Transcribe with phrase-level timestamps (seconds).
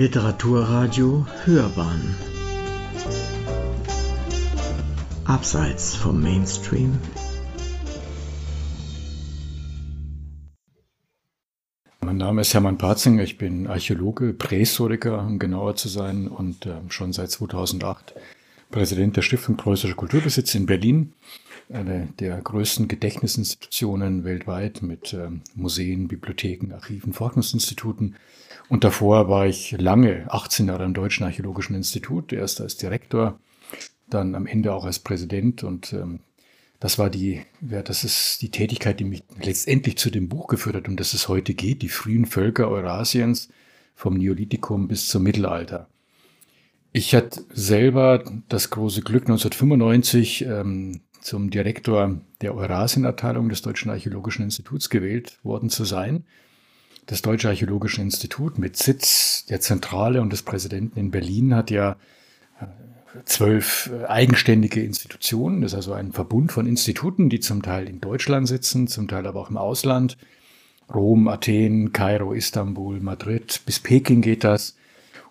[0.00, 2.16] Literaturradio Hörbahn.
[5.26, 6.98] Abseits vom Mainstream.
[12.00, 16.76] Mein Name ist Hermann Patzinger, ich bin Archäologe, Prähistoriker, um genauer zu sein, und äh,
[16.88, 18.14] schon seit 2008
[18.70, 21.12] Präsident der Stiftung Preußischer Kulturbesitz in Berlin,
[21.68, 28.16] eine der größten Gedächtnisinstitutionen weltweit mit äh, Museen, Bibliotheken, Archiven, Forschungsinstituten.
[28.70, 33.40] Und davor war ich lange, 18 Jahre am Deutschen Archäologischen Institut, erst als Direktor,
[34.08, 36.20] dann am Ende auch als Präsident und ähm,
[36.78, 40.76] das war die, ja, das ist die Tätigkeit, die mich letztendlich zu dem Buch geführt
[40.76, 43.48] hat, um das es heute geht, die frühen Völker Eurasiens
[43.96, 45.88] vom Neolithikum bis zum Mittelalter.
[46.92, 54.44] Ich hatte selber das große Glück, 1995 ähm, zum Direktor der Eurasienabteilung des Deutschen Archäologischen
[54.44, 56.24] Instituts gewählt worden zu sein.
[57.10, 61.96] Das Deutsche Archäologische Institut mit Sitz der Zentrale und des Präsidenten in Berlin hat ja
[63.24, 65.60] zwölf äh, eigenständige Institutionen.
[65.60, 69.26] Das ist also ein Verbund von Instituten, die zum Teil in Deutschland sitzen, zum Teil
[69.26, 70.18] aber auch im Ausland.
[70.94, 74.76] Rom, Athen, Kairo, Istanbul, Madrid, bis Peking geht das.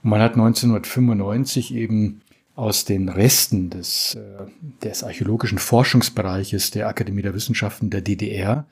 [0.03, 2.19] Und man hat 1995 eben
[2.57, 4.47] aus den Resten des, äh,
[4.83, 8.65] des archäologischen Forschungsbereiches der Akademie der Wissenschaften der DDR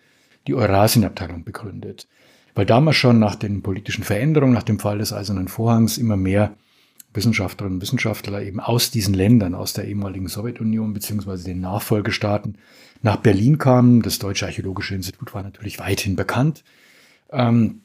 [0.45, 2.05] die Eurasienabteilung begründet.
[2.57, 6.55] Weil damals schon nach den politischen Veränderungen, nach dem Fall des Eisernen Vorhangs immer mehr
[7.13, 12.57] Wissenschaftlerinnen und Wissenschaftler eben aus diesen Ländern, aus der ehemaligen Sowjetunion beziehungsweise den Nachfolgestaaten
[13.03, 14.01] nach Berlin kamen.
[14.01, 16.63] Das Deutsche Archäologische Institut war natürlich weithin bekannt
[17.31, 17.83] ähm,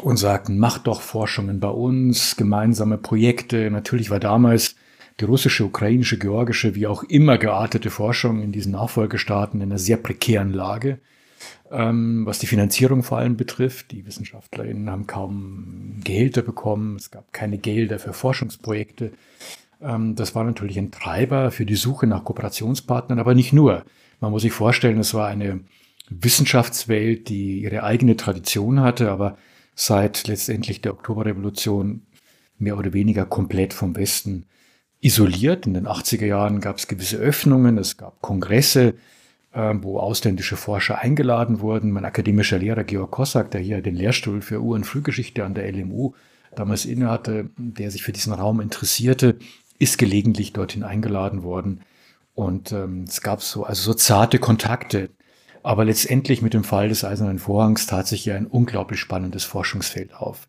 [0.00, 3.72] und sagten, macht doch Forschungen bei uns, gemeinsame Projekte.
[3.72, 4.76] Natürlich war damals
[5.18, 9.96] die russische, ukrainische, georgische, wie auch immer geartete Forschung in diesen Nachfolgestaaten in einer sehr
[9.96, 11.00] prekären Lage
[11.70, 13.92] was die Finanzierung vor allem betrifft.
[13.92, 19.12] Die WissenschaftlerInnen haben kaum Gehälter bekommen, es gab keine Gelder für Forschungsprojekte.
[19.80, 23.84] Ähm, das war natürlich ein Treiber für die Suche nach Kooperationspartnern, aber nicht nur.
[24.20, 25.60] Man muss sich vorstellen, es war eine
[26.10, 29.38] Wissenschaftswelt, die ihre eigene Tradition hatte, aber
[29.74, 32.02] seit letztendlich der Oktoberrevolution
[32.58, 34.44] mehr oder weniger komplett vom Westen
[35.00, 35.66] isoliert.
[35.66, 38.98] In den 80er Jahren gab es gewisse Öffnungen, es gab Kongresse, ähm,
[39.54, 41.90] wo ausländische Forscher eingeladen wurden.
[41.90, 45.70] Mein akademischer Lehrer Georg Kossack, der hier den Lehrstuhl für Ur- und Frühgeschichte an der
[45.70, 46.14] LMU
[46.54, 49.36] damals innehatte, der sich für diesen Raum interessierte,
[49.78, 51.80] ist gelegentlich dorthin eingeladen worden.
[52.34, 55.10] Und ähm, es gab so, also so zarte Kontakte.
[55.62, 60.14] Aber letztendlich mit dem Fall des Eisernen Vorhangs tat sich ja ein unglaublich spannendes Forschungsfeld
[60.14, 60.48] auf.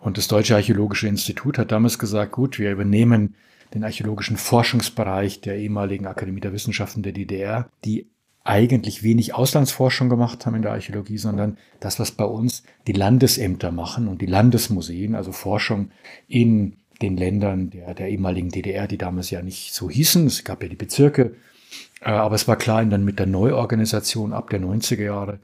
[0.00, 3.34] Und das Deutsche Archäologische Institut hat damals gesagt, gut, wir übernehmen
[3.74, 8.06] den archäologischen Forschungsbereich der ehemaligen Akademie der Wissenschaften der DDR, die
[8.48, 13.70] eigentlich wenig Auslandsforschung gemacht haben in der Archäologie, sondern das, was bei uns die Landesämter
[13.70, 15.90] machen und die Landesmuseen, also Forschung
[16.28, 20.26] in den Ländern der, der ehemaligen DDR, die damals ja nicht so hießen.
[20.26, 21.36] Es gab ja die Bezirke.
[22.00, 25.40] Äh, aber es war klar, dann mit der Neuorganisation ab der 90er Jahre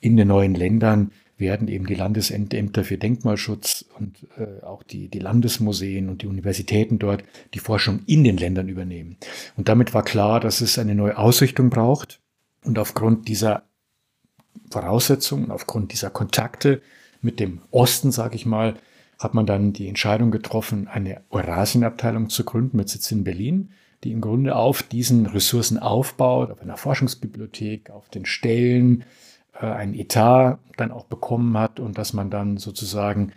[0.00, 5.20] in den neuen Ländern werden eben die Landesämter für Denkmalschutz und äh, auch die, die
[5.20, 7.22] Landesmuseen und die Universitäten dort
[7.54, 9.16] die Forschung in den Ländern übernehmen.
[9.56, 12.20] Und damit war klar, dass es eine neue Ausrichtung braucht.
[12.68, 13.62] Und aufgrund dieser
[14.70, 16.82] Voraussetzungen, aufgrund dieser Kontakte
[17.22, 18.74] mit dem Osten, sage ich mal,
[19.18, 23.70] hat man dann die Entscheidung getroffen, eine Eurasienabteilung zu gründen mit Sitz in Berlin,
[24.04, 29.04] die im Grunde auf diesen Ressourcen aufbaut, auf einer Forschungsbibliothek, auf den Stellen,
[29.54, 33.32] äh, ein Etat dann auch bekommen hat und dass man dann sozusagen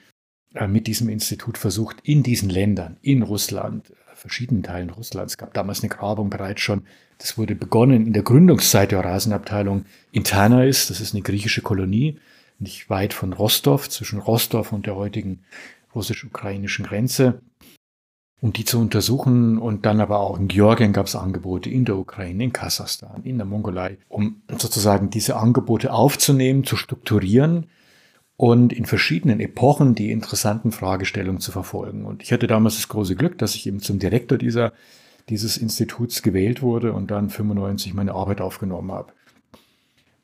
[0.56, 5.54] äh, mit diesem Institut versucht, in diesen Ländern, in Russland, verschiedenen Teilen Russlands, es gab
[5.54, 6.84] damals eine Grabung bereits schon,
[7.18, 12.20] das wurde begonnen in der Gründungszeit der Eurasienabteilung in Tanais, das ist eine griechische Kolonie,
[12.60, 15.40] nicht weit von Rostov, zwischen Rostov und der heutigen
[15.96, 17.42] russisch-ukrainischen Grenze,
[18.40, 19.58] um die zu untersuchen.
[19.58, 23.38] Und dann aber auch in Georgien gab es Angebote, in der Ukraine, in Kasachstan, in
[23.38, 27.68] der Mongolei, um sozusagen diese Angebote aufzunehmen, zu strukturieren
[28.42, 32.06] und in verschiedenen Epochen die interessanten Fragestellungen zu verfolgen.
[32.06, 34.74] Und ich hatte damals das große Glück, dass ich eben zum Direktor dieser,
[35.30, 39.14] dieses Instituts gewählt wurde und dann 95 meine Arbeit aufgenommen habe.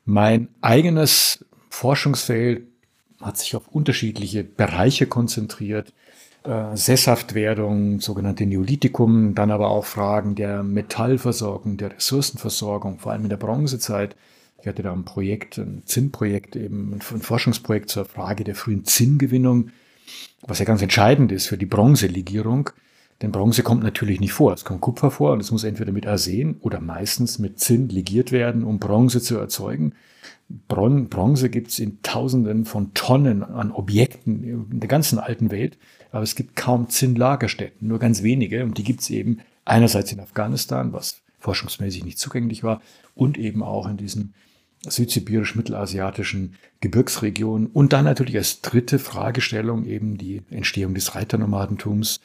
[0.04, 2.66] Mein eigenes Forschungsfeld
[3.20, 5.92] hat sich auf unterschiedliche Bereiche konzentriert.
[6.42, 13.30] Äh, Sesshaftwerdung, sogenannte Neolithikum, dann aber auch Fragen der Metallversorgung, der Ressourcenversorgung, vor allem in
[13.30, 14.16] der Bronzezeit,
[14.60, 19.70] ich hatte da ein Projekt, ein Zinnprojekt, eben ein Forschungsprojekt zur Frage der frühen Zinngewinnung,
[20.42, 22.70] was ja ganz entscheidend ist für die Bronzelegierung.
[23.22, 24.52] Denn Bronze kommt natürlich nicht vor.
[24.52, 28.30] Es kommt Kupfer vor und es muss entweder mit Arsen oder meistens mit Zinn legiert
[28.30, 29.94] werden, um Bronze zu erzeugen.
[30.68, 35.76] Bron Bronze gibt es in Tausenden von Tonnen an Objekten in der ganzen alten Welt,
[36.10, 38.64] aber es gibt kaum Zinnlagerstätten, nur ganz wenige.
[38.64, 42.82] Und die gibt es eben einerseits in Afghanistan, was forschungsmäßig nicht zugänglich war,
[43.14, 44.34] und eben auch in diesen
[44.86, 47.68] südsibirisch-mittelasiatischen Gebirgsregionen.
[47.68, 52.20] Und dann natürlich als dritte Fragestellung eben die Entstehung des Reiternomadentums.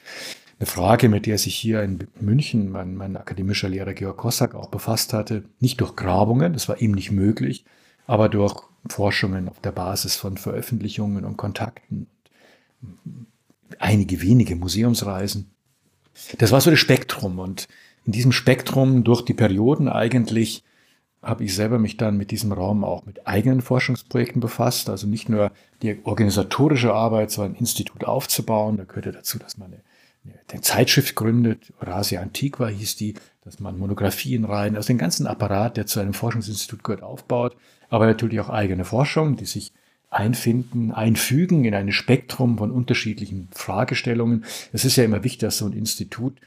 [0.60, 4.68] Eine Frage, mit der sich hier in München mein, mein akademischer Lehrer Georg Kossack auch
[4.68, 5.46] befasst hatte.
[5.62, 7.64] Nicht durch Grabungen, das war ihm nicht möglich,
[8.08, 12.08] aber durch Forschungen auf der Basis von Veröffentlichungen und Kontakten,
[13.80, 15.50] einige wenige Museumsreisen.
[16.38, 17.68] Das war so das Spektrum und
[18.06, 20.64] in diesem Spektrum durch die Perioden eigentlich
[21.22, 24.90] habe ich selber mich dann mit diesem Raum auch mit eigenen Forschungsprojekten befasst.
[24.90, 25.52] Also nicht nur
[25.82, 28.76] die organisatorische Arbeit, so ein Institut aufzubauen.
[28.76, 29.74] Da gehörte dazu, dass man
[30.26, 31.72] eine, eine Zeitschrift gründet.
[31.80, 33.14] Eurasia Antiqua hieß die,
[33.46, 37.56] dass man Monographien rein, also den ganzen Apparat, der zu einem Forschungsinstitut gehört, aufbaut
[37.94, 39.72] aber natürlich auch eigene Forschung, die sich
[40.10, 44.46] einfinden, einfügen in ein Spektrum von unterschiedlichen Fragestellungen.
[44.72, 46.40] Es ist ja immer wichtig, dass so ein Institut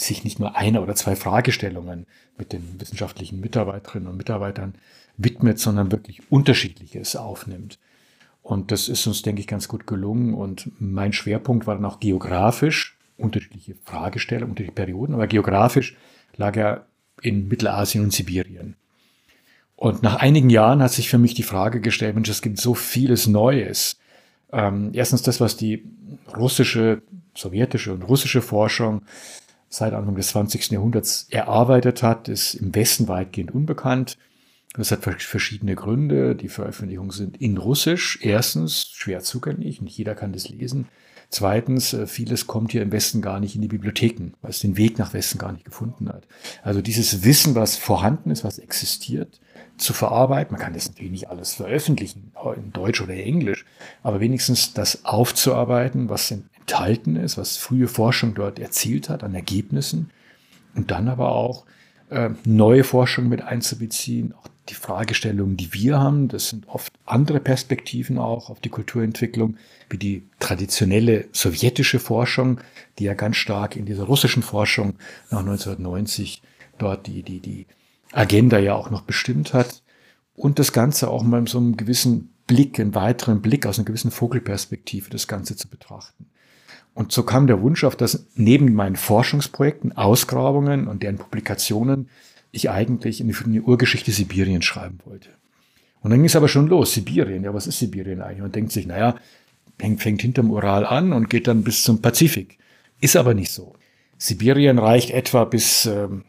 [0.00, 2.06] sich nicht nur einer oder zwei Fragestellungen
[2.38, 4.74] mit den wissenschaftlichen Mitarbeiterinnen und Mitarbeitern
[5.16, 7.78] widmet, sondern wirklich unterschiedliches aufnimmt.
[8.42, 10.34] Und das ist uns, denke ich, ganz gut gelungen.
[10.34, 15.96] Und mein Schwerpunkt war dann auch geografisch, unterschiedliche Fragestellungen, unterschiedliche Perioden, aber geografisch
[16.36, 16.86] lag er
[17.22, 18.76] in Mittelasien und Sibirien.
[19.74, 22.74] Und nach einigen Jahren hat sich für mich die Frage gestellt, Mensch, es gibt so
[22.74, 23.98] vieles Neues.
[24.52, 25.84] Ähm, erstens das, was die
[26.36, 27.02] russische,
[27.34, 29.02] sowjetische und russische Forschung
[29.68, 30.70] seit Anfang des 20.
[30.70, 34.16] Jahrhunderts erarbeitet hat, ist im Westen weitgehend unbekannt.
[34.74, 36.34] Das hat verschiedene Gründe.
[36.34, 38.18] Die Veröffentlichungen sind in Russisch.
[38.22, 40.88] Erstens schwer zugänglich, nicht jeder kann das lesen.
[41.28, 44.76] Zweitens, äh, vieles kommt hier im Westen gar nicht in die Bibliotheken, weil es den
[44.76, 46.26] Weg nach Westen gar nicht gefunden hat.
[46.62, 49.40] Also dieses Wissen, was vorhanden ist, was existiert,
[49.76, 50.52] zu verarbeiten.
[50.52, 53.64] Man kann das natürlich nicht alles veröffentlichen, in Deutsch oder Englisch,
[54.02, 56.28] aber wenigstens das aufzuarbeiten, was
[56.66, 60.10] enthalten ist, was frühe Forschung dort erzielt hat an Ergebnissen
[60.74, 61.64] und dann aber auch
[62.10, 67.38] äh, neue Forschung mit einzubeziehen, auch die Fragestellungen, die wir haben, das sind oft andere
[67.38, 69.56] Perspektiven auch auf die Kulturentwicklung,
[69.88, 72.60] wie die traditionelle sowjetische Forschung,
[72.98, 74.94] die ja ganz stark in dieser russischen Forschung
[75.30, 76.42] nach 1990
[76.78, 77.66] dort die, die, die
[78.10, 79.82] Agenda ja auch noch bestimmt hat.
[80.34, 84.10] Und das Ganze auch mal so einem gewissen Blick, einen weiteren Blick aus einer gewissen
[84.10, 86.26] Vogelperspektive das Ganze zu betrachten.
[86.96, 92.08] Und so kam der Wunsch auf, dass neben meinen Forschungsprojekten, Ausgrabungen und deren Publikationen
[92.52, 95.28] ich eigentlich in die Urgeschichte Sibiriens schreiben wollte.
[96.00, 97.44] Und dann ging es aber schon los, Sibirien.
[97.44, 98.40] Ja, was ist Sibirien eigentlich?
[98.40, 99.16] Man denkt sich, naja,
[99.78, 102.58] fängt hinterm Ural an und geht dann bis zum Pazifik.
[103.00, 103.74] Ist aber nicht so.
[104.16, 106.24] Sibirien reicht etwa bis ähm,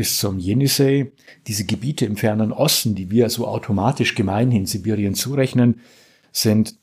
[0.00, 1.12] bis zum Jenisei,
[1.46, 5.80] diese Gebiete im fernen Osten, die wir so automatisch gemeinhin Sibirien zurechnen,
[6.32, 6.79] sind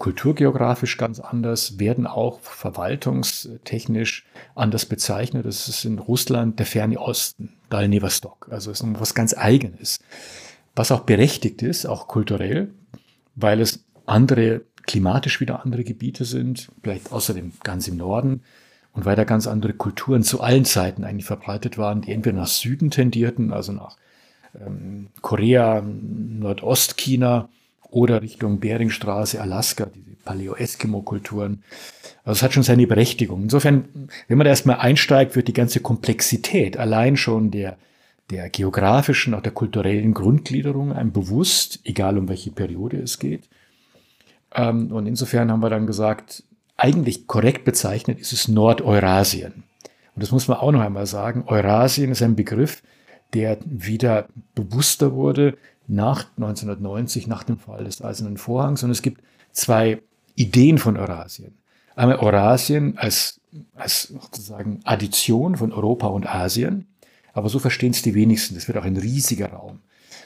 [0.00, 4.24] kulturgeografisch ganz anders, werden auch verwaltungstechnisch
[4.54, 5.44] anders bezeichnet.
[5.44, 8.48] Das ist in Russland der ferne Osten, Dalnevostok.
[8.50, 9.98] Also es ist was ganz Eigenes.
[10.74, 12.70] Was auch berechtigt ist, auch kulturell,
[13.34, 18.42] weil es andere, klimatisch wieder andere Gebiete sind, vielleicht außerdem ganz im Norden,
[18.92, 22.46] und weil da ganz andere Kulturen zu allen Zeiten eigentlich verbreitet waren, die entweder nach
[22.46, 23.98] Süden tendierten, also nach
[24.58, 27.50] ähm, Korea, Nordostchina
[27.90, 31.62] oder Richtung Beringstraße, Alaska, diese Paleo-Eskimo-Kulturen.
[32.24, 33.42] Also es hat schon seine Berechtigung.
[33.42, 37.76] Insofern, wenn man da erstmal einsteigt, wird die ganze Komplexität allein schon der,
[38.30, 43.48] der geografischen, auch der kulturellen Grundgliederung einem bewusst, egal um welche Periode es geht.
[44.54, 46.44] Ähm, und insofern haben wir dann gesagt,
[46.76, 49.64] eigentlich korrekt bezeichnet ist es Nordeurasien.
[50.14, 51.44] Und das muss man auch noch einmal sagen.
[51.46, 52.82] Eurasien ist ein Begriff,
[53.32, 55.56] der wieder bewusster wurde
[55.90, 58.82] nach 1990, nach dem Fall des Eisernen Vorhangs.
[58.82, 60.00] Und es gibt zwei
[60.34, 61.58] Ideen von Eurasien.
[61.96, 63.40] Einmal Eurasien als,
[63.74, 66.86] als sozusagen Addition von Europa und Asien.
[67.32, 68.54] Aber so verstehen es die wenigsten.
[68.54, 69.80] Das wird auch ein riesiger Raum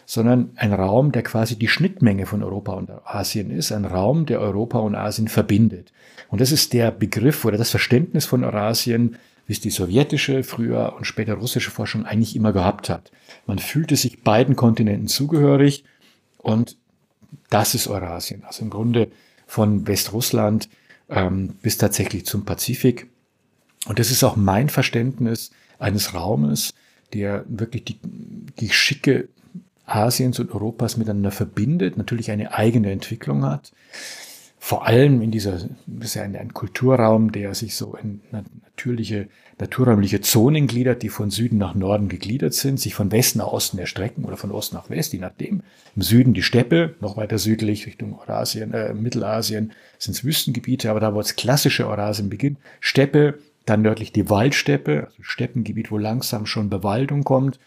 [0.06, 4.40] sondern ein Raum, der quasi die Schnittmenge von Europa und Asien ist, ein Raum, der
[4.40, 5.92] Europa und Asien verbindet.
[6.28, 9.16] Und das ist der Begriff oder das Verständnis von Eurasien,
[9.46, 13.10] wie es die sowjetische, früher und später russische Forschung eigentlich immer gehabt hat.
[13.46, 15.84] Man fühlte sich beiden Kontinenten zugehörig
[16.38, 16.76] und
[17.50, 18.44] das ist Eurasien.
[18.44, 19.10] Also im Grunde
[19.46, 20.68] von Westrussland
[21.08, 23.08] ähm, bis tatsächlich zum Pazifik.
[23.86, 26.72] Und das ist auch mein Verständnis eines Raumes,
[27.12, 27.98] der wirklich die,
[28.58, 29.28] die schicke
[29.86, 33.72] Asiens und Europas miteinander verbindet, natürlich eine eigene Entwicklung hat.
[34.64, 35.58] Vor allem in dieser,
[36.00, 39.28] ist ja ein, ein Kulturraum, der sich so in natürliche,
[39.60, 43.76] naturräumliche Zonen gliedert, die von Süden nach Norden gegliedert sind, sich von Westen nach Osten
[43.76, 45.60] erstrecken oder von Ost nach West, je nachdem.
[45.94, 51.00] Im Süden die Steppe, noch weiter südlich Richtung Eurasien, äh, Mittelasien sind es Wüstengebiete, aber
[51.00, 56.46] da wo das klassische Eurasien beginnt, Steppe, dann nördlich die Waldsteppe, also Steppengebiet, wo langsam
[56.46, 57.60] schon Bewaldung kommt,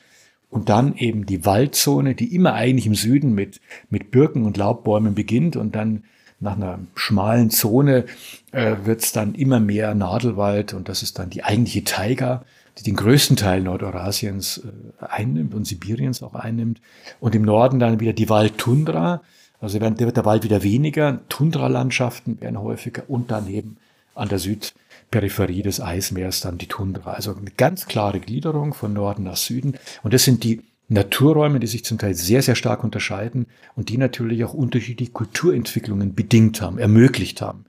[0.50, 3.62] und dann eben die Waldzone, die immer eigentlich im Süden mit,
[3.92, 6.04] mit Birken und Laubbäumen beginnt und dann
[6.40, 8.06] nach einer schmalen Zone
[8.52, 12.44] äh, wird es dann immer mehr Nadelwald und das ist dann die eigentliche Taiga,
[12.78, 16.80] die den größten Teil Nordeurasiens äh, einnimmt und Sibiriens auch einnimmt.
[17.20, 19.22] Und im Norden dann wieder die Waldtundra,
[19.60, 23.78] also wird der Wald wieder weniger, Tundralandschaften werden häufiger und daneben
[24.14, 27.14] an der Südperipherie des Eismeers dann die Tundra.
[27.14, 29.76] Also eine ganz klare Gliederung von Norden nach Süden.
[30.04, 33.98] Und das sind die Naturräume, die sich zum Teil sehr, sehr stark unterscheiden und die
[33.98, 37.66] natürlich auch unterschiedliche Kulturentwicklungen bedingt haben, ermöglicht haben.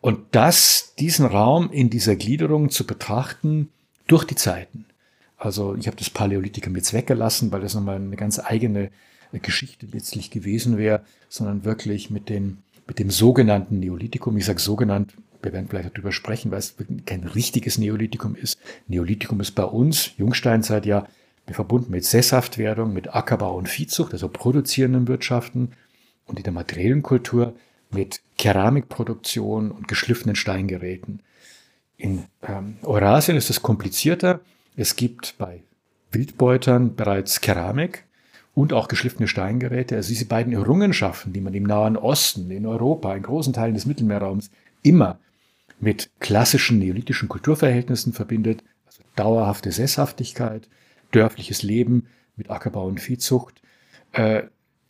[0.00, 3.70] Und das, diesen Raum in dieser Gliederung zu betrachten
[4.06, 4.86] durch die Zeiten.
[5.36, 8.90] Also ich habe das Paläolithikum jetzt weggelassen, weil das nochmal eine ganz eigene
[9.32, 14.36] Geschichte letztlich gewesen wäre, sondern wirklich mit, den, mit dem sogenannten Neolithikum.
[14.36, 18.58] Ich sage sogenannt, wir werden vielleicht darüber sprechen, weil es kein richtiges Neolithikum ist.
[18.86, 21.06] Neolithikum ist bei uns, Jungsteinzeit ja,
[21.52, 25.72] verbunden mit Sesshaftwerdung, mit Ackerbau und Viehzucht, also produzierenden Wirtschaften
[26.26, 27.54] und in der materiellen Kultur
[27.90, 31.20] mit Keramikproduktion und geschliffenen Steingeräten.
[31.96, 34.40] In ähm, Eurasien ist es komplizierter.
[34.76, 35.62] Es gibt bei
[36.10, 38.04] Wildbeutern bereits Keramik
[38.54, 39.96] und auch geschliffene Steingeräte.
[39.96, 43.86] Also diese beiden Errungenschaften, die man im Nahen Osten, in Europa, in großen Teilen des
[43.86, 44.50] Mittelmeerraums
[44.82, 45.18] immer
[45.80, 50.68] mit klassischen neolithischen Kulturverhältnissen verbindet, also dauerhafte Sesshaftigkeit,
[51.14, 52.06] dörfliches Leben
[52.36, 53.62] mit Ackerbau und Viehzucht.
[54.12, 54.44] Äh,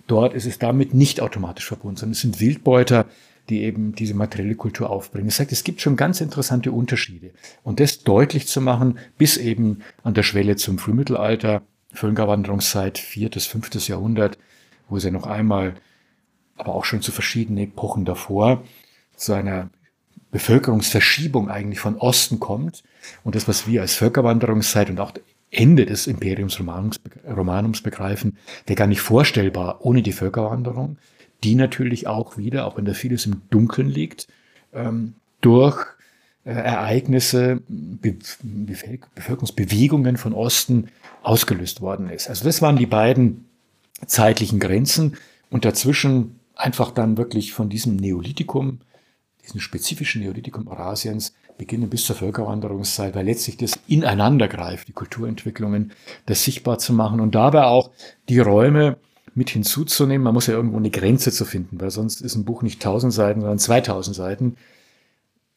[0.06, 3.06] dort ist es damit nicht automatisch verbunden, sondern es sind Wildbeuter,
[3.48, 5.28] die eben diese materielle Kultur aufbringen.
[5.28, 7.30] Das heißt, es gibt schon ganz interessante Unterschiede.
[7.62, 11.62] Und das deutlich zu machen, bis eben an der Schwelle zum Frühmittelalter,
[11.92, 14.38] Völkerwanderungszeit, viertes, fünftes Jahrhundert,
[14.88, 15.74] wo es ja noch einmal,
[16.56, 18.64] aber auch schon zu verschiedenen Epochen davor,
[19.16, 19.70] zu einer
[20.30, 22.82] Bevölkerungsverschiebung eigentlich von Osten kommt.
[23.22, 25.12] Und das, was wir als Völkerwanderungszeit und auch
[25.54, 30.99] Ende des Imperiums Romanums, Romanums begreifen, wäre gar nicht vorstellbar ohne die Völkerwanderung,
[31.42, 34.28] die natürlich auch wieder, auch wenn da vieles im Dunkeln liegt,
[34.73, 35.87] ähm, durch
[36.44, 40.88] äh, Ereignisse, Be Bevölkerungsbewegungen von Osten
[41.23, 42.28] ausgelöst worden ist.
[42.28, 43.46] Also das waren die beiden
[44.06, 45.16] zeitlichen Grenzen
[45.50, 48.80] und dazwischen einfach dann wirklich von diesem Neolithikum,
[49.42, 55.92] diesem spezifischen Neolithikum Eurasiens, beginnen bis zur Völkerwanderungszeit, weil letztlich das ineinander greift, die Kulturentwicklungen,
[56.26, 57.90] das sichtbar zu machen und dabei auch
[58.28, 58.96] die Räume
[59.34, 60.25] mit hinzuzunehmen.
[60.25, 63.12] Man muss ja irgendwo eine Grenze zu finden, weil sonst ist ein Buch nicht 1000
[63.12, 64.56] Seiten, sondern 2000 Seiten.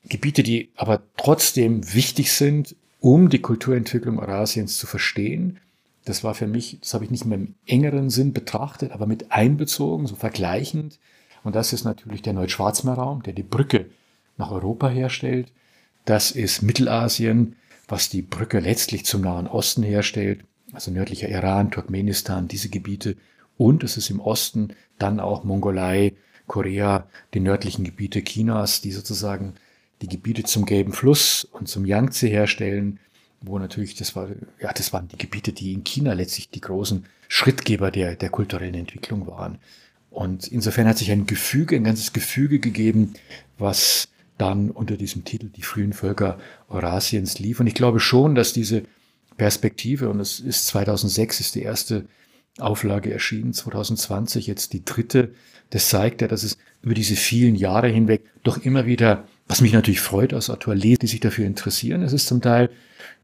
[0.04, 5.60] Gebiete, die aber trotzdem wichtig sind, um die Kulturentwicklung Eurasiens zu verstehen.
[6.06, 9.32] Das war für mich, das habe ich nicht mehr im engeren Sinn betrachtet, aber mit
[9.32, 11.00] einbezogen, so vergleichend.
[11.44, 13.88] Und das ist natürlich der Neuschwarzmeerraum, der die Brücke
[14.38, 15.52] nach Europa herstellt.
[16.08, 17.58] Das ist Mittelasien,
[17.90, 20.40] was die Brücke letztlich zum Nahen Osten herstellt,
[20.72, 23.18] also nördlicher Iran, Turkmenistan, diese Gebiete.
[23.58, 26.14] Und es ist im Osten dann auch Mongolei,
[26.48, 29.56] Korea, die nördlichen Gebiete Chinas, die sozusagen
[30.02, 33.00] die Gebiete zum Gelben Fluss und zum Yangtze herstellen,
[33.42, 34.30] wo natürlich, das war,
[34.62, 38.76] ja, das waren die Gebiete, die in China letztlich die großen Schrittgeber der, der kulturellen
[38.76, 39.58] Entwicklung waren.
[40.10, 43.16] Und insofern hat sich ein Gefüge, ein ganzes Gefüge gegeben,
[43.58, 46.38] was dann unter diesem Titel Die frühen Völker
[46.70, 47.60] Eurasiens lief.
[47.60, 48.84] Und ich glaube schon, dass diese
[49.38, 52.06] Perspektive, und es ist 2006 ist die erste
[52.60, 55.34] Auflage erschienen, 2020 jetzt die dritte,
[55.70, 59.74] das zeigt ja, dass es über diese vielen Jahre hinweg doch immer wieder, was mich
[59.74, 62.02] natürlich freut als Autor, lese, die sich dafür interessieren.
[62.02, 62.70] Es ist zum Teil,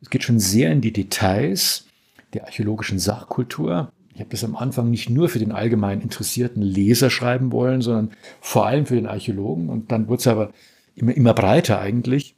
[0.02, 1.86] es geht schon sehr in die Details
[2.34, 3.92] der archäologischen Sachkultur.
[4.14, 8.12] Ich habe das am Anfang nicht nur für den allgemein interessierten Leser schreiben wollen, sondern
[8.42, 9.70] vor allem für den Archäologen.
[9.70, 10.52] Und dann wurde es aber
[10.96, 12.36] immer, immer breiter eigentlich.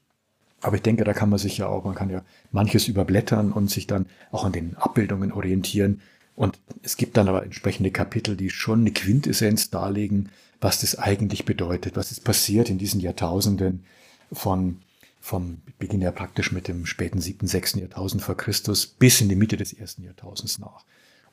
[0.62, 3.70] Aber ich denke, da kann man sich ja auch, man kann ja manches überblättern und
[3.70, 6.02] sich dann auch an den Abbildungen orientieren.
[6.36, 11.46] Und es gibt dann aber entsprechende Kapitel, die schon eine Quintessenz darlegen, was das eigentlich
[11.46, 13.86] bedeutet, was ist passiert in diesen Jahrtausenden
[14.32, 14.82] von,
[15.22, 19.36] vom Beginn ja praktisch mit dem späten siebten, sechsten Jahrtausend vor Christus bis in die
[19.36, 20.84] Mitte des ersten Jahrtausends nach.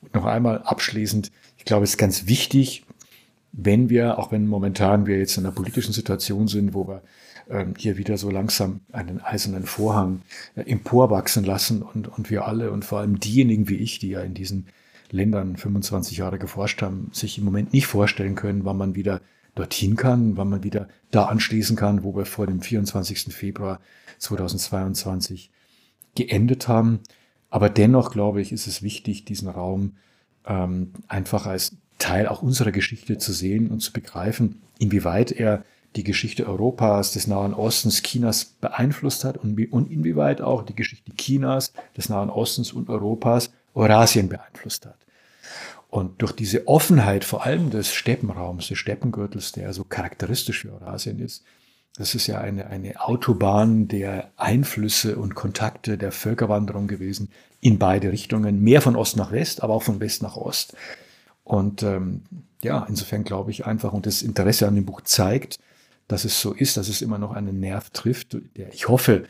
[0.02, 2.84] Und noch einmal abschließend, ich glaube, es ist ganz wichtig,
[3.52, 7.02] wenn wir, auch wenn momentan wir jetzt in einer politischen Situation sind, wo wir
[7.50, 10.22] ähm, hier wieder so langsam einen eisernen Vorhang
[10.56, 14.22] äh, emporwachsen lassen und, und wir alle und vor allem diejenigen wie ich, die ja
[14.22, 14.66] in diesen
[15.10, 19.20] Ländern 25 Jahre geforscht haben, sich im Moment nicht vorstellen können, wann man wieder
[19.54, 23.34] dorthin kann, wann man wieder da anschließen kann, wo wir vor dem 24.
[23.34, 23.80] Februar
[24.18, 25.50] 2022
[26.14, 27.00] geendet haben.
[27.50, 29.96] Aber dennoch, glaube ich, ist es wichtig, diesen Raum
[30.46, 36.04] ähm, einfach als Teil auch unserer Geschichte zu sehen und zu begreifen, inwieweit er die
[36.04, 41.72] Geschichte Europas, des Nahen Ostens, Chinas beeinflusst hat und, und inwieweit auch die Geschichte Chinas,
[41.96, 44.98] des Nahen Ostens und Europas Eurasien beeinflusst hat.
[45.90, 51.20] Und durch diese Offenheit, vor allem des Steppenraums, des Steppengürtels, der so charakteristisch für Eurasien
[51.20, 51.44] ist,
[51.96, 57.30] das ist ja eine, eine Autobahn der Einflüsse und Kontakte der Völkerwanderung gewesen
[57.60, 60.74] in beide Richtungen, mehr von Ost nach West, aber auch von West nach Ost.
[61.52, 62.22] Und ähm,
[62.62, 65.58] ja, insofern glaube ich einfach, und das Interesse an dem Buch zeigt,
[66.08, 69.24] dass es so ist, dass es immer noch einen Nerv trifft, der ich hoffe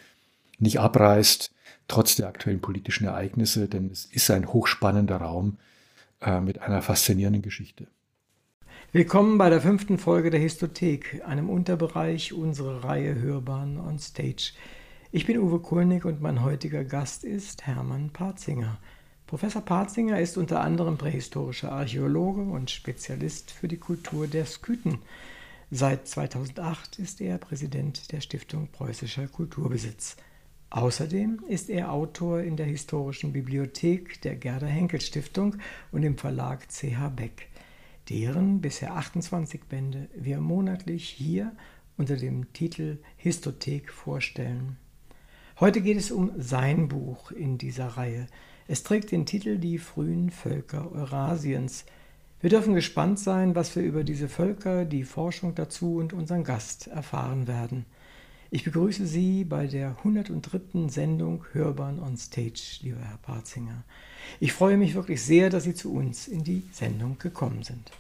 [0.61, 1.51] nicht abreißt,
[1.89, 5.57] trotz der aktuellen politischen Ereignisse, denn es ist ein hochspannender Raum
[6.21, 7.89] äh, mit einer faszinierenden Geschichte.
[8.93, 14.53] Willkommen bei der fünften Folge der Histothek, einem Unterbereich unserer Reihe Hörbahn on Stage.
[15.11, 18.79] Ich bin Uwe Kulnig und mein heutiger Gast ist Hermann Parzinger.
[19.33, 24.99] Professor Parzinger ist unter anderem prähistorischer Archäologe und Spezialist für die Kultur der Skythen.
[25.71, 30.19] Seit 2008 ist er Präsident der Stiftung Preußischer Kulturbesitz.
[30.69, 35.57] Außerdem ist er Autor in der Historischen Bibliothek der Gerda Henkel Stiftung
[35.93, 37.49] und im Verlag CH Beck,
[38.11, 41.53] deren bisher 28 Bände wir monatlich hier
[41.97, 44.77] unter dem Titel Histothek vorstellen.
[45.59, 48.27] Heute geht es um sein Buch in dieser Reihe.
[48.69, 51.85] Es trägt den Titel Die frühen Völker Eurasiens–
[52.43, 56.89] wir dürfen gespannt sein, was wir über diese Völker, die Forschung dazu und unseren Gast
[56.89, 57.87] erfahren werden.
[58.51, 60.89] Ich begrüße Sie bei der 103.
[60.89, 63.85] Sendung Hörbahn on Stage, lieber Herr Parzinger.
[64.41, 67.93] Ich freue mich wirklich sehr, dass Sie zu uns in die Sendung gekommen sind.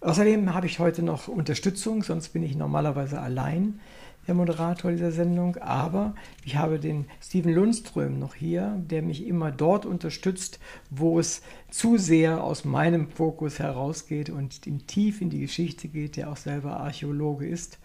[0.00, 3.80] Außerdem habe ich heute noch Unterstützung, sonst bin ich normalerweise allein
[4.26, 6.14] der Moderator dieser Sendung, aber
[6.44, 10.60] ich habe den Steven Lundström noch hier, der mich immer dort unterstützt,
[10.90, 16.16] wo es zu sehr aus meinem Fokus herausgeht und in tief in die Geschichte geht,
[16.16, 17.78] der auch selber Archäologe ist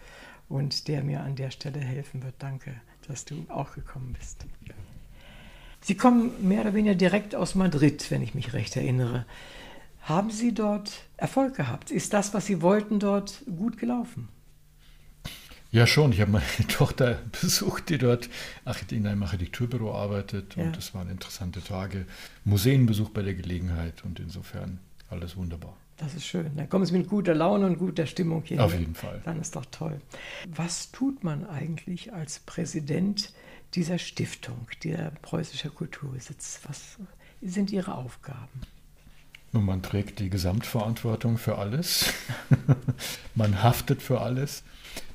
[0.48, 2.34] und der mir an der Stelle helfen wird.
[2.38, 2.72] Danke,
[3.06, 4.46] dass du auch gekommen bist.
[5.80, 9.26] Sie kommen mehr oder weniger direkt aus Madrid, wenn ich mich recht erinnere.
[10.02, 11.90] Haben Sie dort Erfolg gehabt?
[11.90, 14.28] Ist das, was Sie wollten, dort gut gelaufen?
[15.70, 16.12] Ja, schon.
[16.12, 18.28] Ich habe meine Tochter besucht, die dort
[18.90, 20.56] in einem Architekturbüro arbeitet.
[20.56, 20.94] Und ja.
[20.94, 22.06] waren interessante Tage.
[22.44, 24.04] Museenbesuch bei der Gelegenheit.
[24.04, 24.78] Und insofern
[25.10, 25.76] alles wunderbar.
[25.98, 26.56] Das ist schön.
[26.56, 28.64] Dann kommen Sie mit guter Laune und guter Stimmung hier.
[28.64, 29.20] Auf jeden Fall.
[29.24, 30.00] Dann ist doch toll.
[30.46, 33.32] Was tut man eigentlich als Präsident
[33.74, 36.60] dieser Stiftung, der preußischer Kulturbesitz?
[36.66, 36.98] Was
[37.42, 38.60] sind Ihre Aufgaben?
[39.52, 42.12] Nun, man trägt die Gesamtverantwortung für alles.
[43.34, 44.62] man haftet für alles.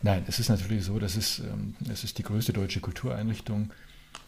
[0.02, 3.72] Nein, es ist natürlich so, dass es, ähm, es ist die größte deutsche Kultureinrichtung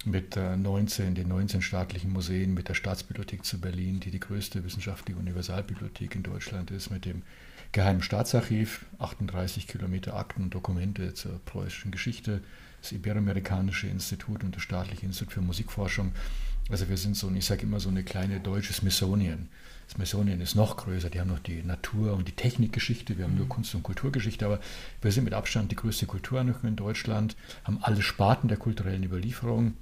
[0.05, 4.63] mit 19, äh, den 19 staatlichen Museen, mit der Staatsbibliothek zu Berlin, die die größte
[4.63, 7.23] wissenschaftliche Universalbibliothek in Deutschland ist, mit dem
[7.71, 12.41] Geheimen Staatsarchiv, 38 Kilometer Akten und Dokumente zur preußischen Geschichte,
[12.81, 16.13] das Iberoamerikanische Institut und das Staatliche Institut für Musikforschung.
[16.69, 19.49] Also wir sind so, ich sage immer so eine kleine deutsche Smithsonian.
[19.89, 23.45] Smithsonian ist noch größer, die haben noch die Natur- und die Technikgeschichte, wir haben nur
[23.45, 23.50] mhm.
[23.50, 24.60] Kunst- und Kulturgeschichte, aber
[25.02, 29.76] wir sind mit Abstand die größte Kultureinrichtung in Deutschland, haben alle Sparten der kulturellen Überlieferung,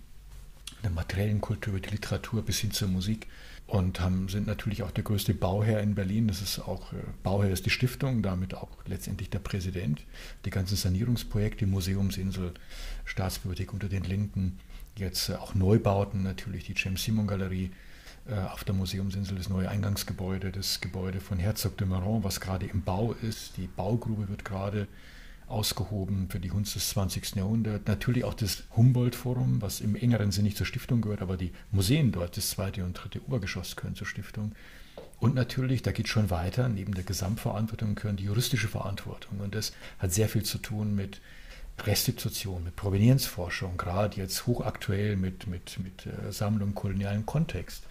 [0.83, 3.27] der materiellen Kultur, die Literatur bis hin zur Musik
[3.67, 6.27] und haben, sind natürlich auch der größte Bauherr in Berlin.
[6.27, 10.03] Das ist auch, äh, Bauherr ist die Stiftung, damit auch letztendlich der Präsident.
[10.45, 12.53] Die ganzen Sanierungsprojekte, Museumsinsel,
[13.05, 14.59] Staatsbibliothek unter den Linden,
[14.97, 17.71] jetzt äh, auch Neubauten, natürlich die James Simon Galerie,
[18.51, 22.81] auf der Museumsinsel das neue Eingangsgebäude, das Gebäude von Herzog de Meuron, was gerade im
[22.81, 23.57] Bau ist.
[23.57, 24.87] Die Baugrube wird gerade
[25.47, 27.35] ausgehoben für die Kunst des 20.
[27.35, 27.85] Jahrhunderts.
[27.87, 32.11] Natürlich auch das Humboldt-Forum, was im engeren Sinne nicht zur Stiftung gehört, aber die Museen
[32.11, 34.53] dort, das zweite und dritte Obergeschoss, gehören zur Stiftung.
[35.19, 39.39] Und natürlich, da geht es schon weiter, neben der Gesamtverantwortung gehören die juristische Verantwortung.
[39.39, 41.21] Und das hat sehr viel zu tun mit
[41.81, 47.83] Restitution, mit Provenienzforschung, gerade jetzt hochaktuell mit, mit, mit äh, Sammlung kolonialen Kontext.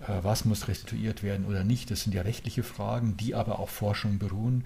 [0.00, 1.90] Äh, was muss restituiert werden oder nicht?
[1.90, 4.64] Das sind ja rechtliche Fragen, die aber auf Forschung beruhen.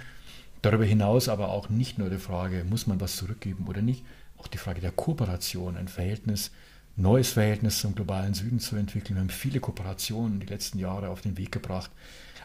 [0.63, 4.05] Darüber hinaus aber auch nicht nur die Frage, muss man was zurückgeben oder nicht,
[4.39, 6.51] auch die Frage der Kooperation, ein Verhältnis,
[6.97, 9.17] neues Verhältnis zum globalen Süden zu entwickeln.
[9.17, 11.91] Wir haben viele Kooperationen die letzten Jahre auf den Weg gebracht.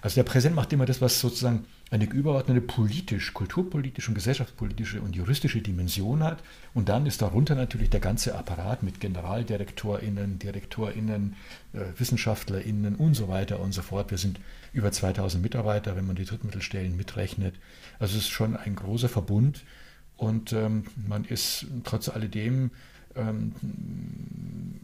[0.01, 5.13] Also der Präsident macht immer das, was sozusagen eine überordnete politisch, kulturpolitische und gesellschaftspolitische und
[5.13, 6.41] juristische Dimension hat.
[6.73, 11.35] Und dann ist darunter natürlich der ganze Apparat mit GeneraldirektorInnen, DirektorInnen,
[11.73, 14.09] äh, WissenschaftlerInnen und so weiter und so fort.
[14.09, 14.39] Wir sind
[14.71, 17.55] über 2000 Mitarbeiter, wenn man die Drittmittelstellen mitrechnet.
[17.99, 19.65] Also es ist schon ein großer Verbund
[20.15, 22.71] und ähm, man ist trotz alledem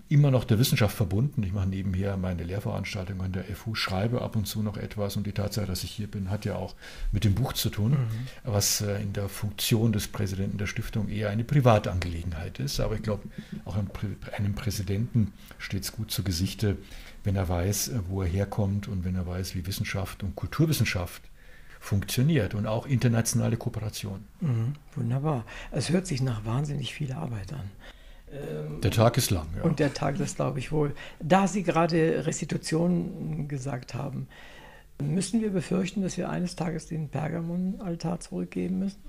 [0.09, 1.43] immer noch der Wissenschaft verbunden.
[1.43, 5.27] Ich mache nebenher meine Lehrveranstaltung an der FU, schreibe ab und zu noch etwas und
[5.27, 6.75] die Tatsache, dass ich hier bin, hat ja auch
[7.11, 8.07] mit dem Buch zu tun, mhm.
[8.43, 12.79] was äh, in der Funktion des Präsidenten der Stiftung eher eine Privatangelegenheit ist.
[12.79, 13.23] Aber ich glaube,
[13.65, 13.89] auch einem,
[14.37, 16.77] einem Präsidenten steht es gut zu Gesichte,
[17.23, 21.21] wenn er weiß, äh, wo er herkommt und wenn er weiß, wie Wissenschaft und Kulturwissenschaft
[21.79, 24.23] funktioniert und auch internationale Kooperation.
[24.39, 25.45] Mhm, wunderbar.
[25.71, 27.69] Es hört sich nach wahnsinnig viel Arbeit an.
[28.31, 29.63] Ähm, der Tag ist lang, ja.
[29.63, 30.93] Und der Tag, das glaube ich wohl.
[31.19, 34.27] Da Sie gerade Restitution gesagt haben,
[35.01, 38.99] müssen wir befürchten, dass wir eines Tages den Pergamon-Altar zurückgeben müssen?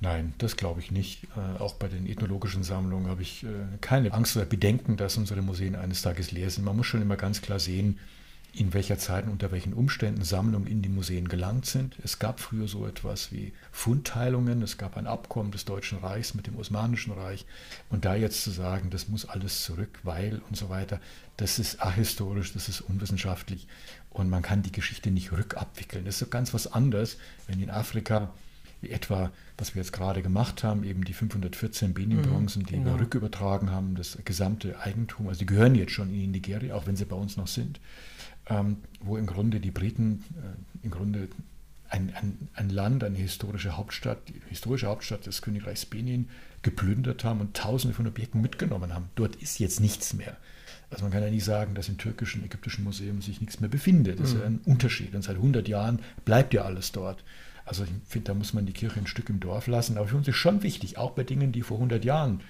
[0.00, 1.24] Nein, das glaube ich nicht.
[1.36, 3.48] Äh, auch bei den ethnologischen Sammlungen habe ich äh,
[3.80, 6.64] keine Angst oder Bedenken, dass unsere Museen eines Tages leer sind.
[6.64, 7.98] Man muss schon immer ganz klar sehen,
[8.56, 11.96] in welcher Zeit und unter welchen Umständen Sammlungen in die Museen gelangt sind.
[12.02, 16.46] Es gab früher so etwas wie Fundteilungen, es gab ein Abkommen des Deutschen Reichs mit
[16.46, 17.44] dem Osmanischen Reich.
[17.90, 21.00] Und da jetzt zu sagen, das muss alles zurück, weil und so weiter,
[21.36, 23.66] das ist ahistorisch, das ist unwissenschaftlich
[24.10, 26.06] und man kann die Geschichte nicht rückabwickeln.
[26.06, 28.32] Das ist so ganz was anderes, wenn in Afrika
[28.82, 32.92] etwa, was wir jetzt gerade gemacht haben, eben die 514 Benin-Bronzen, die genau.
[32.92, 36.96] wir rückübertragen haben, das gesamte Eigentum, also die gehören jetzt schon in Nigeria, auch wenn
[36.96, 37.80] sie bei uns noch sind
[38.48, 41.28] ähm, wo im Grunde die Briten äh, im Grunde
[41.88, 46.28] ein, ein, ein, Land, eine historische Hauptstadt, die historische Hauptstadt des Königreichs Benin
[46.62, 49.08] geplündert haben und tausende von Objekten mitgenommen haben.
[49.14, 50.36] Dort ist jetzt nichts mehr.
[50.90, 54.20] Also man kann ja nicht sagen, dass im türkischen, ägyptischen Museum sich nichts mehr befindet.
[54.20, 54.56] Das ist ja mhm.
[54.56, 55.14] ein Unterschied.
[55.14, 57.22] Und seit 100 Jahren bleibt ja alles dort.
[57.64, 59.96] Also ich finde, da muss man die Kirche ein Stück im Dorf lassen.
[59.96, 62.40] Aber für uns ist schon wichtig, auch bei Dingen, die vor 100 Jahren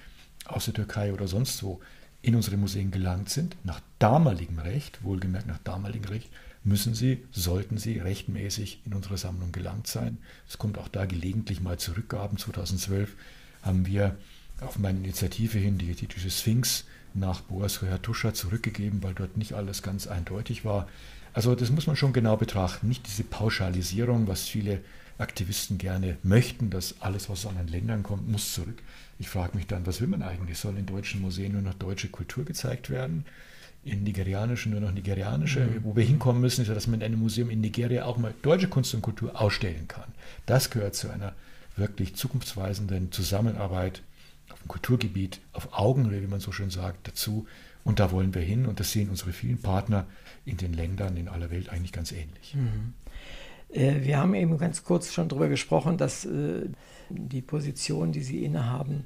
[0.45, 1.81] aus der Türkei oder sonst wo
[2.27, 6.29] in unsere Museen gelangt sind, nach damaligem Recht, wohlgemerkt nach damaligem Recht,
[6.63, 10.17] müssen sie, sollten sie rechtmäßig in unsere Sammlung gelangt sein.
[10.47, 12.37] Es kommt auch da gelegentlich mal Zurückgaben.
[12.37, 13.15] 2012
[13.61, 14.17] haben wir
[14.59, 19.81] auf meine Initiative hin die ethische Sphinx nach Boas Rehatusha zurückgegeben, weil dort nicht alles
[19.81, 20.87] ganz eindeutig war.
[21.33, 22.89] Also das muss man schon genau betrachten.
[22.89, 24.81] Nicht diese Pauschalisierung, was viele
[25.17, 28.83] Aktivisten gerne möchten, dass alles, was aus anderen Ländern kommt, muss zurück.
[29.19, 30.57] Ich frage mich dann, was will man eigentlich?
[30.57, 33.25] Soll in deutschen Museen nur noch deutsche Kultur gezeigt werden?
[33.83, 35.61] In nigerianischen nur noch nigerianische?
[35.61, 35.83] Mhm.
[35.83, 38.33] Wo wir hinkommen müssen, ist ja, dass man in einem Museum in Nigeria auch mal
[38.41, 40.11] deutsche Kunst und Kultur ausstellen kann.
[40.45, 41.33] Das gehört zu einer
[41.75, 44.01] wirklich zukunftsweisenden Zusammenarbeit
[44.51, 47.47] auf dem Kulturgebiet, auf Augenhöhe, wie man so schön sagt, dazu.
[47.83, 50.05] Und da wollen wir hin und das sehen unsere vielen Partner
[50.45, 52.55] in den Ländern in aller Welt eigentlich ganz ähnlich.
[52.55, 52.93] Mhm.
[53.69, 56.65] Äh, wir haben eben ganz kurz schon darüber gesprochen, dass äh,
[57.09, 59.05] die Position, die Sie innehaben,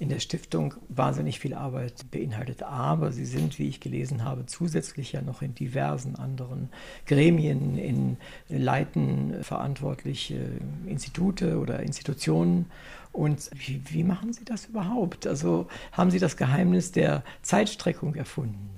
[0.00, 2.62] in der Stiftung wahnsinnig viel Arbeit beinhaltet.
[2.62, 6.70] Aber sie sind, wie ich gelesen habe, zusätzlich ja noch in diversen anderen
[7.04, 8.16] Gremien, in
[8.48, 10.40] Leiten verantwortliche
[10.86, 12.64] Institute oder Institutionen.
[13.12, 15.26] Und wie, wie machen Sie das überhaupt?
[15.26, 18.70] Also haben Sie das Geheimnis der Zeitstreckung erfunden?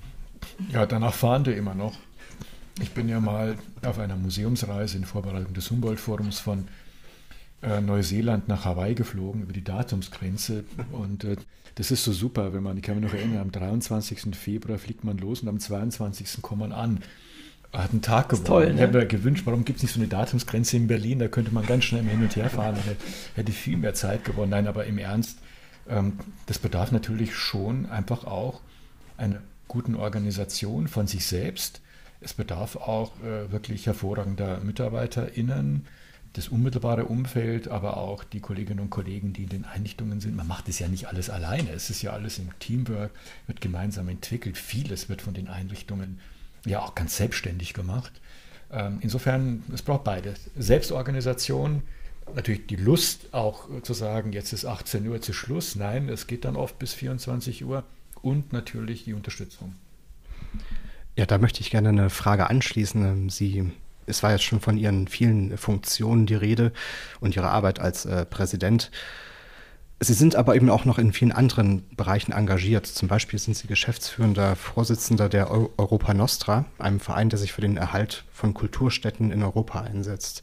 [0.72, 1.94] Ja, danach fahren wir immer noch.
[2.80, 6.66] Ich bin ja mal auf einer Museumsreise in Vorbereitung des Humboldt-Forums von
[7.62, 10.64] äh, Neuseeland nach Hawaii geflogen über die Datumsgrenze.
[10.92, 11.36] Und äh,
[11.76, 14.36] das ist so super, wenn man, ich kann mich noch erinnern, am 23.
[14.36, 16.42] Februar fliegt man los und am 22.
[16.42, 17.00] kommt man an.
[17.72, 18.44] Hat einen Tag gewonnen.
[18.44, 18.74] Toll, ne?
[18.74, 21.18] Ich habe mir gewünscht, warum gibt es nicht so eine Datumsgrenze in Berlin?
[21.18, 22.96] Da könnte man ganz schnell hin und her fahren und
[23.36, 24.50] hätte viel mehr Zeit gewonnen.
[24.50, 25.38] Nein, aber im Ernst,
[25.88, 28.60] ähm, das bedarf natürlich schon einfach auch
[29.16, 31.80] einer guten Organisation von sich selbst.
[32.20, 35.86] Es bedarf auch äh, wirklich hervorragender MitarbeiterInnen,
[36.32, 40.34] das unmittelbare Umfeld, aber auch die Kolleginnen und Kollegen, die in den Einrichtungen sind.
[40.34, 41.70] Man macht es ja nicht alles alleine.
[41.70, 43.10] Es ist ja alles im Teamwork,
[43.46, 44.56] wird gemeinsam entwickelt.
[44.56, 46.20] Vieles wird von den Einrichtungen
[46.64, 48.12] ja auch ganz selbstständig gemacht.
[48.72, 50.50] Ähm, insofern, es braucht beides.
[50.56, 51.82] Selbstorganisation,
[52.34, 55.76] natürlich die Lust auch zu sagen, jetzt ist 18 Uhr zu Schluss.
[55.76, 57.84] Nein, es geht dann oft bis 24 Uhr
[58.22, 59.74] und natürlich die Unterstützung.
[61.16, 63.28] Ja, da möchte ich gerne eine Frage anschließen.
[63.28, 63.70] Sie
[64.12, 66.72] es war jetzt schon von Ihren vielen Funktionen die Rede
[67.20, 68.90] und Ihrer Arbeit als äh, Präsident.
[70.00, 72.86] Sie sind aber eben auch noch in vielen anderen Bereichen engagiert.
[72.86, 77.76] Zum Beispiel sind Sie geschäftsführender Vorsitzender der Europa Nostra, einem Verein, der sich für den
[77.76, 80.42] Erhalt von Kulturstätten in Europa einsetzt.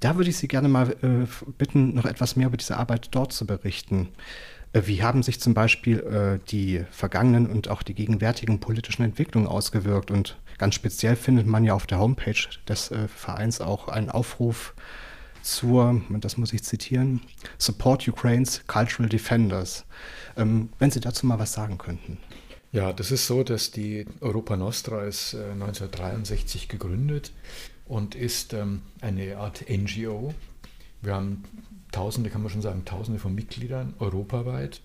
[0.00, 1.26] Da würde ich Sie gerne mal äh,
[1.58, 4.08] bitten, noch etwas mehr über diese Arbeit dort zu berichten.
[4.72, 9.48] Äh, wie haben sich zum Beispiel äh, die vergangenen und auch die gegenwärtigen politischen Entwicklungen
[9.48, 14.10] ausgewirkt und Ganz speziell findet man ja auf der Homepage des äh, Vereins auch einen
[14.10, 14.74] Aufruf
[15.42, 17.20] zur, das muss ich zitieren,
[17.58, 19.84] Support Ukraine's Cultural Defenders.
[20.36, 22.18] Ähm, wenn Sie dazu mal was sagen könnten.
[22.70, 27.32] Ja, das ist so, dass die Europa Nostra ist äh, 1963 gegründet
[27.86, 30.32] und ist ähm, eine Art NGO.
[31.02, 31.44] Wir haben
[31.90, 34.80] Tausende, kann man schon sagen, Tausende von Mitgliedern europaweit.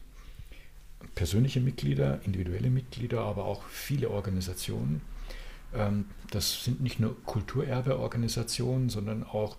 [1.16, 5.02] Persönliche Mitglieder, individuelle Mitglieder, aber auch viele Organisationen.
[5.78, 9.58] Ähm, das sind nicht nur Kulturerbeorganisationen, sondern auch,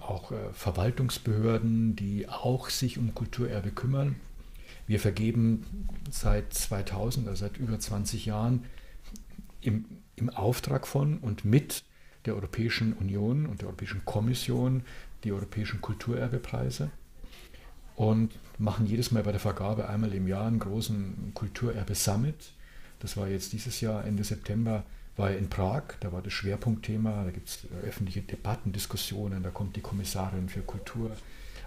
[0.00, 4.16] auch äh, Verwaltungsbehörden, die auch sich um Kulturerbe kümmern.
[4.86, 8.64] Wir vergeben seit 2000, also seit über 20 Jahren,
[9.62, 9.86] im,
[10.16, 11.84] im Auftrag von und mit
[12.26, 14.82] der Europäischen Union und der Europäischen Kommission
[15.24, 16.90] die europäischen Kulturerbepreise
[17.96, 22.52] und machen jedes Mal bei der Vergabe einmal im Jahr einen großen Kulturerbe-Summit.
[23.00, 24.84] Das war jetzt dieses Jahr Ende September,
[25.16, 29.76] war in Prag, da war das Schwerpunktthema, da gibt es öffentliche Debatten, Diskussionen, da kommt
[29.76, 31.12] die Kommissarin für Kultur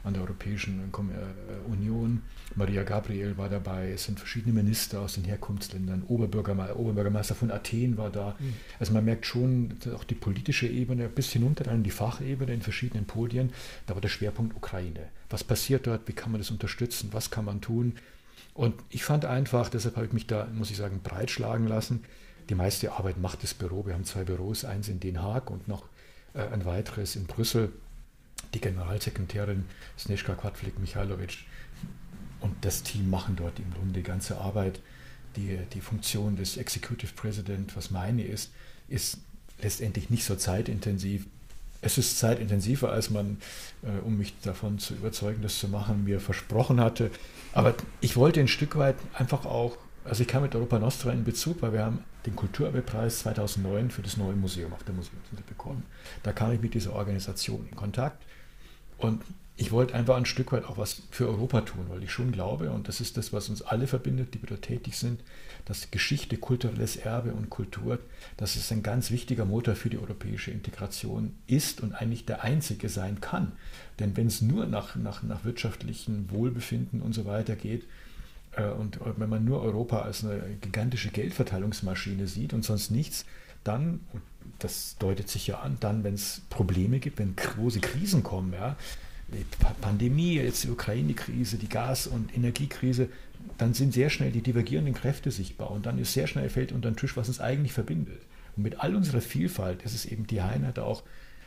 [0.03, 2.21] an der Europäischen äh, Union.
[2.55, 7.97] Maria Gabriel war dabei, es sind verschiedene Minister aus den Herkunftsländern, Oberbürgermeister, Oberbürgermeister von Athen
[7.97, 8.35] war da.
[8.39, 8.53] Mhm.
[8.79, 13.05] Also man merkt schon, auch die politische Ebene bis hinunter an die Fachebene in verschiedenen
[13.05, 13.51] Podien,
[13.85, 15.09] da war der Schwerpunkt Ukraine.
[15.29, 17.93] Was passiert dort, wie kann man das unterstützen, was kann man tun?
[18.53, 22.03] Und ich fand einfach, deshalb habe ich mich da, muss ich sagen, breitschlagen lassen.
[22.49, 23.85] Die meiste Arbeit macht das Büro.
[23.85, 25.83] Wir haben zwei Büros, eins in Den Haag und noch
[26.33, 27.71] äh, ein weiteres in Brüssel
[28.53, 29.65] die Generalsekretärin
[29.97, 31.45] Snezhka Quadflik-Michailovic
[32.39, 34.79] und das Team machen dort im Grunde die ganze Arbeit.
[35.35, 38.51] Die, die Funktion des Executive President, was meine ist,
[38.87, 39.19] ist
[39.61, 41.27] letztendlich nicht so zeitintensiv.
[41.81, 43.37] Es ist zeitintensiver, als man,
[43.83, 47.11] äh, um mich davon zu überzeugen, das zu machen, mir versprochen hatte.
[47.53, 51.23] Aber ich wollte ein Stück weit einfach auch, also ich kam mit Europa Nostra in
[51.23, 55.83] Bezug, weil wir haben den Kulturerbepreis 2009 für das neue Museum auf der Museumsinsel bekommen.
[56.23, 58.23] Da kam ich mit dieser Organisation in Kontakt
[58.97, 59.23] und
[59.59, 62.69] ich wollte einfach ein Stück weit auch was für Europa tun, weil ich schon glaube,
[62.69, 65.23] und das ist das, was uns alle verbindet, die wir da tätig sind,
[65.65, 67.97] dass Geschichte, kulturelles Erbe und Kultur,
[68.37, 72.87] dass es ein ganz wichtiger Motor für die europäische Integration ist und eigentlich der einzige
[72.87, 73.53] sein kann.
[73.99, 77.85] Denn wenn es nur nach, nach, nach wirtschaftlichem Wohlbefinden und so weiter geht,
[78.63, 83.25] und wenn man nur Europa als eine gigantische Geldverteilungsmaschine sieht und sonst nichts,
[83.63, 83.99] dann,
[84.59, 88.75] das deutet sich ja an, dann, wenn es Probleme gibt, wenn große Krisen kommen, ja,
[89.29, 89.45] die
[89.81, 93.09] Pandemie, jetzt die Ukraine-Krise, die Gas- und Energiekrise,
[93.57, 96.89] dann sind sehr schnell die divergierenden Kräfte sichtbar und dann ist sehr schnell fällt unter
[96.89, 98.21] den Tisch, was uns eigentlich verbindet.
[98.55, 101.03] Und mit all unserer Vielfalt ist es eben die Heimat auch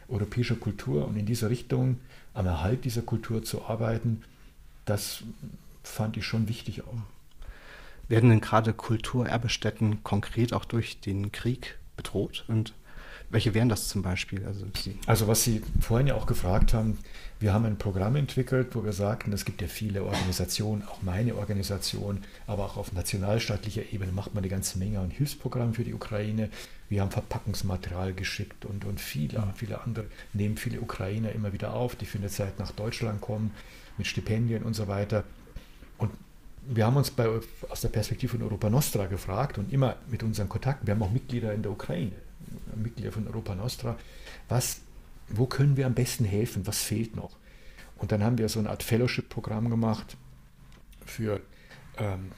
[0.08, 1.98] europäischer Kultur und in dieser Richtung
[2.34, 4.22] am Erhalt dieser Kultur zu arbeiten,
[4.84, 5.22] das
[5.82, 6.94] fand ich schon wichtig auch.
[8.08, 12.44] Werden denn gerade Kulturerbestätten konkret auch durch den Krieg bedroht?
[12.48, 12.74] Und
[13.30, 14.44] welche wären das zum Beispiel?
[14.44, 14.66] Also,
[15.06, 16.98] also, was Sie vorhin ja auch gefragt haben,
[17.38, 21.36] wir haben ein Programm entwickelt, wo wir sagten, es gibt ja viele Organisationen, auch meine
[21.36, 25.94] Organisation, aber auch auf nationalstaatlicher Ebene macht man eine ganze Menge an Hilfsprogrammen für die
[25.94, 26.50] Ukraine.
[26.88, 31.94] Wir haben Verpackungsmaterial geschickt und, und viele, viele andere nehmen viele Ukrainer immer wieder auf,
[31.94, 33.52] die für eine Zeit nach Deutschland kommen
[33.96, 35.22] mit Stipendien und so weiter.
[36.00, 36.10] Und
[36.62, 37.28] wir haben uns bei,
[37.68, 41.10] aus der Perspektive von Europa Nostra gefragt und immer mit unseren Kontakten, wir haben auch
[41.10, 42.12] Mitglieder in der Ukraine,
[42.74, 43.96] Mitglieder von Europa Nostra,
[44.48, 44.80] was,
[45.28, 47.36] wo können wir am besten helfen, was fehlt noch?
[47.98, 50.16] Und dann haben wir so eine Art Fellowship-Programm gemacht
[51.04, 51.40] für
[51.98, 52.32] ähm,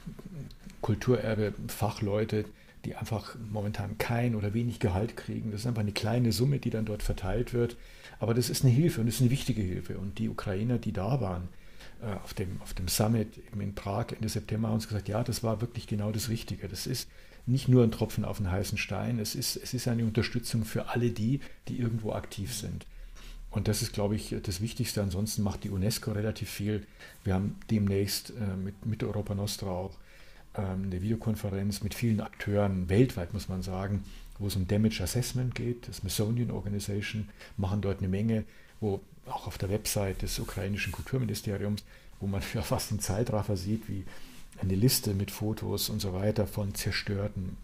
[0.80, 2.44] Kulturerbe-Fachleute,
[2.84, 5.52] die einfach momentan kein oder wenig Gehalt kriegen.
[5.52, 7.76] Das ist einfach eine kleine Summe, die dann dort verteilt wird.
[8.18, 9.98] Aber das ist eine Hilfe und das ist eine wichtige Hilfe.
[9.98, 11.48] Und die Ukrainer, die da waren,
[12.22, 15.60] auf dem, auf dem Summit in Prag Ende September haben uns gesagt, ja, das war
[15.60, 16.68] wirklich genau das Richtige.
[16.68, 17.08] Das ist
[17.46, 20.88] nicht nur ein Tropfen auf den heißen Stein, es ist, es ist eine Unterstützung für
[20.88, 22.86] alle die, die irgendwo aktiv sind.
[23.50, 25.02] Und das ist, glaube ich, das Wichtigste.
[25.02, 26.86] Ansonsten macht die UNESCO relativ viel.
[27.22, 29.98] Wir haben demnächst äh, mit, mit Europa Nostra auch
[30.54, 34.04] ähm, eine Videokonferenz mit vielen Akteuren, weltweit muss man sagen,
[34.38, 35.88] wo es um Damage Assessment geht.
[35.88, 38.44] Das Smithsonian Organization machen dort eine Menge,
[38.80, 41.84] wo auch auf der Website des ukrainischen Kulturministeriums,
[42.20, 44.04] wo man ja fast im Zeitraffer sieht, wie
[44.60, 47.56] eine Liste mit Fotos und so weiter von zerstörten,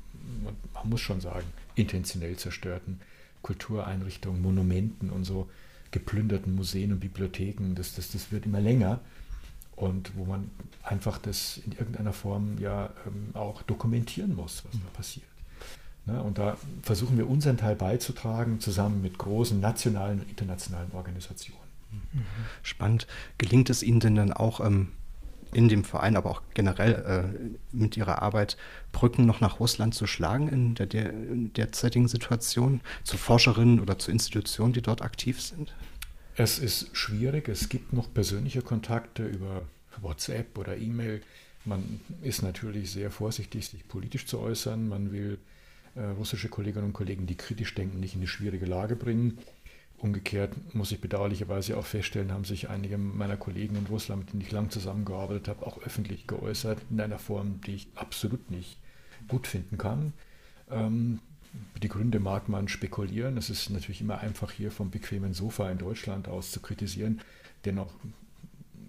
[0.44, 3.00] man muss schon sagen, intentionell zerstörten
[3.42, 5.48] Kultureinrichtungen, Monumenten und so
[5.90, 7.74] geplünderten Museen und Bibliotheken.
[7.74, 9.00] Das, das, das wird immer länger
[9.76, 10.50] und wo man
[10.82, 15.26] einfach das in irgendeiner Form ja ähm, auch dokumentieren muss, was da passiert.
[16.08, 16.22] Ne?
[16.22, 21.68] Und da versuchen wir unseren Teil beizutragen, zusammen mit großen nationalen und internationalen Organisationen.
[22.62, 23.06] Spannend.
[23.38, 24.88] Gelingt es Ihnen denn dann auch, ähm,
[25.52, 27.32] in dem Verein, aber auch generell
[27.72, 28.56] äh, mit Ihrer Arbeit
[28.92, 34.72] Brücken noch nach Russland zu schlagen in der, derzeitigen Situation, zu Forscherinnen oder zu Institutionen,
[34.72, 35.74] die dort aktiv sind?
[36.36, 37.48] Es ist schwierig.
[37.48, 39.62] Es gibt noch persönliche Kontakte über
[40.00, 41.22] WhatsApp oder E-Mail.
[41.64, 44.88] Man ist natürlich sehr vorsichtig, sich politisch zu äußern.
[44.88, 45.38] Man will
[46.04, 49.38] russische Kolleginnen und Kollegen, die kritisch denken, nicht in eine schwierige Lage bringen.
[49.98, 54.42] Umgekehrt muss ich bedauerlicherweise auch feststellen, haben sich einige meiner Kollegen in Russland, mit denen
[54.42, 58.78] ich lang zusammengearbeitet habe, auch öffentlich geäußert, in einer Form, die ich absolut nicht
[59.26, 60.12] gut finden kann.
[60.70, 61.18] Ähm,
[61.82, 63.36] die Gründe mag man spekulieren.
[63.36, 67.20] Es ist natürlich immer einfach, hier vom bequemen Sofa in Deutschland aus zu kritisieren.
[67.64, 67.92] Dennoch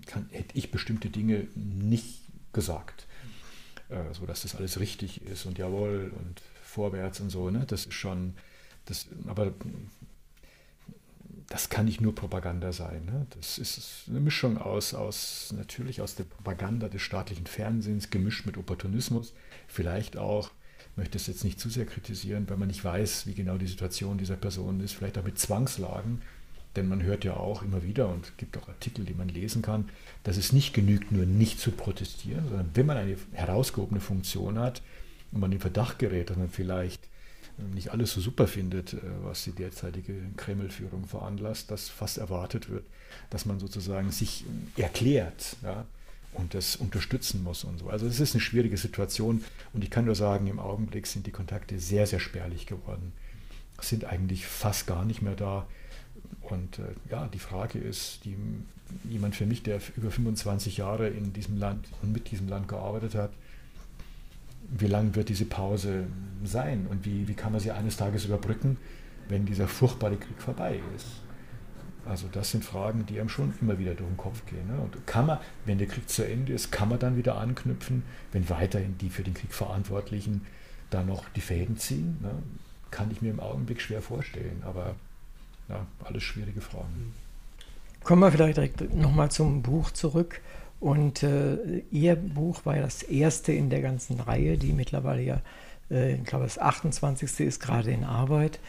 [0.05, 2.19] kann, hätte ich bestimmte Dinge nicht
[2.53, 3.07] gesagt,
[3.89, 7.49] äh, sodass das alles richtig ist und jawohl und vorwärts und so.
[7.49, 7.65] Ne?
[7.67, 8.35] Das ist schon,
[8.85, 9.53] das, aber
[11.47, 13.05] das kann nicht nur Propaganda sein.
[13.05, 13.25] Ne?
[13.35, 18.57] Das ist eine Mischung aus, aus, natürlich aus der Propaganda des staatlichen Fernsehens, gemischt mit
[18.57, 19.33] Opportunismus,
[19.67, 20.51] vielleicht auch
[20.95, 24.17] möchte es jetzt nicht zu sehr kritisieren, weil man nicht weiß, wie genau die Situation
[24.17, 26.21] dieser Person ist, vielleicht auch mit Zwangslagen,
[26.75, 29.89] denn man hört ja auch immer wieder und gibt auch Artikel, die man lesen kann,
[30.23, 34.81] dass es nicht genügt, nur nicht zu protestieren, sondern wenn man eine herausgehobene Funktion hat
[35.31, 37.07] und man in Verdacht gerät, dass man vielleicht
[37.73, 42.85] nicht alles so super findet, äh, was die derzeitige Kreml-Führung veranlasst, dass fast erwartet wird,
[43.29, 44.45] dass man sozusagen sich
[44.77, 45.57] erklärt.
[45.63, 45.85] Ja,
[46.33, 47.89] und das unterstützen muss und so.
[47.89, 51.31] Also es ist eine schwierige Situation und ich kann nur sagen, im Augenblick sind die
[51.31, 53.13] Kontakte sehr, sehr spärlich geworden,
[53.81, 55.67] sind eigentlich fast gar nicht mehr da.
[56.41, 58.35] Und äh, ja, die Frage ist, die,
[59.09, 63.15] jemand für mich, der über 25 Jahre in diesem Land und mit diesem Land gearbeitet
[63.15, 63.31] hat,
[64.71, 66.07] wie lang wird diese Pause
[66.43, 68.77] sein und wie, wie kann man sie eines Tages überbrücken,
[69.27, 71.07] wenn dieser furchtbare Krieg vorbei ist?
[72.05, 74.67] Also das sind Fragen, die einem schon immer wieder durch den Kopf gehen.
[74.67, 74.79] Ne?
[74.79, 78.49] Und kann man, wenn der Krieg zu Ende ist, kann man dann wieder anknüpfen, wenn
[78.49, 80.41] weiterhin die für den Krieg Verantwortlichen
[80.89, 82.17] da noch die Fäden ziehen?
[82.21, 82.31] Ne?
[82.89, 84.95] Kann ich mir im Augenblick schwer vorstellen, aber
[85.67, 87.13] ja, alles schwierige Fragen.
[88.03, 90.41] Kommen wir vielleicht direkt nochmal zum Buch zurück.
[90.79, 95.41] Und äh, Ihr Buch war ja das erste in der ganzen Reihe, die mittlerweile ja,
[95.91, 97.41] äh, ich glaube, das 28.
[97.41, 98.59] ist gerade in Arbeit.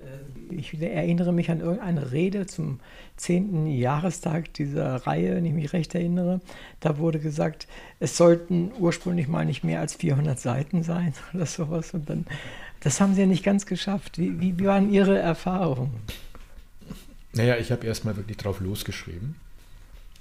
[0.00, 2.78] Äh, ich erinnere mich an irgendeine Rede zum
[3.16, 3.66] 10.
[3.66, 6.40] Jahrestag dieser Reihe, wenn ich mich recht erinnere.
[6.78, 7.66] Da wurde gesagt,
[7.98, 11.94] es sollten ursprünglich mal nicht mehr als 400 Seiten sein oder sowas.
[11.94, 12.26] Und dann,
[12.78, 14.18] das haben Sie ja nicht ganz geschafft.
[14.18, 16.00] Wie, wie, wie waren Ihre Erfahrungen?
[17.32, 19.34] Naja, ich habe erstmal wirklich drauf losgeschrieben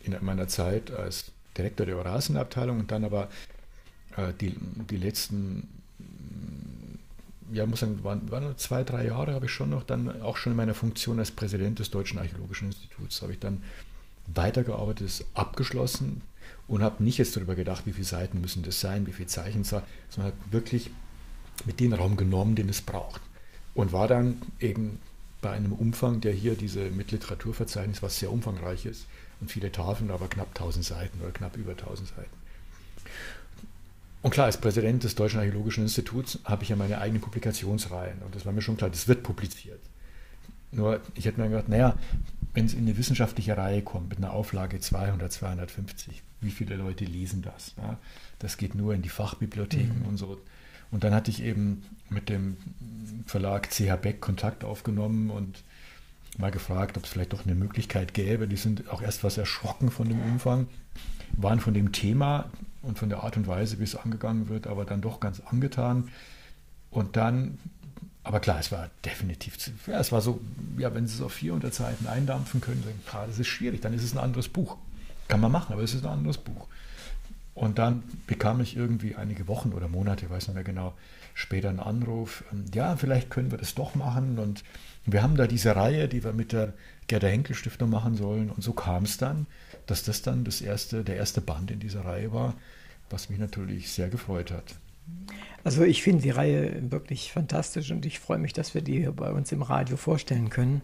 [0.03, 3.29] in meiner Zeit als Direktor der Eurasienabteilung und dann aber
[4.17, 4.55] äh, die,
[4.89, 5.67] die letzten
[7.51, 10.53] ja, muss sagen, waren, waren zwei, drei Jahre habe ich schon noch, dann auch schon
[10.53, 13.61] in meiner Funktion als Präsident des Deutschen Archäologischen Instituts, habe ich dann
[14.27, 16.21] weitergearbeitet, ist abgeschlossen
[16.67, 19.63] und habe nicht jetzt darüber gedacht, wie viele Seiten müssen das sein, wie viele Zeichen,
[19.63, 20.89] sondern habe wirklich
[21.65, 23.21] mit dem Raum genommen, den es braucht.
[23.75, 24.99] Und war dann eben
[25.41, 29.05] bei einem Umfang, der hier diese Mitliteraturverzeichnis, was sehr umfangreich ist,
[29.45, 32.35] und viele Tafeln, aber knapp 1000 Seiten oder knapp über 1000 Seiten.
[34.23, 38.33] Und klar, als Präsident des Deutschen Archäologischen Instituts habe ich ja meine eigenen Publikationsreihen und
[38.33, 39.79] das war mir schon klar, das wird publiziert.
[40.71, 41.95] Nur ich hätte mir gedacht, naja,
[42.55, 47.05] wenn es in eine wissenschaftliche Reihe kommt mit einer Auflage 200, 250, wie viele Leute
[47.05, 47.75] lesen das?
[47.77, 47.99] Ja?
[48.39, 50.07] Das geht nur in die Fachbibliotheken mhm.
[50.07, 50.41] und so.
[50.89, 52.57] Und dann hatte ich eben mit dem
[53.27, 55.63] Verlag CH Beck Kontakt aufgenommen und
[56.39, 58.47] mal gefragt, ob es vielleicht doch eine Möglichkeit gäbe.
[58.47, 60.67] Die sind auch erst was erschrocken von dem Umfang,
[61.33, 62.49] waren von dem Thema
[62.81, 66.09] und von der Art und Weise, wie es angegangen wird, aber dann doch ganz angetan.
[66.91, 67.57] Und dann,
[68.23, 70.39] aber klar, es war definitiv, ja, es war so,
[70.77, 74.03] ja, wenn Sie es auf 400 Seiten eindampfen können, dann, das ist schwierig, dann ist
[74.03, 74.77] es ein anderes Buch.
[75.27, 76.67] Kann man machen, aber es ist ein anderes Buch.
[77.55, 80.93] Und dann bekam ich irgendwie einige Wochen oder Monate, ich weiß nicht mehr genau,
[81.33, 84.37] später einen Anruf, ähm, ja, vielleicht können wir das doch machen.
[84.37, 84.63] Und
[85.05, 86.73] wir haben da diese Reihe, die wir mit der
[87.07, 88.51] Gerda Henkel Stiftung machen sollen.
[88.51, 89.47] Und so kam es dann,
[89.87, 92.53] dass das dann das erste, der erste Band in dieser Reihe war
[93.09, 94.75] was mich natürlich sehr gefreut hat.
[95.63, 99.11] Also ich finde die Reihe wirklich fantastisch und ich freue mich, dass wir die hier
[99.11, 100.81] bei uns im Radio vorstellen können.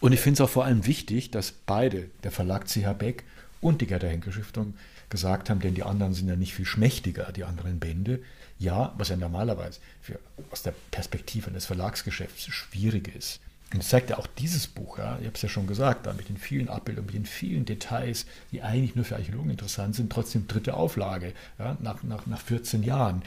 [0.00, 3.24] Und ich finde es auch vor allem wichtig, dass beide, der Verlag CH Beck
[3.60, 4.74] und die Gerda Henkel Stiftung,
[5.10, 8.20] gesagt haben, denn die anderen sind ja nicht viel schmächtiger, die anderen Bände.
[8.58, 10.18] Ja, was ja normalerweise für,
[10.50, 13.40] aus der Perspektive eines Verlagsgeschäfts schwierig ist.
[13.72, 16.12] Und das zeigt ja auch dieses Buch, ja, ich habe es ja schon gesagt, da
[16.12, 20.10] mit den vielen Abbildungen, mit den vielen Details, die eigentlich nur für Archäologen interessant sind,
[20.10, 23.22] trotzdem dritte Auflage, ja, nach, nach, nach 14 Jahren.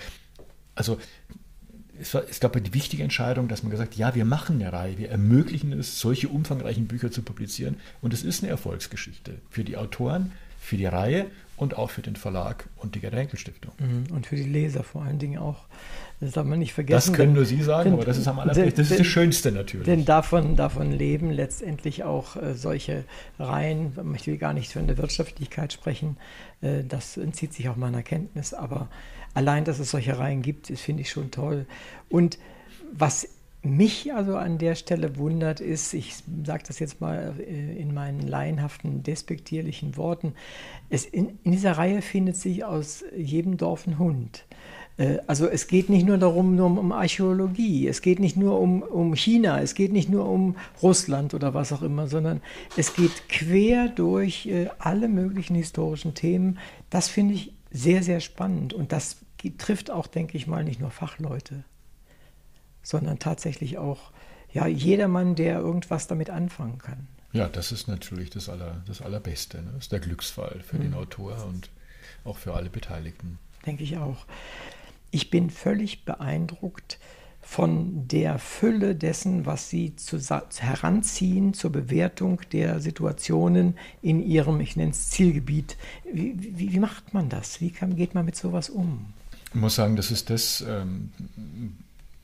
[0.75, 0.97] Also
[1.99, 4.71] es war, es gab die wichtige Entscheidung, dass man gesagt hat, ja, wir machen eine
[4.71, 7.75] Reihe, wir ermöglichen es, solche umfangreichen Bücher zu publizieren.
[8.01, 11.27] Und es ist eine Erfolgsgeschichte für die Autoren, für die Reihe
[11.59, 13.73] und auch für den Verlag und die Gerd-Henkel-Stiftung.
[13.79, 14.15] Mhm.
[14.15, 15.65] Und für die Leser vor allen Dingen auch.
[16.21, 17.11] Das darf man nicht vergessen.
[17.11, 18.71] Das können nur Sie sagen, denn, aber das ist am allerbesten.
[18.71, 19.85] Das ist denn, das Schönste natürlich.
[19.85, 23.03] Denn davon, davon leben letztendlich auch äh, solche
[23.37, 23.93] Reihen.
[24.15, 26.17] Ich will gar nicht von der Wirtschaftlichkeit sprechen.
[26.61, 28.53] Äh, das entzieht sich auch meiner Kenntnis.
[28.53, 28.87] Aber
[29.33, 31.65] allein, dass es solche Reihen gibt, finde ich schon toll.
[32.07, 32.37] Und
[32.93, 33.27] was
[33.61, 38.21] mich also an der Stelle wundert, ist, ich sage das jetzt mal äh, in meinen
[38.21, 40.33] laienhaften, despektierlichen Worten,
[40.89, 44.45] es in, in dieser Reihe findet sich aus jedem Dorf ein Hund.
[44.97, 48.81] Äh, also es geht nicht nur darum, nur um Archäologie, es geht nicht nur um,
[48.81, 52.41] um China, es geht nicht nur um Russland oder was auch immer, sondern
[52.77, 56.59] es geht quer durch äh, alle möglichen historischen Themen.
[56.89, 59.17] Das finde ich sehr, sehr spannend und das
[59.57, 61.63] trifft auch, denke ich mal, nicht nur Fachleute,
[62.83, 64.11] sondern tatsächlich auch
[64.51, 67.07] ja, jedermann, der irgendwas damit anfangen kann.
[67.31, 69.61] Ja, das ist natürlich das, Aller, das Allerbeste.
[69.61, 69.71] Ne?
[69.73, 70.81] Das ist der Glücksfall für mhm.
[70.81, 71.69] den Autor und
[72.23, 73.37] auch für alle Beteiligten.
[73.65, 74.25] Denke ich auch.
[75.11, 76.99] Ich bin völlig beeindruckt
[77.41, 80.19] von der Fülle dessen, was Sie zu,
[80.59, 85.77] heranziehen zur Bewertung der Situationen in Ihrem, ich nenne es Zielgebiet.
[86.11, 87.59] Wie, wie, wie macht man das?
[87.61, 89.13] Wie kann, geht man mit sowas um?
[89.51, 91.11] Ich muss sagen, das ist das ähm,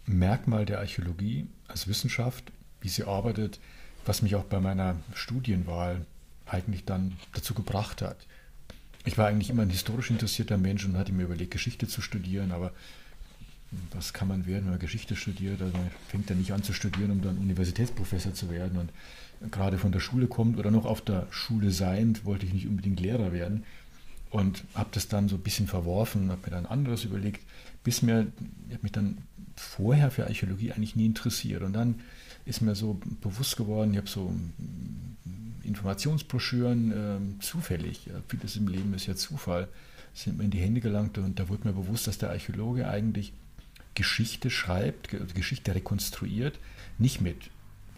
[0.05, 2.51] Merkmal der Archäologie als Wissenschaft,
[2.81, 3.59] wie sie arbeitet,
[4.05, 6.05] was mich auch bei meiner Studienwahl
[6.45, 8.17] eigentlich dann dazu gebracht hat.
[9.03, 12.51] Ich war eigentlich immer ein historisch interessierter Mensch und hatte mir überlegt, Geschichte zu studieren,
[12.51, 12.71] aber
[13.91, 15.61] was kann man werden, wenn man Geschichte studiert?
[15.61, 18.77] Also man fängt ja nicht an zu studieren, um dann Universitätsprofessor zu werden.
[18.77, 22.67] Und gerade von der Schule kommt oder noch auf der Schule seiend, wollte ich nicht
[22.67, 23.63] unbedingt Lehrer werden.
[24.29, 27.41] Und habe das dann so ein bisschen verworfen, habe mir dann anderes überlegt,
[27.83, 28.27] bis mir,
[28.67, 29.19] ich habe mich dann
[29.55, 32.01] vorher für Archäologie eigentlich nie interessiert und dann
[32.45, 34.33] ist mir so bewusst geworden, ich habe so
[35.63, 39.67] Informationsbroschüren äh, zufällig, vieles im Leben ist ja Zufall,
[40.13, 43.33] sind mir in die Hände gelangt und da wurde mir bewusst, dass der Archäologe eigentlich
[43.95, 46.59] Geschichte schreibt, Geschichte rekonstruiert,
[46.99, 47.49] nicht mit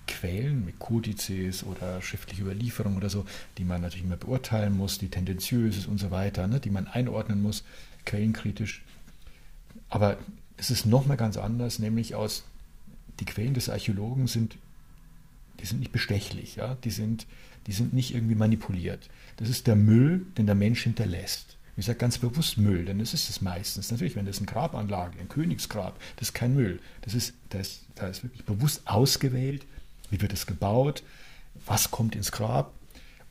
[0.07, 3.25] Quellen, mit Kodizes oder schriftliche Überlieferungen oder so,
[3.57, 6.87] die man natürlich immer beurteilen muss, die tendenziös ist und so weiter, ne, die man
[6.87, 7.63] einordnen muss,
[8.05, 8.83] quellenkritisch.
[9.89, 10.17] Aber
[10.57, 12.43] es ist nochmal ganz anders, nämlich aus
[13.19, 14.57] die Quellen des Archäologen sind,
[15.59, 17.25] die sind nicht bestechlich, ja, die sind
[17.67, 19.09] die sind nicht irgendwie manipuliert.
[19.35, 21.57] Das ist der Müll, den der Mensch hinterlässt.
[21.75, 23.91] Ich sage ganz bewusst Müll, denn das ist es meistens.
[23.91, 26.79] Natürlich, wenn das eine Grabanlage, ein Königsgrab, das ist kein Müll.
[27.01, 29.65] Das ist, das, da ist wirklich bewusst ausgewählt,
[30.09, 31.03] wie wird es gebaut,
[31.65, 32.73] was kommt ins Grab.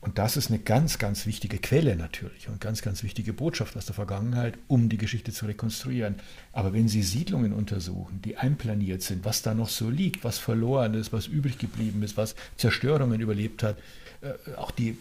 [0.07, 3.87] Und das ist eine ganz, ganz wichtige Quelle natürlich und ganz, ganz wichtige Botschaft aus
[3.87, 6.15] der Vergangenheit, um die Geschichte zu rekonstruieren.
[6.53, 10.93] Aber wenn Sie Siedlungen untersuchen, die einplaniert sind, was da noch so liegt, was verloren
[10.93, 13.79] ist, was übrig geblieben ist, was Zerstörungen überlebt hat,
[14.21, 14.97] äh, auch die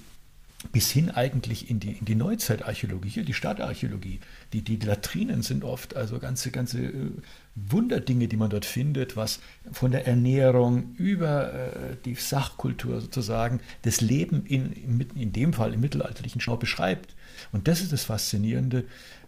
[0.73, 4.21] bis hin eigentlich in die, in die Neuzeitarchäologie, hier die Stadtarchäologie.
[4.53, 7.11] Die, die Latrinen sind oft also ganze, ganze äh,
[7.55, 9.41] Wunderdinge, die man dort findet, was
[9.73, 14.73] von der Ernährung über äh, die Sachkultur sozusagen das Leben in,
[15.15, 17.15] in, dem Fall im mittelalterlichen Schau beschreibt.
[17.53, 18.85] Und das ist das Faszinierende.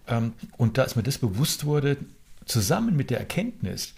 [0.07, 1.99] Ähm, und da, als mir das bewusst wurde,
[2.47, 3.95] zusammen mit der Erkenntnis,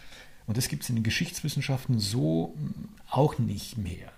[0.46, 2.56] und das gibt es in den Geschichtswissenschaften so
[3.08, 4.10] auch nicht mehr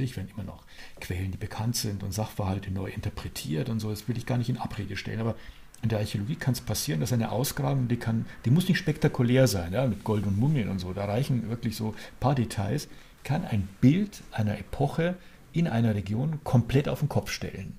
[0.00, 0.64] Natürlich werden immer noch
[0.98, 3.90] Quellen, die bekannt sind und Sachverhalte neu interpretiert und so.
[3.90, 5.20] Das will ich gar nicht in Abrede stellen.
[5.20, 5.34] Aber
[5.82, 9.46] in der Archäologie kann es passieren, dass eine Ausgrabung, die, kann, die muss nicht spektakulär
[9.46, 10.94] sein, ja, mit Gold und Mumien und so.
[10.94, 12.88] Da reichen wirklich so ein paar Details,
[13.24, 15.16] kann ein Bild einer Epoche
[15.52, 17.78] in einer Region komplett auf den Kopf stellen.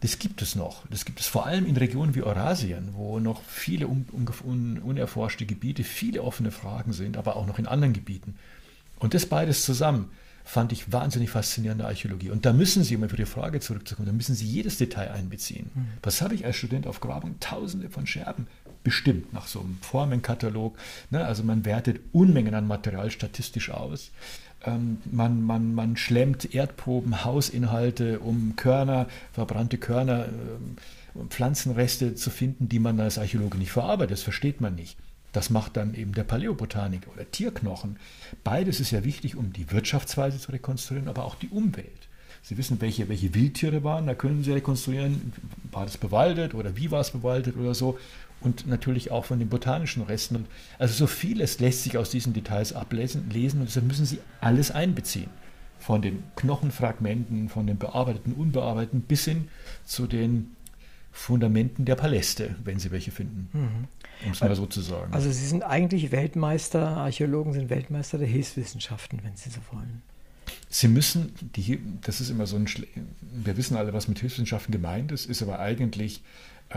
[0.00, 0.86] Das gibt es noch.
[0.88, 5.44] Das gibt es vor allem in Regionen wie Eurasien, wo noch viele un, un, unerforschte
[5.44, 8.36] Gebiete, viele offene Fragen sind, aber auch noch in anderen Gebieten.
[8.98, 10.08] Und das beides zusammen
[10.44, 12.30] fand ich wahnsinnig faszinierende Archäologie.
[12.30, 15.70] Und da müssen Sie, um auf Ihre Frage zurückzukommen, da müssen Sie jedes Detail einbeziehen.
[15.74, 15.86] Mhm.
[16.02, 17.36] Was habe ich als Student auf Grabung?
[17.40, 18.46] Tausende von Scherben.
[18.84, 20.76] Bestimmt nach so einem Formenkatalog.
[21.10, 21.24] Ne?
[21.24, 24.10] Also man wertet Unmengen an Material statistisch aus.
[24.64, 32.68] Ähm, man, man, man schlemmt Erdproben, Hausinhalte, um Körner, verbrannte Körner, äh, Pflanzenreste zu finden,
[32.68, 34.12] die man als Archäologe nicht verarbeitet.
[34.12, 34.96] Das versteht man nicht.
[35.32, 37.96] Das macht dann eben der Paläobotaniker oder Tierknochen.
[38.44, 42.08] Beides ist ja wichtig, um die Wirtschaftsweise zu rekonstruieren, aber auch die Umwelt.
[42.42, 45.32] Sie wissen, welche, welche Wildtiere waren, da können Sie rekonstruieren,
[45.70, 47.98] war das bewaldet oder wie war es bewaldet oder so.
[48.40, 50.46] Und natürlich auch von den botanischen Resten.
[50.76, 54.72] Also so vieles lässt sich aus diesen Details ablesen lesen, und deshalb müssen Sie alles
[54.72, 55.30] einbeziehen.
[55.78, 59.48] Von den Knochenfragmenten, von den bearbeiteten, unbearbeiteten bis hin
[59.84, 60.56] zu den
[61.12, 63.48] Fundamenten der Paläste, wenn Sie welche finden.
[63.52, 63.88] Mhm
[64.24, 65.12] um es mal so zu sagen.
[65.12, 70.02] Also Sie sind eigentlich Weltmeister, Archäologen sind Weltmeister der Hilfswissenschaften, wenn Sie so wollen.
[70.68, 75.12] Sie müssen, die, das ist immer so ein, wir wissen alle, was mit Hilfswissenschaften gemeint
[75.12, 76.22] ist, ist aber eigentlich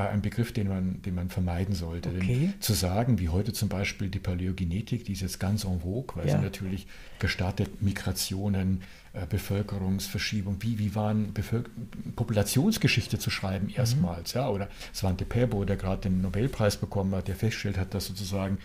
[0.02, 2.10] ein Begriff, den man, den man vermeiden sollte.
[2.10, 2.54] Okay.
[2.60, 6.28] Zu sagen, wie heute zum Beispiel die Paläogenetik, die ist jetzt ganz en vogue, weil
[6.28, 6.38] ja.
[6.38, 6.88] sie natürlich
[7.20, 8.82] gestartet Migrationen,
[9.14, 11.72] äh, Bevölkerungsverschiebung, wie, wie waren Bevölker
[12.16, 13.74] Populationsgeschichte zu schreiben mhm.
[13.76, 14.42] erstmals, mhm.
[14.42, 18.58] ja, oder Svante Pääbo, der gerade den Nobelpreis bekommen hat, der feststellt hat, dass sozusagen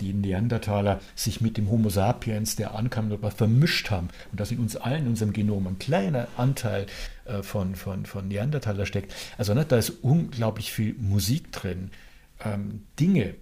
[0.00, 4.76] die Neandertaler sich mit dem Homo sapiens, der ankam, vermischt haben und dass in uns
[4.76, 6.86] allen, in unserem Genom, ein kleiner Anteil
[7.24, 9.14] äh, von, von, von Neandertaler steckt.
[9.38, 11.90] Also ne, da ist unglaublich viel Musik drin.
[12.44, 13.34] Ähm, Dinge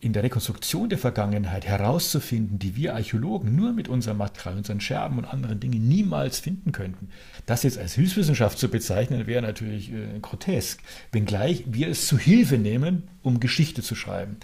[0.00, 5.18] in der Rekonstruktion der Vergangenheit herauszufinden, die wir Archäologen nur mit unserem Material, unseren Scherben
[5.18, 7.08] und anderen Dingen niemals finden könnten.
[7.46, 10.80] Das jetzt als Hilfswissenschaft zu bezeichnen, wäre natürlich äh, grotesk,
[11.10, 14.36] wenngleich wir es zu Hilfe nehmen, um Geschichte zu schreiben.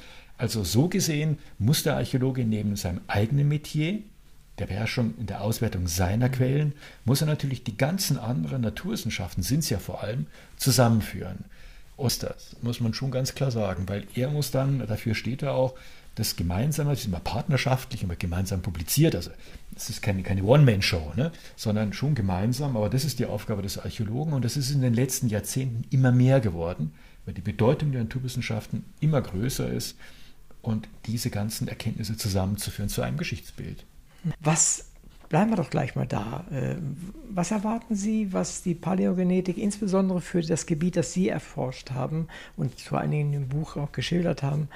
[0.44, 4.00] Also so gesehen muss der Archäologe neben seinem eigenen Metier,
[4.58, 6.74] der Beherrschung in der Auswertung seiner Quellen,
[7.06, 10.26] muss er natürlich die ganzen anderen Naturwissenschaften, sind es ja vor allem,
[10.58, 11.46] zusammenführen.
[11.96, 15.72] Osters, muss man schon ganz klar sagen, weil er muss dann, dafür steht er auch,
[16.14, 19.16] das gemeinsam, das ist immer partnerschaftlich, immer gemeinsam publiziert.
[19.16, 19.30] Also
[19.74, 21.32] es ist keine, keine One-Man-Show, ne?
[21.56, 22.76] sondern schon gemeinsam.
[22.76, 26.12] Aber das ist die Aufgabe des Archäologen und das ist in den letzten Jahrzehnten immer
[26.12, 26.92] mehr geworden,
[27.24, 29.96] weil die Bedeutung der Naturwissenschaften immer größer ist
[30.64, 33.84] und diese ganzen Erkenntnisse zusammenzuführen zu einem Geschichtsbild.
[34.40, 34.86] Was
[35.28, 36.44] bleiben wir doch gleich mal da.
[36.52, 36.76] Äh,
[37.28, 42.80] was erwarten Sie, was die Paläogenetik insbesondere für das Gebiet, das Sie erforscht haben und
[42.80, 44.68] vor allen Dingen im Buch auch geschildert haben,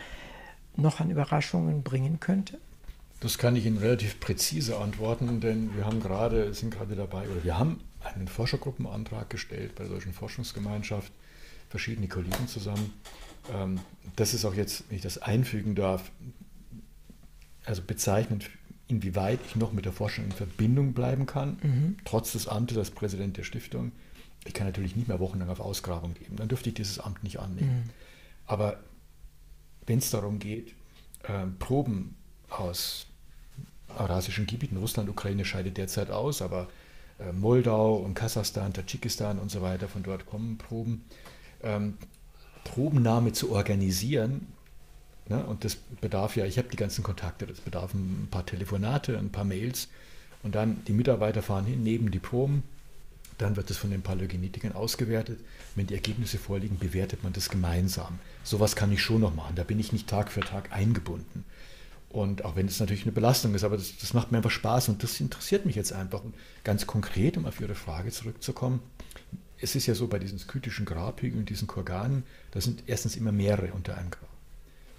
[0.76, 2.58] noch an Überraschungen bringen könnte?
[3.20, 7.44] Das kann ich Ihnen relativ präzise antworten, denn wir haben gerade, sind gerade dabei, oder
[7.44, 11.12] wir haben einen Forschergruppenantrag gestellt bei der Deutschen Forschungsgemeinschaft,
[11.68, 12.94] verschiedene Kollegen zusammen,
[14.16, 16.10] das ist auch jetzt, wenn ich das einfügen darf,
[17.64, 18.50] also bezeichnend,
[18.88, 21.96] inwieweit ich noch mit der Forschung in Verbindung bleiben kann, mhm.
[22.04, 23.92] trotz des Amtes als Präsident der Stiftung.
[24.46, 27.38] Ich kann natürlich nicht mehr wochenlang auf Ausgrabung geben, dann dürfte ich dieses Amt nicht
[27.38, 27.84] annehmen.
[27.84, 27.90] Mhm.
[28.46, 28.80] Aber
[29.86, 30.74] wenn es darum geht,
[31.24, 32.16] äh, Proben
[32.48, 33.06] aus
[33.96, 36.68] eurasischen Gebieten, Russland, Ukraine scheidet derzeit aus, aber
[37.18, 41.04] äh, Moldau und Kasachstan, Tadschikistan und so weiter, von dort kommen Proben.
[41.62, 41.98] Ähm,
[42.68, 44.46] Probennahme zu organisieren,
[45.28, 49.18] ne, und das bedarf ja, ich habe die ganzen Kontakte, das bedarf ein paar Telefonate,
[49.18, 49.88] ein paar Mails
[50.42, 52.62] und dann die Mitarbeiter fahren hin, nehmen die Proben,
[53.38, 55.38] dann wird das von den Paläogenetikern ausgewertet.
[55.76, 58.18] Wenn die Ergebnisse vorliegen, bewertet man das gemeinsam.
[58.42, 61.44] Sowas kann ich schon noch machen, da bin ich nicht Tag für Tag eingebunden.
[62.10, 64.88] Und auch wenn es natürlich eine Belastung ist, aber das, das, macht mir einfach Spaß
[64.88, 66.24] und das interessiert mich jetzt einfach.
[66.24, 68.80] Und ganz konkret, um auf Ihre Frage zurückzukommen,
[69.60, 73.72] es ist ja so bei diesen skytischen Grabhügeln, diesen Kurganen, da sind erstens immer mehrere
[73.72, 74.28] unter einem Grab.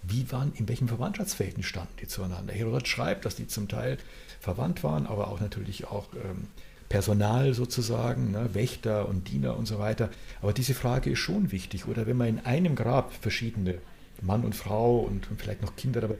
[0.03, 2.53] Wie waren, in welchem Verwandtschaftsverhältnis standen die zueinander?
[2.53, 3.97] Herodot schreibt, dass die zum Teil
[4.39, 6.47] verwandt waren, aber auch natürlich auch ähm,
[6.87, 10.09] Personal sozusagen, ne, Wächter und Diener und so weiter.
[10.41, 11.87] Aber diese Frage ist schon wichtig.
[11.87, 13.79] Oder wenn man in einem Grab verschiedene
[14.21, 16.15] Mann und Frau und, und vielleicht noch Kinder dabei,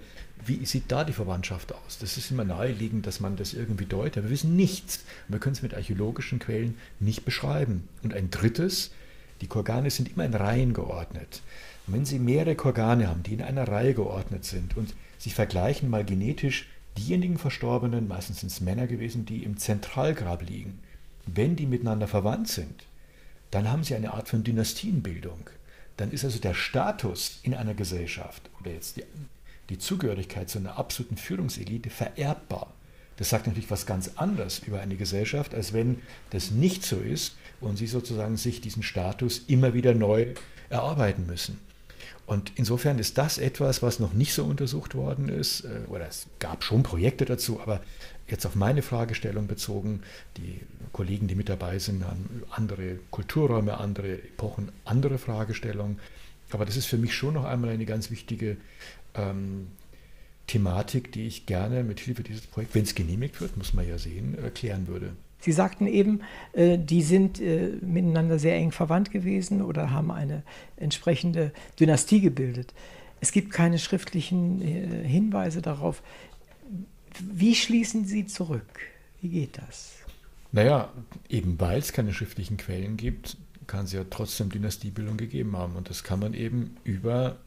[0.49, 1.99] wie sieht da die Verwandtschaft aus?
[1.99, 4.23] Das ist immer naheliegend, dass man das irgendwie deutet.
[4.23, 5.05] Wir wissen nichts.
[5.27, 7.87] Wir können es mit archäologischen Quellen nicht beschreiben.
[8.03, 8.91] Und ein drittes,
[9.41, 11.41] die Korgane sind immer in Reihen geordnet.
[11.85, 15.89] Und wenn Sie mehrere Korgane haben, die in einer Reihe geordnet sind und sich vergleichen
[15.89, 20.79] mal genetisch diejenigen Verstorbenen, meistens sind es Männer gewesen, die im Zentralgrab liegen,
[21.27, 22.85] wenn die miteinander verwandt sind,
[23.51, 25.49] dann haben Sie eine Art von Dynastienbildung.
[25.97, 29.03] Dann ist also der Status in einer Gesellschaft oder jetzt die
[29.69, 32.73] die Zugehörigkeit zu einer absoluten Führungselite vererbbar.
[33.17, 37.35] Das sagt natürlich was ganz anderes über eine Gesellschaft, als wenn das nicht so ist
[37.59, 40.33] und sie sozusagen sich diesen Status immer wieder neu
[40.69, 41.59] erarbeiten müssen.
[42.25, 46.27] Und insofern ist das etwas, was noch nicht so untersucht worden ist, äh, oder es
[46.37, 47.81] gab schon Projekte dazu, aber
[48.27, 50.03] jetzt auf meine Fragestellung bezogen,
[50.37, 50.61] die
[50.93, 55.99] Kollegen, die mit dabei sind, haben andere Kulturräume, andere Epochen, andere Fragestellungen.
[56.51, 58.57] Aber das ist für mich schon noch einmal eine ganz wichtige
[59.15, 59.67] ähm,
[60.47, 63.97] Thematik, die ich gerne mit Hilfe dieses Projekts, wenn es genehmigt wird, muss man ja
[63.97, 65.13] sehen, erklären würde.
[65.41, 66.21] Sie sagten eben,
[66.53, 70.43] äh, die sind äh, miteinander sehr eng verwandt gewesen oder haben eine
[70.75, 72.73] entsprechende Dynastie gebildet.
[73.21, 76.01] Es gibt keine schriftlichen äh, Hinweise darauf.
[77.19, 78.79] Wie schließen Sie zurück?
[79.21, 79.95] Wie geht das?
[80.51, 80.91] Naja,
[81.29, 83.37] eben weil es keine schriftlichen Quellen gibt,
[83.67, 85.75] kann es ja trotzdem Dynastiebildung gegeben haben.
[85.75, 87.37] Und das kann man eben über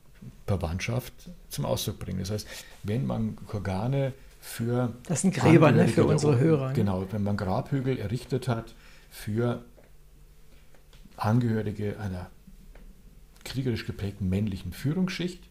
[0.47, 1.13] Verwandtschaft
[1.49, 2.21] zum Ausdruck bringen.
[2.21, 2.47] Das heißt,
[2.83, 4.93] wenn man Kurgane für.
[5.07, 6.69] Das sind Gräber ne, für unsere Hörer.
[6.69, 6.75] Ne?
[6.75, 8.75] Genau, wenn man Grabhügel errichtet hat
[9.11, 9.65] für
[11.17, 12.31] Angehörige einer
[13.45, 15.43] kriegerisch geprägten männlichen Führungsschicht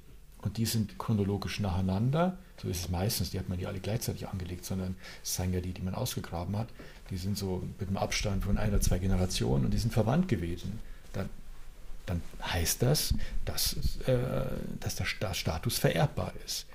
[0.42, 2.38] und die sind chronologisch nacheinander.
[2.62, 5.62] So ist es meistens, die hat man ja alle gleichzeitig angelegt, sondern es seien ja
[5.62, 6.70] die, die man ausgegraben hat.
[7.10, 10.28] Die sind so mit einem Abstand von ein oder zwei Generationen und die sind verwandt
[10.28, 10.80] gewesen.
[12.06, 13.14] Dann, heißt das,
[13.46, 13.76] dass,
[14.08, 14.18] äh,
[14.80, 16.66] dass der Status vererbbar ist.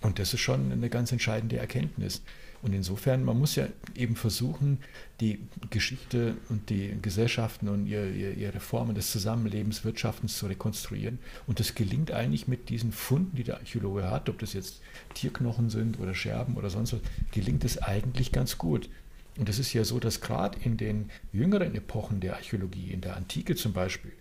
[0.00, 2.22] Und das ist schon eine ganz entscheidende Erkenntnis.
[2.62, 4.78] Und insofern, man muss ja eben versuchen,
[5.20, 11.18] die Geschichte und die Gesellschaften und ihre, ihre Formen des Zusammenlebens, Wirtschaftens zu rekonstruieren.
[11.46, 14.80] Und das gelingt eigentlich mit diesen Funden, die der Archäologe hat, ob das jetzt
[15.14, 17.00] Tierknochen sind oder Scherben oder sonst was,
[17.30, 18.90] gelingt es eigentlich ganz gut.
[19.38, 23.16] Und es ist ja so, dass gerade in den jüngeren Epochen der Archäologie, in der
[23.16, 24.12] Antike zum Beispiel,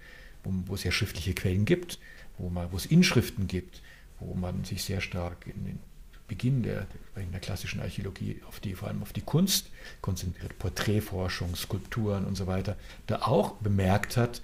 [0.44, 2.00] wo, wo es ja schriftliche Quellen gibt,
[2.38, 3.82] wo, man, wo es Inschriften gibt,
[4.20, 5.80] wo man sich sehr stark in den
[6.28, 6.86] Beginn der,
[7.16, 9.72] der klassischen Archäologie auf die, vor allem auf die Kunst
[10.02, 12.78] konzentriert, Porträtforschung, Skulpturen und so weiter,
[13.08, 14.42] da auch bemerkt hat,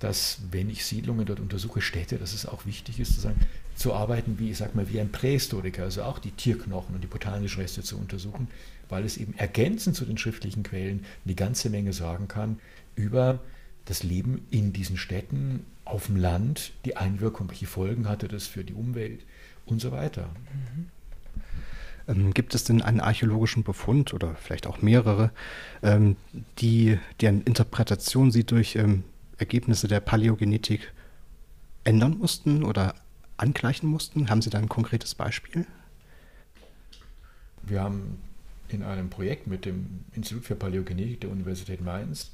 [0.00, 3.40] dass wenn ich Siedlungen dort untersuche, Städte, dass es auch wichtig ist, zu, sagen,
[3.74, 7.08] zu arbeiten wie, ich sag mal, wie ein Prähistoriker, also auch die Tierknochen und die
[7.08, 8.48] botanischen Reste zu untersuchen,
[8.88, 12.58] weil es eben ergänzend zu den schriftlichen Quellen eine ganze Menge sagen kann
[12.94, 13.40] über
[13.88, 18.62] das Leben in diesen Städten, auf dem Land, die Einwirkung, welche Folgen hatte das für
[18.62, 19.24] die Umwelt
[19.64, 20.28] und so weiter.
[20.52, 20.88] Mhm.
[22.08, 25.30] Ähm, gibt es denn einen archäologischen Befund oder vielleicht auch mehrere,
[25.82, 26.16] ähm,
[26.58, 29.04] die, deren Interpretation Sie durch ähm,
[29.38, 30.92] Ergebnisse der Paläogenetik
[31.84, 32.94] ändern mussten oder
[33.38, 34.28] angleichen mussten?
[34.28, 35.66] Haben Sie da ein konkretes Beispiel?
[37.62, 38.18] Wir haben
[38.68, 42.32] in einem Projekt mit dem Institut für Paläogenetik der Universität Mainz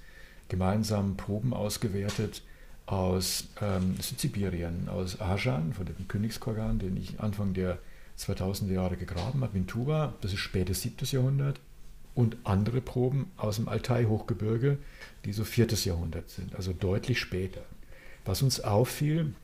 [0.48, 2.42] gemeinsam Proben ausgewertet
[2.86, 7.78] aus ähm, Südsibirien, aus Ajan, von dem Königskorgan, den ich Anfang der
[8.18, 10.96] 2000er Jahre gegraben hat, Vintura, das ist spätes 7.
[11.06, 11.60] Jahrhundert,
[12.14, 14.78] und andere Proben aus dem Altai-Hochgebirge,
[15.24, 15.66] die so 4.
[15.84, 17.62] Jahrhundert sind, also deutlich später.
[18.24, 19.34] Was uns auffiel,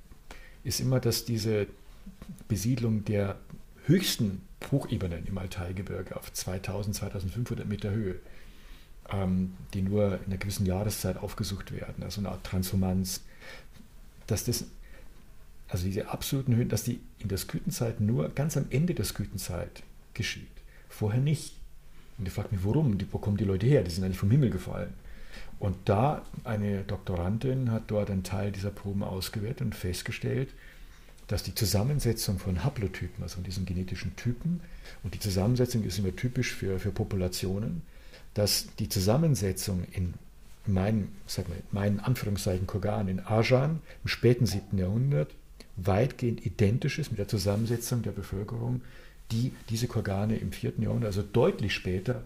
[0.63, 1.67] ist immer, dass diese
[2.49, 3.39] Besiedlung der
[3.87, 8.17] höchsten Hochebenen im Altai-Gebirge auf 2000, 2500 Meter Höhe,
[9.75, 13.23] die nur in einer gewissen Jahreszeit aufgesucht werden, also eine Art Transformanz,
[14.27, 14.67] dass das
[15.71, 19.83] also diese absoluten Höhen, dass die in der Skütenzeit nur ganz am Ende der Skütenzeit
[20.15, 20.49] geschieht.
[20.89, 21.55] Vorher nicht.
[22.19, 22.99] Und ich frage mich, warum?
[23.13, 23.83] wo kommen die Leute her?
[23.83, 24.93] Die sind eigentlich vom Himmel gefallen.
[25.59, 30.49] Und da eine Doktorandin hat dort einen Teil dieser Proben ausgewertet und festgestellt,
[31.29, 34.61] dass die Zusammensetzung von Haplotypen, also von diesen genetischen Typen,
[35.05, 37.83] und die Zusammensetzung ist immer typisch für, für Populationen,
[38.35, 40.15] dass die Zusammensetzung in
[40.67, 44.79] meinen, sag mal, meinen Anführungszeichen Kogan in Ajan im späten 7.
[44.79, 45.31] Jahrhundert
[45.77, 48.83] weitgehend identisch ist mit der Zusammensetzung der Bevölkerung,
[49.31, 50.75] die diese Korgane im 4.
[50.79, 52.23] Jahrhundert, also deutlich später,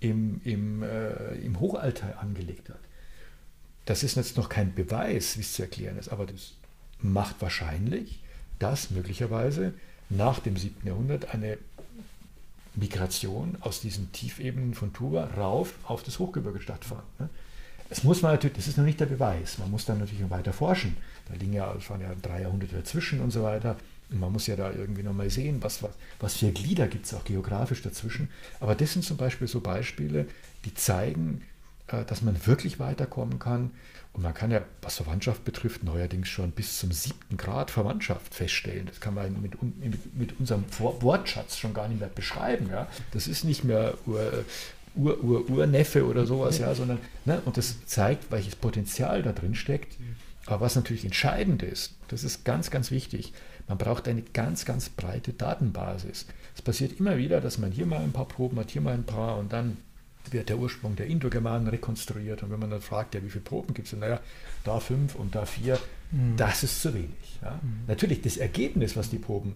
[0.00, 2.78] im, im, äh, im Hochalter angelegt hat.
[3.84, 6.54] Das ist jetzt noch kein Beweis, wie es zu erklären ist, aber das
[7.00, 8.20] macht wahrscheinlich,
[8.58, 9.72] dass möglicherweise
[10.10, 10.86] nach dem 7.
[10.86, 11.58] Jahrhundert eine
[12.78, 17.02] Migration aus diesen Tiefebenen von Tuba rauf auf das Hochgebirge stattfand.
[17.18, 17.28] Ne?
[17.88, 19.58] Das muss man natürlich, das ist noch nicht der Beweis.
[19.58, 20.96] Man muss dann natürlich noch weiter forschen.
[21.28, 23.76] Da liegen ja, es waren ja drei Jahrhunderte dazwischen und so weiter.
[24.10, 27.14] Und man muss ja da irgendwie nochmal sehen, was, was, was für Glieder gibt es
[27.14, 28.28] auch geografisch dazwischen.
[28.60, 30.26] Aber das sind zum Beispiel so Beispiele,
[30.64, 31.42] die zeigen,
[31.88, 33.70] äh, dass man wirklich weiterkommen kann.
[34.18, 38.86] Und man kann ja, was Verwandtschaft betrifft, neuerdings schon bis zum siebten Grad Verwandtschaft feststellen.
[38.86, 42.68] Das kann man mit, mit, mit unserem Wortschatz schon gar nicht mehr beschreiben.
[42.68, 42.88] Ja?
[43.12, 43.94] Das ist nicht mehr
[44.96, 49.96] Ur-Ur-Urneffe oder sowas, ja, sondern, ne, und das zeigt, welches Potenzial da drin steckt.
[50.46, 53.32] Aber was natürlich entscheidend ist, das ist ganz, ganz wichtig,
[53.68, 56.26] man braucht eine ganz, ganz breite Datenbasis.
[56.56, 59.06] Es passiert immer wieder, dass man hier mal ein paar Proben hat, hier mal ein
[59.06, 59.76] paar und dann
[60.30, 62.42] wird der Ursprung der Indogermanen rekonstruiert.
[62.42, 63.98] Und wenn man dann fragt, ja, wie viele Proben gibt es?
[63.98, 64.20] Naja,
[64.64, 65.78] da fünf und da vier,
[66.10, 66.36] mhm.
[66.36, 67.40] das ist zu wenig.
[67.42, 67.58] Ja.
[67.62, 67.84] Mhm.
[67.86, 69.54] Natürlich, das Ergebnis, was die Proben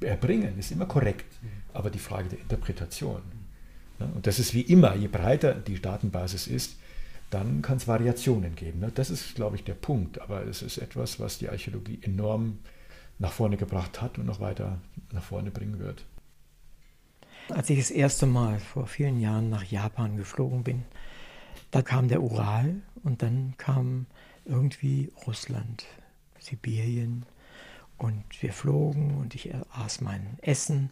[0.00, 1.48] erbringen, ist immer korrekt, mhm.
[1.72, 3.22] aber die Frage der Interpretation.
[4.14, 6.76] Und das ist wie immer, je breiter die Datenbasis ist,
[7.30, 8.84] dann kann es Variationen geben.
[8.94, 10.20] Das ist, glaube ich, der Punkt.
[10.20, 12.58] Aber es ist etwas, was die Archäologie enorm
[13.18, 14.78] nach vorne gebracht hat und noch weiter
[15.12, 16.04] nach vorne bringen wird.
[17.48, 20.84] Als ich das erste Mal vor vielen Jahren nach Japan geflogen bin,
[21.70, 24.06] da kam der Ural und dann kam
[24.44, 25.84] irgendwie Russland,
[26.38, 27.26] Sibirien
[27.98, 30.90] und wir flogen und ich aß mein Essen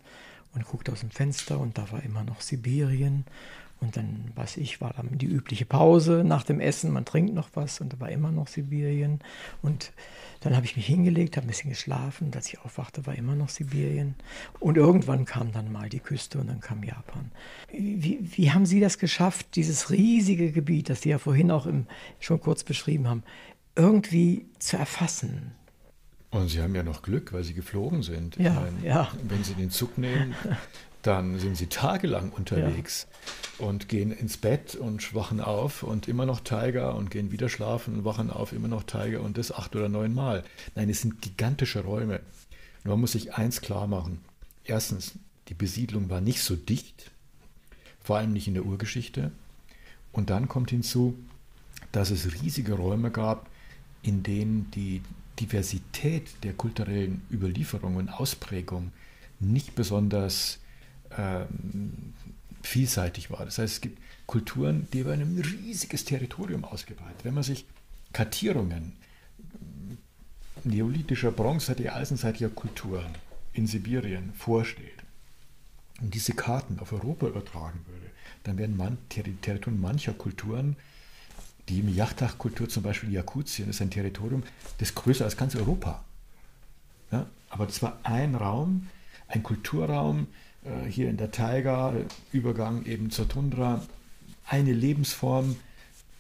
[0.55, 3.25] und guckte aus dem Fenster und da war immer noch Sibirien.
[3.81, 7.49] Und dann, weiß ich, war dann die übliche Pause nach dem Essen, man trinkt noch
[7.55, 9.21] was und da war immer noch Sibirien.
[9.63, 9.93] Und
[10.41, 13.35] dann habe ich mich hingelegt, habe ein bisschen geschlafen und als ich aufwachte, war immer
[13.35, 14.17] noch Sibirien.
[14.59, 17.31] Und irgendwann kam dann mal die Küste und dann kam Japan.
[17.71, 21.87] Wie, wie haben Sie das geschafft, dieses riesige Gebiet, das Sie ja vorhin auch im,
[22.19, 23.23] schon kurz beschrieben haben,
[23.77, 25.53] irgendwie zu erfassen?
[26.31, 28.37] Und Sie haben ja noch Glück, weil Sie geflogen sind.
[28.37, 29.11] Ja, meine, ja.
[29.23, 30.35] Wenn Sie den Zug nehmen,
[31.03, 33.07] dann sind Sie tagelang unterwegs
[33.59, 33.67] ja.
[33.67, 37.95] und gehen ins Bett und wachen auf und immer noch Tiger und gehen wieder schlafen
[37.95, 40.45] und wachen auf, immer noch Tiger und das acht oder neun Mal.
[40.75, 42.21] Nein, es sind gigantische Räume.
[42.85, 44.21] Und man muss sich eins klar machen.
[44.65, 45.15] Erstens,
[45.49, 47.11] die Besiedlung war nicht so dicht,
[48.03, 49.33] vor allem nicht in der Urgeschichte.
[50.13, 51.19] Und dann kommt hinzu,
[51.93, 53.49] dass es riesige Räume gab,
[54.03, 55.03] in denen die
[55.39, 58.93] Diversität der kulturellen Überlieferung und Ausprägung
[59.41, 60.60] nicht besonders
[61.17, 62.15] ähm,
[62.63, 63.45] vielseitig war.
[63.45, 67.25] Das heißt, es gibt Kulturen, die über ein riesiges Territorium ausgebreitet.
[67.25, 67.67] Wenn man sich
[68.13, 68.93] Kartierungen
[70.65, 73.15] neolithischer, bronzezeitlicher, eisenzeitlicher Kulturen
[73.53, 75.05] in Sibirien vorstellt
[76.01, 78.07] und diese Karten auf Europa übertragen würde,
[78.45, 80.77] dann werden man, Territorien mancher Kulturen
[81.71, 84.43] die Yachtach-Kultur, zum Beispiel Jakutien, ist ein Territorium,
[84.79, 86.05] das größer als ganz Europa.
[87.13, 88.89] Ja, aber das war ein Raum,
[89.29, 90.27] ein Kulturraum,
[90.89, 91.95] hier in der Taiga,
[92.33, 93.83] Übergang eben zur Tundra,
[94.47, 95.57] eine Lebensform,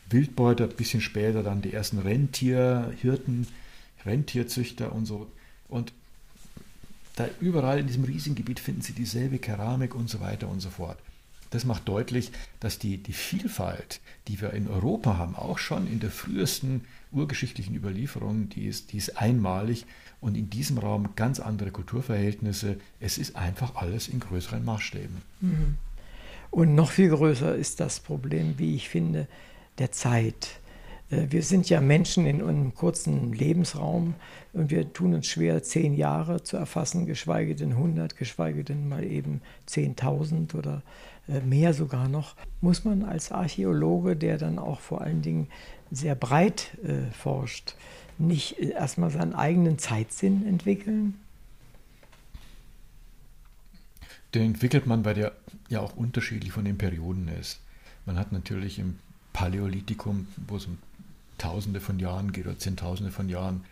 [0.08, 3.46] Wildbeute, ein bisschen später dann die ersten Rentierhirten,
[4.04, 5.26] Rentierzüchter und so.
[5.68, 5.92] Und
[7.16, 10.70] da überall in diesem riesigen Gebiet finden Sie dieselbe Keramik und so weiter und so
[10.70, 10.98] fort.
[11.50, 12.30] Das macht deutlich,
[12.60, 17.74] dass die, die Vielfalt, die wir in Europa haben, auch schon in der frühesten urgeschichtlichen
[17.74, 19.84] Überlieferung, die ist, die ist einmalig
[20.20, 22.76] und in diesem Raum ganz andere Kulturverhältnisse.
[23.00, 25.22] Es ist einfach alles in größeren Maßstäben.
[25.40, 25.76] Mhm.
[26.50, 29.26] Und noch viel größer ist das Problem, wie ich finde,
[29.78, 30.59] der Zeit.
[31.10, 34.14] Äh, wir sind ja Menschen in einem kurzen Lebensraum
[34.52, 39.04] und wir tun uns schwer, zehn Jahre zu erfassen, geschweige denn 100, geschweige denn mal
[39.04, 40.82] eben 10.000 oder
[41.28, 42.36] äh, mehr sogar noch.
[42.60, 45.48] Muss man als Archäologe, der dann auch vor allen Dingen
[45.90, 47.74] sehr breit äh, forscht,
[48.18, 51.14] nicht erstmal seinen eigenen Zeitsinn entwickeln?
[54.34, 55.32] Den entwickelt man, weil der
[55.68, 57.58] ja auch unterschiedlich von den Perioden ist.
[58.06, 58.98] Man hat natürlich im
[59.32, 60.78] Paläolithikum, wo es um
[61.40, 63.64] Tausende von Jahren geht oder Zehntausende von Jahren,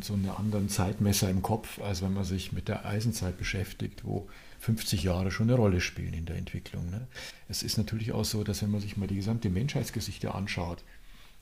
[0.00, 4.28] so einen anderen Zeitmesser im Kopf, als wenn man sich mit der Eisenzeit beschäftigt, wo
[4.60, 6.88] 50 Jahre schon eine Rolle spielen in der Entwicklung.
[6.90, 7.06] Ne?
[7.48, 10.84] Es ist natürlich auch so, dass wenn man sich mal die gesamte Menschheitsgeschichte anschaut,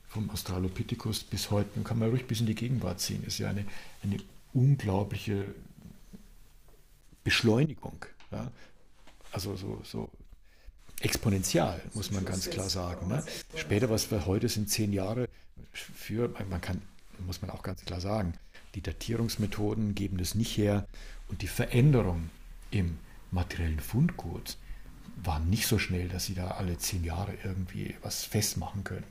[0.07, 3.21] vom Australopithecus bis heute, dann kann man ruhig bis in die Gegenwart ziehen.
[3.21, 3.65] Es ist ja eine,
[4.03, 4.17] eine
[4.53, 5.45] unglaubliche
[7.23, 8.05] Beschleunigung.
[8.31, 8.51] Ja?
[9.31, 10.09] Also so, so
[10.99, 13.07] exponentiell, muss man ganz klar sagen.
[13.07, 13.23] Ne?
[13.55, 15.27] Später, was wir heute sind, zehn Jahre
[15.73, 16.81] für, man kann,
[17.25, 18.33] muss man auch ganz klar sagen,
[18.75, 20.87] die Datierungsmethoden geben das nicht her
[21.29, 22.29] und die Veränderung
[22.71, 22.97] im
[23.31, 24.57] materiellen Fundgut
[25.15, 29.05] war nicht so schnell, dass sie da alle zehn Jahre irgendwie was festmachen können.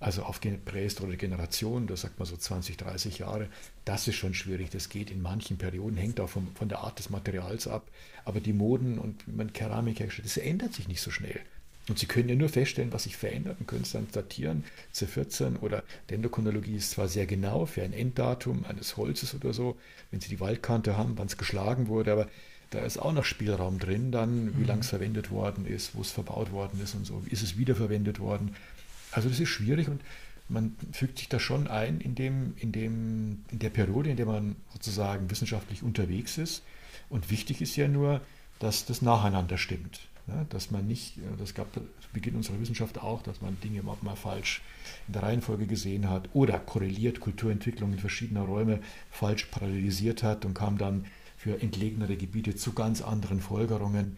[0.00, 3.48] Also auf prähistorische Generation, da sagt man so 20, 30 Jahre,
[3.84, 4.70] das ist schon schwierig.
[4.70, 7.90] Das geht in manchen Perioden, hängt auch vom, von der Art des Materials ab.
[8.24, 11.40] Aber die Moden und wie man Keramik herstellt, das ändert sich nicht so schnell.
[11.88, 14.64] Und Sie können ja nur feststellen, was sich verändert und können es dann datieren.
[14.92, 19.76] C14 oder Dendrochronologie ist zwar sehr genau für ein Enddatum eines Holzes oder so,
[20.10, 22.28] wenn Sie die Waldkante haben, wann es geschlagen wurde, aber
[22.70, 24.66] da ist auch noch Spielraum drin, dann wie mhm.
[24.66, 27.56] lange es verwendet worden ist, wo es verbaut worden ist und so, wie ist es
[27.56, 28.56] wiederverwendet worden.
[29.12, 30.00] Also das ist schwierig und
[30.48, 34.26] man fügt sich da schon ein in, dem, in, dem, in der Periode, in der
[34.26, 36.62] man sozusagen wissenschaftlich unterwegs ist.
[37.08, 38.20] Und wichtig ist ja nur,
[38.58, 40.00] dass das nacheinander stimmt.
[40.28, 44.16] Ja, dass man nicht, das gab zu Beginn unserer Wissenschaft auch, dass man Dinge mal
[44.16, 44.60] falsch
[45.06, 50.54] in der Reihenfolge gesehen hat oder korreliert Kulturentwicklung in verschiedener Räume falsch parallelisiert hat und
[50.54, 51.04] kam dann
[51.36, 54.16] für entlegenere Gebiete zu ganz anderen Folgerungen.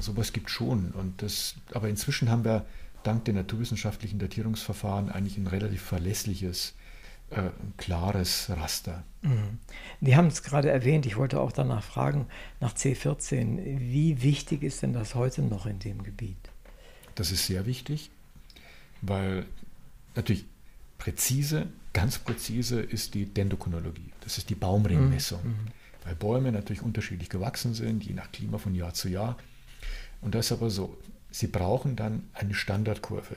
[0.00, 0.90] Sowas gibt schon.
[0.90, 2.66] Und das, aber inzwischen haben wir
[3.02, 6.74] dank der naturwissenschaftlichen Datierungsverfahren eigentlich ein relativ verlässliches,
[7.32, 9.04] äh, klares Raster.
[9.22, 9.58] Mhm.
[10.00, 12.26] Sie haben es gerade erwähnt, ich wollte auch danach fragen,
[12.60, 16.50] nach C14, wie wichtig ist denn das heute noch in dem Gebiet?
[17.14, 18.10] Das ist sehr wichtig,
[19.00, 19.46] weil
[20.14, 20.44] natürlich
[20.98, 24.12] präzise, ganz präzise ist die Dendrochronologie.
[24.20, 25.42] Das ist die Baumringmessung.
[25.42, 25.48] Mhm.
[25.50, 25.72] mhm
[26.04, 29.36] weil Bäume natürlich unterschiedlich gewachsen sind, je nach Klima von Jahr zu Jahr.
[30.20, 30.96] Und das ist aber so,
[31.30, 33.36] Sie brauchen dann eine Standardkurve.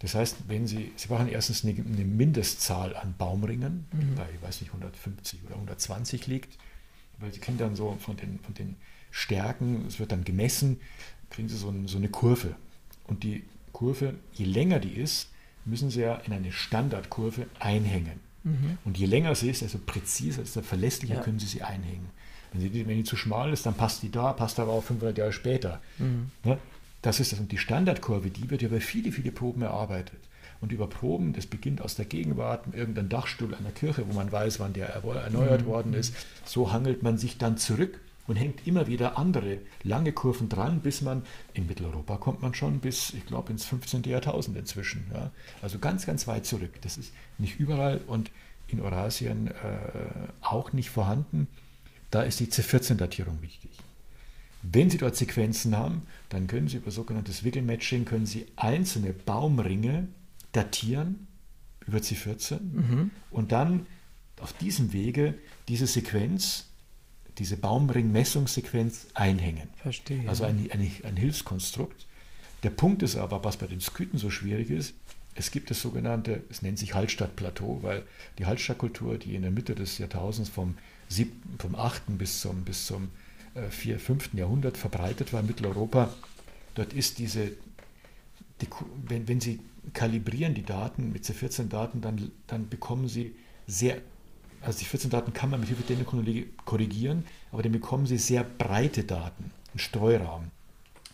[0.00, 4.14] Das heißt, wenn Sie, Sie brauchen erstens eine, eine Mindestzahl an Baumringen, die mhm.
[4.14, 6.56] bei, ich weiß nicht, 150 oder 120 liegt,
[7.18, 8.76] weil Sie kriegen dann so von den, von den
[9.10, 10.80] Stärken, es wird dann gemessen,
[11.30, 12.54] kriegen Sie so, ein, so eine Kurve.
[13.06, 15.30] Und die Kurve, je länger die ist,
[15.64, 18.20] müssen Sie ja in eine Standardkurve einhängen.
[18.44, 18.78] Mhm.
[18.84, 21.20] Und je länger sie ist, desto präziser, desto verlässlicher ja.
[21.20, 22.08] können Sie sie einhängen.
[22.52, 25.18] Wenn, sie, wenn die zu schmal ist, dann passt die da, passt aber auch 500
[25.18, 25.80] Jahre später.
[25.98, 26.30] Mhm.
[26.44, 26.58] Ne?
[27.02, 27.40] Das ist das.
[27.40, 30.18] Und die Standardkurve, die wird ja bei viele, viele Proben erarbeitet.
[30.60, 34.58] und über Proben, das beginnt aus der Gegenwart, irgendein Dachstuhl einer Kirche, wo man weiß,
[34.58, 35.66] wann der erneuert mhm.
[35.66, 36.14] worden ist.
[36.44, 41.00] So hangelt man sich dann zurück und hängt immer wieder andere lange Kurven dran, bis
[41.00, 41.22] man
[41.54, 44.02] in Mitteleuropa kommt man schon bis, ich glaube, ins 15.
[44.02, 45.06] Jahrtausend inzwischen.
[45.12, 45.30] Ja.
[45.62, 46.80] Also ganz, ganz weit zurück.
[46.82, 48.30] Das ist nicht überall und
[48.68, 49.52] in Eurasien äh,
[50.42, 51.48] auch nicht vorhanden.
[52.10, 53.70] Da ist die C14-Datierung wichtig.
[54.62, 60.08] Wenn Sie dort Sequenzen haben, dann können Sie über sogenanntes Wiggle-Matching können Sie einzelne Baumringe
[60.52, 61.26] datieren
[61.86, 63.10] über C14 mhm.
[63.30, 63.86] und dann
[64.40, 65.34] auf diesem Wege
[65.68, 66.66] diese Sequenz,
[67.38, 69.68] diese Baumring-Messungssequenz einhängen.
[69.76, 70.28] Verstehe.
[70.28, 72.06] Also ein, ein, ein Hilfskonstrukt.
[72.62, 74.94] Der Punkt ist aber, was bei den Sküten so schwierig ist,
[75.34, 78.04] es gibt das sogenannte, es nennt sich Hallstattplateau, weil
[78.38, 80.76] die Hallstattkultur, die in der Mitte des Jahrtausends vom,
[81.08, 82.18] 7., vom 8.
[82.18, 83.10] bis zum, bis zum
[83.70, 84.34] 4., äh, 5.
[84.34, 86.12] Jahrhundert verbreitet war in Mitteleuropa,
[86.74, 87.52] dort ist diese,
[88.60, 88.66] die,
[89.06, 89.60] wenn, wenn Sie
[89.92, 93.34] kalibrieren die Daten mit C14-Daten, dann, dann bekommen Sie
[93.66, 93.98] sehr,
[94.60, 98.18] also die 14 Daten kann man mit Hilfe der Chronologie korrigieren, aber dann bekommen Sie
[98.18, 100.50] sehr breite Daten, einen Streuraum.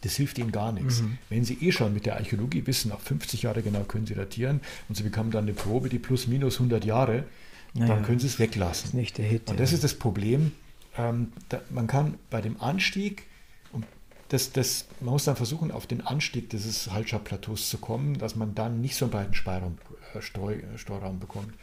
[0.05, 1.01] Das hilft ihnen gar nichts.
[1.01, 1.17] Mhm.
[1.31, 4.61] Wenn sie eh schon mit der Archäologie wissen, auf 50 Jahre genau können sie datieren
[4.87, 7.25] und sie bekommen dann eine Probe, die plus minus 100 Jahre,
[7.73, 8.83] naja, dann können sie es weglassen.
[8.83, 9.77] Das ist nicht der Hit, und das ja.
[9.77, 10.53] ist das Problem.
[10.97, 13.25] Ähm, da, man kann bei dem Anstieg,
[14.29, 18.55] das, das, man muss dann versuchen, auf den Anstieg dieses Halscher-Plateaus zu kommen, dass man
[18.55, 19.79] dann nicht so einen breiten Speiraum,
[20.15, 21.55] äh, Streu, äh, bekommt.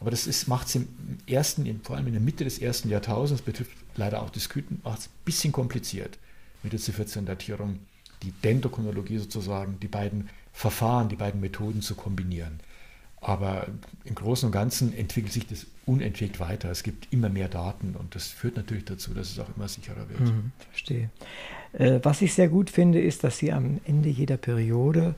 [0.00, 0.88] Aber das macht es im
[1.26, 5.00] ersten, vor allem in der Mitte des ersten Jahrtausends, betrifft leider auch die Sküten, macht
[5.00, 6.18] es ein bisschen kompliziert
[6.62, 7.78] mit der C14-Datierung,
[8.22, 12.60] die Dendrochronologie sozusagen, die beiden Verfahren, die beiden Methoden zu kombinieren.
[13.24, 13.66] Aber
[14.04, 16.70] im Großen und Ganzen entwickelt sich das unentwegt weiter.
[16.70, 20.08] Es gibt immer mehr Daten und das führt natürlich dazu, dass es auch immer sicherer
[20.10, 20.20] wird.
[20.20, 21.10] Mhm, verstehe.
[21.72, 25.14] Äh, was ich sehr gut finde, ist, dass Sie am Ende jeder Periode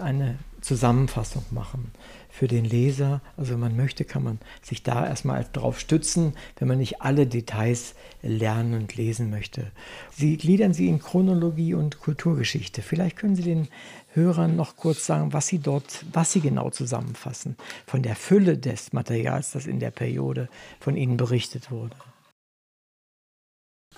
[0.00, 1.92] eine Zusammenfassung machen
[2.30, 3.20] für den Leser.
[3.36, 7.26] Also wenn man möchte, kann man sich da erstmal drauf stützen, wenn man nicht alle
[7.26, 9.70] Details lernen und lesen möchte.
[10.10, 12.80] Sie gliedern sie in Chronologie und Kulturgeschichte.
[12.82, 13.68] Vielleicht können Sie den
[14.14, 17.56] Hörern noch kurz sagen, was Sie dort, was Sie genau zusammenfassen
[17.86, 20.48] von der Fülle des Materials, das in der Periode
[20.80, 21.96] von Ihnen berichtet wurde.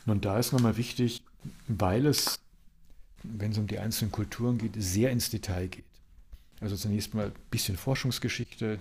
[0.04, 1.22] Nun, da ist nochmal wichtig,
[1.68, 2.38] weil es,
[3.22, 5.84] wenn es um die einzelnen Kulturen geht, sehr ins Detail geht.
[6.60, 8.78] Also zunächst mal ein bisschen Forschungsgeschichte,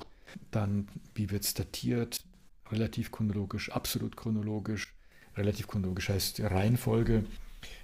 [0.51, 2.23] dann wie wird es datiert,
[2.71, 4.93] relativ chronologisch, absolut chronologisch.
[5.37, 7.25] Relativ chronologisch heißt Reihenfolge,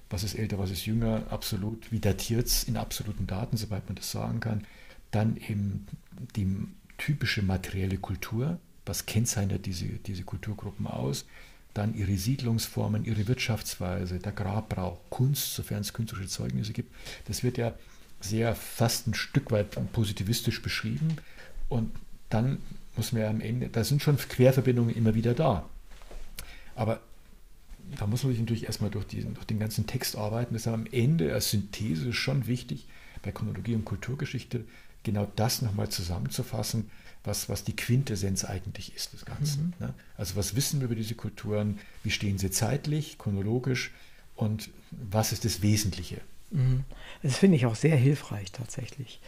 [0.10, 3.96] was ist älter, was ist jünger, absolut, wie datiert es in absoluten Daten, soweit man
[3.96, 4.66] das sagen kann.
[5.12, 5.88] Dann eben
[6.36, 6.48] die
[6.98, 11.26] typische materielle Kultur, was kennzeichnet diese, diese Kulturgruppen aus.
[11.74, 16.94] Dann ihre Siedlungsformen, ihre Wirtschaftsweise, der Grabbrauch, Kunst, sofern es künstlerische Zeugnisse gibt.
[17.28, 17.74] Das wird ja
[18.22, 21.17] sehr fast ein Stück weit positivistisch beschrieben.
[21.69, 21.91] Und
[22.30, 22.59] dann
[22.95, 25.67] muss man ja am Ende, da sind schon Querverbindungen immer wieder da.
[26.76, 26.99] Aber
[27.97, 30.53] da muss man sich natürlich erstmal durch, diesen, durch den ganzen Text arbeiten.
[30.53, 32.88] Deshalb am Ende als Synthese schon wichtig,
[33.22, 34.65] bei Chronologie und Kulturgeschichte
[35.03, 36.89] genau das nochmal zusammenzufassen,
[37.24, 39.74] was, was die Quintessenz eigentlich ist des Ganzen.
[39.80, 39.88] Mhm.
[39.88, 39.93] Ne?
[40.17, 43.91] Also was wissen wir über diese Kulturen, wie stehen sie zeitlich, chronologisch
[44.36, 46.22] und was ist das Wesentliche?
[46.52, 46.84] Mhm.
[47.24, 49.22] Das finde ich auch sehr hilfreich tatsächlich.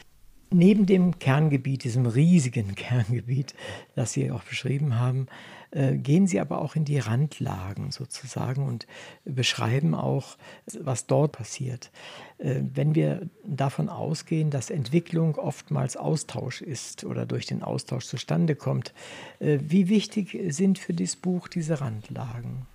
[0.51, 3.55] Neben dem Kerngebiet, diesem riesigen Kerngebiet,
[3.95, 5.28] das Sie auch beschrieben haben,
[5.71, 8.86] äh, gehen Sie aber auch in die Randlagen sozusagen und
[9.26, 10.38] beschreiben auch,
[10.80, 11.89] was dort passiert.
[12.38, 18.55] Äh, wenn wir davon ausgehen, dass Entwicklung oftmals Austausch ist oder durch den Austausch zustande
[18.55, 18.93] kommt,
[19.39, 22.67] äh, wie wichtig sind für dieses Buch diese Randlagen?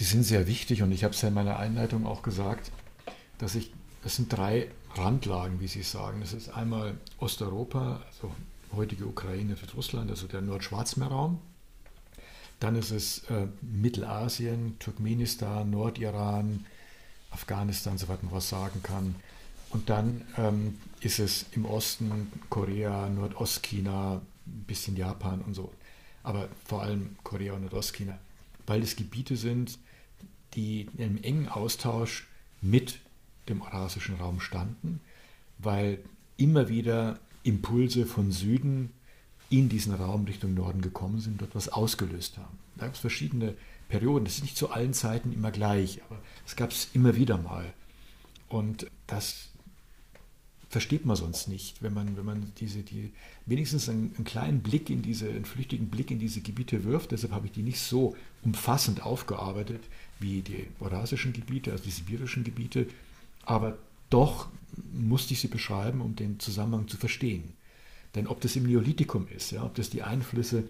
[0.00, 2.72] Die sind sehr wichtig und ich habe es ja in meiner Einleitung auch gesagt,
[3.38, 3.72] dass ich
[4.02, 6.20] das sind drei Randlagen, wie Sie sagen.
[6.20, 8.34] Das ist einmal Osteuropa, also
[8.74, 11.38] heutige Ukraine und Russland, also der Nordschwarzmeerraum.
[12.60, 16.64] Dann ist es äh, Mittelasien, Turkmenistan, Nordiran,
[17.30, 19.14] Afghanistan, soweit man was sagen kann.
[19.70, 25.72] Und dann ähm, ist es im Osten Korea, Nordostchina, ein bisschen Japan und so.
[26.22, 28.18] Aber vor allem Korea und Nordostchina,
[28.66, 29.78] weil es Gebiete sind,
[30.54, 32.28] die einem engen Austausch
[32.60, 33.00] mit
[33.48, 35.00] dem eurasischen Raum standen,
[35.58, 35.98] weil
[36.36, 38.90] immer wieder Impulse von Süden
[39.50, 42.58] in diesen Raum Richtung Norden gekommen sind, dort was ausgelöst haben.
[42.76, 43.54] Da gab es verschiedene
[43.88, 47.36] Perioden, das ist nicht zu allen Zeiten immer gleich, aber es gab es immer wieder
[47.36, 47.72] mal.
[48.48, 49.48] Und das
[50.72, 53.12] versteht man sonst nicht, wenn man, wenn man diese, die,
[53.44, 57.12] wenigstens einen, einen, kleinen Blick in diese, einen flüchtigen Blick in diese Gebiete wirft.
[57.12, 59.82] Deshalb habe ich die nicht so umfassend aufgearbeitet
[60.18, 62.86] wie die eurasischen Gebiete, also die sibirischen Gebiete,
[63.44, 63.78] aber
[64.10, 64.48] doch
[64.92, 67.54] musste ich sie beschreiben, um den Zusammenhang zu verstehen.
[68.14, 70.64] Denn ob das im Neolithikum ist, ja, ob das die Einflüsse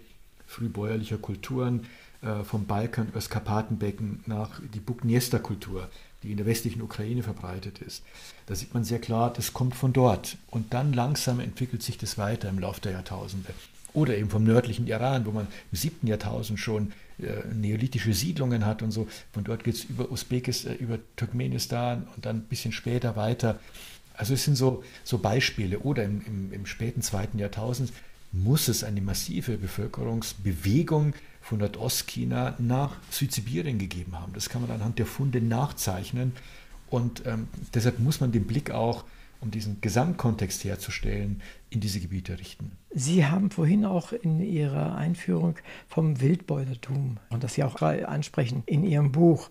[0.46, 1.86] frühbäuerlicher Kulturen
[2.22, 5.88] äh, vom Balkan übers Karpatenbecken nach die Bukniester-Kultur,
[6.22, 8.04] die in der westlichen Ukraine verbreitet ist,
[8.46, 10.36] da sieht man sehr klar, das kommt von dort.
[10.50, 13.54] Und dann langsam entwickelt sich das weiter im Laufe der Jahrtausende.
[13.94, 18.82] Oder eben vom nördlichen Iran, wo man im siebten Jahrtausend schon äh, neolithische Siedlungen hat
[18.82, 19.06] und so.
[19.32, 23.60] Von dort geht es über Usbekistan, äh, über Turkmenistan und dann ein bisschen später weiter.
[24.14, 25.80] Also es sind so, so Beispiele.
[25.80, 27.92] Oder im, im, im späten zweiten Jahrtausend
[28.32, 34.32] muss es eine massive Bevölkerungsbewegung von Nordostchina nach Südsibirien gegeben haben.
[34.32, 36.32] Das kann man anhand der Funde nachzeichnen.
[36.88, 39.04] Und ähm, deshalb muss man den Blick auch
[39.42, 42.72] um diesen Gesamtkontext herzustellen, in diese Gebiete richten.
[42.90, 45.56] Sie haben vorhin auch in Ihrer Einführung
[45.88, 49.50] vom Wildbeutertum und das Sie auch ansprechen in Ihrem Buch.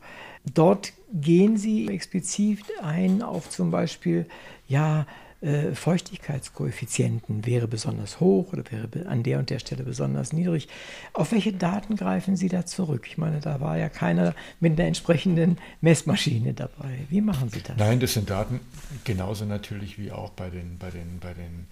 [0.53, 4.27] Dort gehen Sie explizit ein auf zum Beispiel,
[4.67, 5.05] ja,
[5.41, 10.67] äh, Feuchtigkeitskoeffizienten wäre besonders hoch oder wäre an der und der Stelle besonders niedrig.
[11.13, 13.05] Auf welche Daten greifen Sie da zurück?
[13.07, 16.99] Ich meine, da war ja keiner mit einer entsprechenden Messmaschine dabei.
[17.09, 17.77] Wie machen Sie das?
[17.77, 18.59] Nein, das sind Daten
[19.03, 21.67] genauso natürlich wie auch bei den, bei den, bei den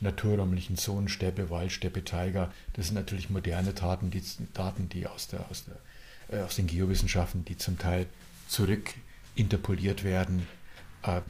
[0.00, 2.50] naturräumlichen Zonen, Steppe, Wald, Steppe, Tiger.
[2.72, 4.22] Das sind natürlich moderne Daten, die,
[4.54, 8.06] Daten, die aus, der, aus, der, äh, aus den Geowissenschaften, die zum Teil
[8.48, 8.94] zurück
[9.34, 10.46] interpoliert werden.
[11.02, 11.20] Äh,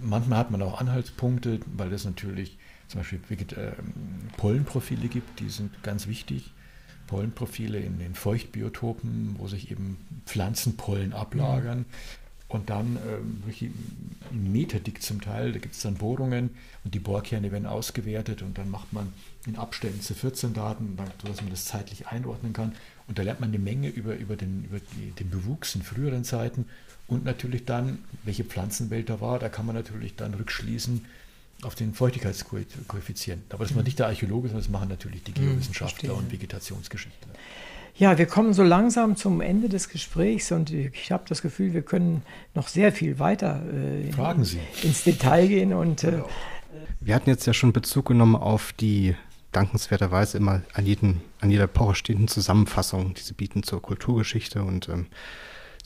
[0.00, 3.20] manchmal hat man auch Anhaltspunkte, weil es natürlich zum Beispiel
[3.56, 3.72] äh,
[4.36, 6.52] Pollenprofile gibt, die sind ganz wichtig.
[7.06, 11.78] Pollenprofile in den Feuchtbiotopen, wo sich eben Pflanzenpollen ablagern.
[11.78, 11.84] Mhm.
[12.48, 13.68] Und dann äh,
[14.32, 16.50] meterdick zum Teil, da gibt es dann Bohrungen
[16.84, 19.12] und die Bohrkerne werden ausgewertet und dann macht man
[19.46, 22.72] in Abständen zu 14 Daten, sodass man das zeitlich einordnen kann.
[23.08, 26.22] Und da lernt man eine Menge über, über, den, über die, den Bewuchs in früheren
[26.22, 26.66] Zeiten
[27.08, 31.04] und natürlich dann, welche Pflanzenwelt da war, da kann man natürlich dann rückschließen
[31.62, 33.46] auf den Feuchtigkeitskoeffizienten.
[33.50, 36.32] Aber das macht nicht der Archäologe, sondern das machen natürlich die hm, Geowissenschaftler hm, und
[36.32, 37.32] Vegetationsgeschichtler.
[37.98, 41.80] Ja, wir kommen so langsam zum Ende des Gesprächs und ich habe das Gefühl, wir
[41.80, 42.22] können
[42.54, 44.60] noch sehr viel weiter äh, Fragen Sie.
[44.82, 45.72] ins Detail gehen.
[45.72, 46.22] Und, äh,
[47.00, 49.14] wir hatten jetzt ja schon Bezug genommen auf die
[49.52, 54.90] dankenswerterweise immer an, jeden, an jeder Epoche stehenden Zusammenfassungen, die Sie bieten zur Kulturgeschichte und
[54.90, 55.06] ähm,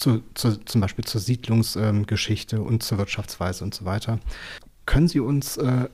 [0.01, 4.19] zu, zu, zum Beispiel zur Siedlungsgeschichte ähm, und zur Wirtschaftsweise und so weiter.
[4.87, 5.89] Können Sie uns äh,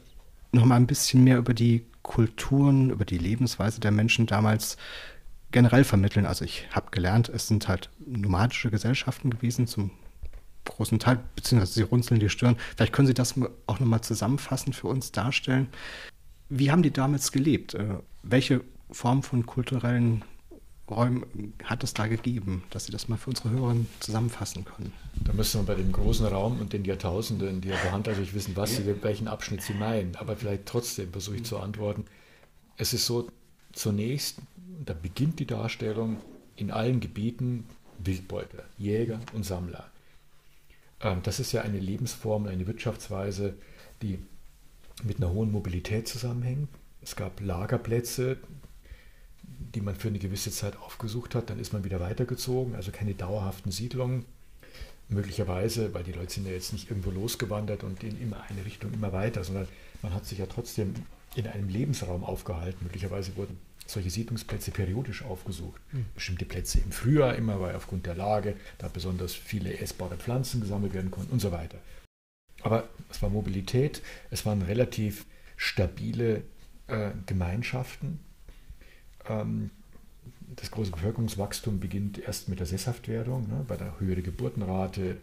[0.52, 4.76] noch mal ein bisschen mehr über die Kulturen, über die Lebensweise der Menschen damals
[5.50, 6.24] generell vermitteln?
[6.24, 9.90] Also ich habe gelernt, es sind halt nomadische Gesellschaften gewesen zum
[10.64, 12.56] großen Teil, beziehungsweise Sie runzeln die Stirn.
[12.76, 13.34] Vielleicht können Sie das
[13.66, 15.68] auch noch mal zusammenfassend für uns darstellen.
[16.48, 17.74] Wie haben die damals gelebt?
[17.74, 20.24] Äh, welche Form von kulturellen
[20.88, 24.92] Räumen hat es da gegeben, dass Sie das mal für unsere Hörer zusammenfassen können?
[25.24, 28.54] Da müssen wir bei dem großen Raum und den Jahrtausenden, die ja behandelt, natürlich wissen,
[28.54, 30.14] was Sie, welchen Abschnitt Sie meinen.
[30.16, 32.04] Aber vielleicht trotzdem versuche ich zu antworten.
[32.76, 33.28] Es ist so,
[33.72, 34.38] zunächst,
[34.84, 36.18] da beginnt die Darstellung
[36.54, 37.64] in allen Gebieten
[37.98, 39.90] Wildbeutler, Jäger und Sammler.
[41.00, 43.54] Ähm, das ist ja eine Lebensform, eine Wirtschaftsweise,
[44.02, 44.18] die
[45.02, 46.68] mit einer hohen Mobilität zusammenhängt.
[47.02, 48.38] Es gab Lagerplätze,
[49.76, 53.14] die man für eine gewisse Zeit aufgesucht hat, dann ist man wieder weitergezogen, also keine
[53.14, 54.24] dauerhaften Siedlungen.
[55.08, 58.92] Möglicherweise, weil die Leute sind ja jetzt nicht irgendwo losgewandert und in immer eine Richtung
[58.94, 59.68] immer weiter, sondern
[60.02, 60.94] man hat sich ja trotzdem
[61.36, 62.78] in einem Lebensraum aufgehalten.
[62.84, 65.80] Möglicherweise wurden solche Siedlungsplätze periodisch aufgesucht.
[65.92, 66.06] Mhm.
[66.14, 70.94] Bestimmte Plätze im Frühjahr immer, weil aufgrund der Lage da besonders viele essbare Pflanzen gesammelt
[70.94, 71.78] werden konnten und so weiter.
[72.62, 76.42] Aber es war Mobilität, es waren relativ stabile
[76.88, 78.20] äh, Gemeinschaften,
[80.56, 85.16] das große Bevölkerungswachstum beginnt erst mit der Sesshaftwerdung, ne, bei der höheren Geburtenrate,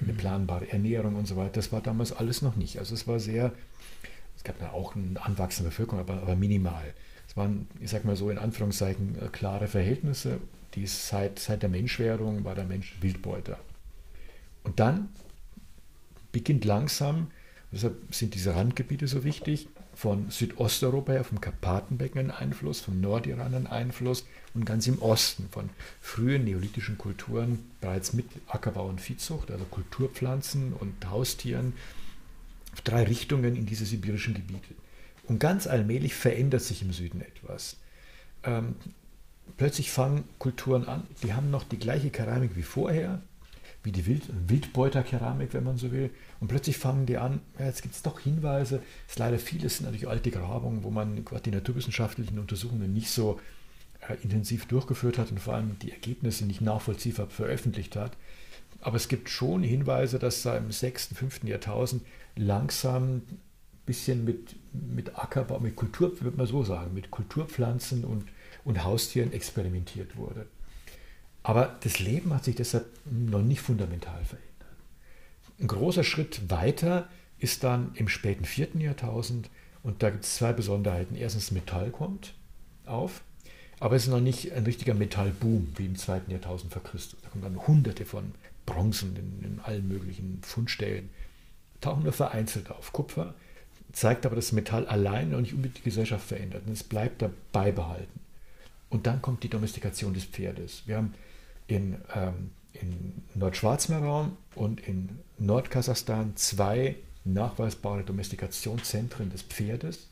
[0.00, 1.52] eine planbare Ernährung und so weiter.
[1.52, 2.78] Das war damals alles noch nicht.
[2.78, 3.52] Also es war sehr,
[4.36, 6.94] es gab da auch eine anwachsende Bevölkerung, aber, aber minimal.
[7.28, 10.38] Es waren, ich sag mal so in Anführungszeichen, äh, klare Verhältnisse.
[10.74, 13.58] Die seit, seit der Menschwerdung war der Mensch Wildbeuter.
[14.62, 15.08] Und dann
[16.32, 17.30] beginnt langsam,
[17.72, 19.68] deshalb sind diese Randgebiete so wichtig,
[20.00, 24.24] von Südosteuropa her, vom Karpatenbecken einen Einfluss, vom Nordiran einen Einfluss
[24.54, 25.68] und ganz im Osten von
[26.00, 31.74] frühen neolithischen Kulturen bereits mit Ackerbau und Viehzucht, also Kulturpflanzen und Haustieren,
[32.82, 34.74] drei Richtungen in diese sibirischen Gebiete.
[35.24, 37.76] Und ganz allmählich verändert sich im Süden etwas.
[38.42, 38.76] Ähm,
[39.58, 43.20] plötzlich fangen Kulturen an, die haben noch die gleiche Keramik wie vorher,
[43.82, 46.10] wie die Wild Wildbeuterkeramik, wenn man so will.
[46.40, 48.82] Und plötzlich fangen die an, ja, jetzt gibt es doch Hinweise.
[49.06, 53.40] Es ist leider vieles sind natürlich alte Grabungen, wo man die naturwissenschaftlichen Untersuchungen nicht so
[54.08, 58.16] äh, intensiv durchgeführt hat und vor allem die Ergebnisse nicht nachvollziehbar veröffentlicht hat.
[58.82, 61.44] Aber es gibt schon Hinweise, dass da im 6., 5.
[61.44, 62.02] Jahrtausend
[62.36, 63.22] langsam
[63.90, 68.24] bisschen mit, mit Ackerbau, mit Kultur, würde man so sagen, mit Kulturpflanzen und,
[68.64, 70.46] und Haustieren experimentiert wurde.
[71.42, 74.50] Aber das Leben hat sich deshalb noch nicht fundamental verändert.
[75.58, 79.50] Ein großer Schritt weiter ist dann im späten vierten Jahrtausend
[79.82, 81.16] und da gibt es zwei Besonderheiten.
[81.16, 82.34] Erstens, Metall kommt
[82.84, 83.22] auf,
[83.78, 87.20] aber es ist noch nicht ein richtiger Metallboom wie im zweiten Jahrtausend vor Christus.
[87.22, 88.32] Da kommen dann hunderte von
[88.66, 91.08] Bronzen in, in allen möglichen Fundstellen,
[91.80, 92.92] tauchen nur vereinzelt auf.
[92.92, 93.34] Kupfer
[93.92, 97.72] zeigt aber, dass Metall allein noch nicht unbedingt die Gesellschaft verändert und es bleibt dabei
[97.72, 98.20] behalten.
[98.90, 100.82] Und dann kommt die Domestikation des Pferdes.
[100.86, 101.14] Wir haben
[101.70, 110.08] in, ähm, in Nordschwarzmeerraum und in Nordkasachstan zwei nachweisbare Domestikationszentren des Pferdes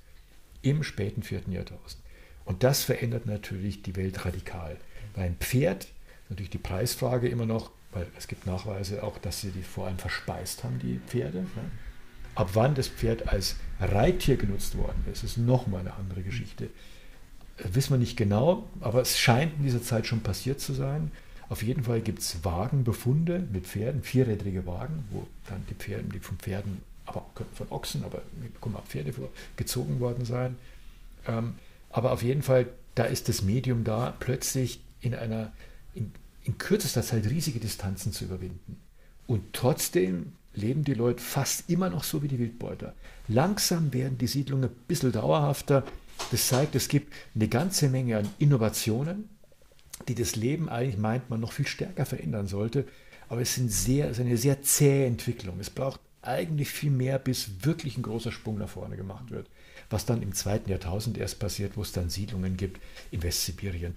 [0.62, 2.02] im späten vierten Jahrtausend.
[2.44, 4.76] Und das verändert natürlich die Welt radikal.
[5.14, 5.88] Weil ein Pferd,
[6.28, 9.98] natürlich die Preisfrage immer noch, weil es gibt Nachweise auch, dass sie die vor allem
[9.98, 11.38] verspeist haben, die Pferde.
[11.38, 11.70] Ne?
[12.34, 16.70] Ab wann das Pferd als Reittier genutzt worden ist, ist nochmal eine andere Geschichte.
[17.56, 21.10] Das wissen wir nicht genau, aber es scheint in dieser Zeit schon passiert zu sein.
[21.48, 26.18] Auf jeden Fall gibt es Wagenbefunde mit Pferden, vierrädrige Wagen, wo dann die Pferde, die
[26.18, 27.24] von Pferden, aber
[27.54, 28.22] von Ochsen, aber
[28.60, 30.56] kommen auch Pferde vor, gezogen worden sein.
[31.26, 31.54] Ähm,
[31.90, 35.52] aber auf jeden Fall, da ist das Medium da, plötzlich in einer,
[35.94, 36.12] in,
[36.44, 38.76] in kürzester Zeit riesige Distanzen zu überwinden.
[39.26, 42.94] Und trotzdem leben die Leute fast immer noch so wie die Wildbeuter.
[43.28, 45.84] Langsam werden die Siedlungen ein bisschen dauerhafter.
[46.30, 49.28] Das zeigt, es gibt eine ganze Menge an Innovationen,
[50.08, 52.86] die das Leben eigentlich meint man noch viel stärker verändern sollte.
[53.28, 55.60] Aber es, sind sehr, es ist eine sehr zähe Entwicklung.
[55.60, 59.46] Es braucht eigentlich viel mehr, bis wirklich ein großer Sprung nach vorne gemacht wird.
[59.90, 62.80] Was dann im zweiten Jahrtausend erst passiert, wo es dann Siedlungen gibt
[63.10, 63.96] in Westsibirien.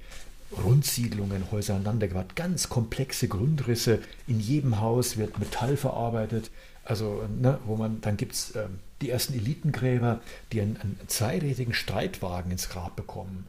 [0.63, 3.99] Rundsiedlungen, Häuser aneinandergewandt, ganz komplexe Grundrisse.
[4.27, 6.51] In jedem Haus wird Metall verarbeitet.
[6.83, 11.73] Also, ne, wo man, dann gibt es ähm, die ersten Elitengräber, die einen, einen zweirädigen
[11.73, 13.47] Streitwagen ins Grab bekommen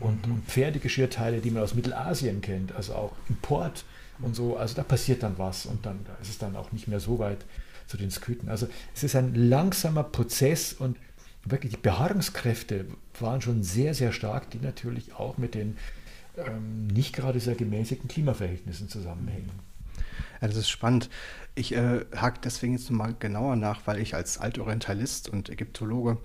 [0.00, 3.84] und, und Pferdegeschirrteile, die man aus Mittelasien kennt, also auch Import
[4.20, 4.56] und so.
[4.56, 7.18] Also da passiert dann was und dann da ist es dann auch nicht mehr so
[7.18, 7.44] weit
[7.86, 8.48] zu den Sküten.
[8.48, 10.96] Also es ist ein langsamer Prozess und
[11.44, 12.86] wirklich die Beharrungskräfte
[13.20, 15.76] waren schon sehr, sehr stark, die natürlich auch mit den
[16.36, 19.50] ähm, nicht gerade sehr gemäßigten Klimaverhältnissen zusammenhängen.
[20.40, 21.10] Ja, das ist spannend.
[21.54, 26.18] Ich äh, hake deswegen jetzt mal genauer nach, weil ich als Altorientalist und Ägyptologe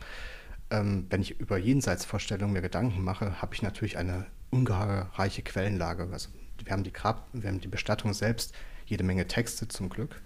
[0.72, 5.10] ähm, wenn ich über Jenseitsvorstellungen mir Gedanken mache, habe ich natürlich eine ungeheure
[5.44, 6.10] Quellenlage.
[6.12, 6.30] Also
[6.64, 8.54] wir haben die Grab, wir haben die Bestattung selbst,
[8.86, 10.22] jede Menge Texte zum Glück.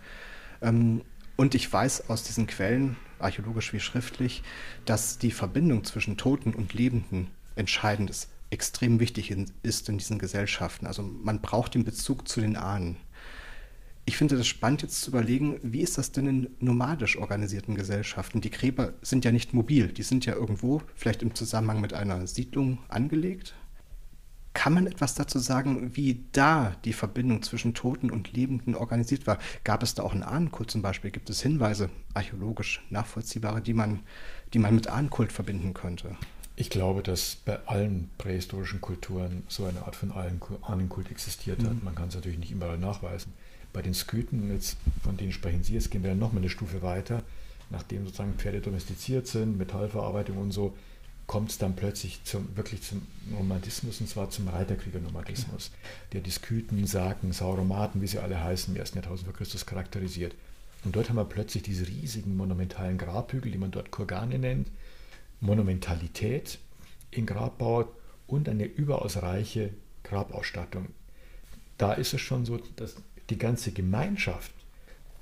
[0.62, 1.02] Ähm,
[1.36, 4.44] und ich weiß aus diesen Quellen, archäologisch wie schriftlich,
[4.86, 10.20] dass die Verbindung zwischen Toten und Lebenden entscheidend ist, extrem wichtig in, ist in diesen
[10.20, 10.86] Gesellschaften.
[10.86, 12.98] Also man braucht den Bezug zu den Ahnen
[14.06, 18.42] ich finde das spannend jetzt zu überlegen, wie ist das denn in nomadisch organisierten Gesellschaften?
[18.42, 22.28] Die Gräber sind ja nicht mobil, die sind ja irgendwo, vielleicht im Zusammenhang mit einer
[22.28, 23.56] Siedlung angelegt.
[24.54, 29.40] Kann man etwas dazu sagen, wie da die Verbindung zwischen Toten und Lebenden organisiert war?
[29.64, 31.10] Gab es da auch einen Ahnenkult zum Beispiel?
[31.10, 34.02] Gibt es Hinweise, archäologisch nachvollziehbare, die man,
[34.54, 36.18] die man mit Ahnenkult verbinden könnte?
[36.56, 41.74] Ich glaube, dass bei allen prähistorischen Kulturen so eine Art von Ahnenkult existiert hat.
[41.74, 41.86] Mhm.
[41.86, 43.34] Man kann es natürlich nicht überall nachweisen.
[43.74, 46.82] Bei den Sküten, jetzt, von denen sprechen Sie, jetzt gehen wir dann nochmal eine Stufe
[46.82, 47.24] weiter.
[47.70, 50.78] Nachdem sozusagen Pferde domestiziert sind, Metallverarbeitung und so,
[51.26, 53.02] kommt es dann plötzlich zum, wirklich zum
[53.36, 55.72] Romantismus und zwar zum Reiterkriegernomadismus,
[56.12, 60.36] der die Sküten, Saken, Sauromaten, wie sie alle heißen, im ersten Jahrtausend vor Christus charakterisiert.
[60.84, 64.68] Und dort haben wir plötzlich diese riesigen monumentalen Grabhügel, die man dort Kurgane nennt,
[65.40, 66.60] Monumentalität
[67.10, 67.92] in Grabbau
[68.28, 69.72] und eine überaus reiche
[70.04, 70.88] Grabausstattung.
[71.78, 72.96] Da ist es schon so, dass
[73.30, 74.52] die ganze Gemeinschaft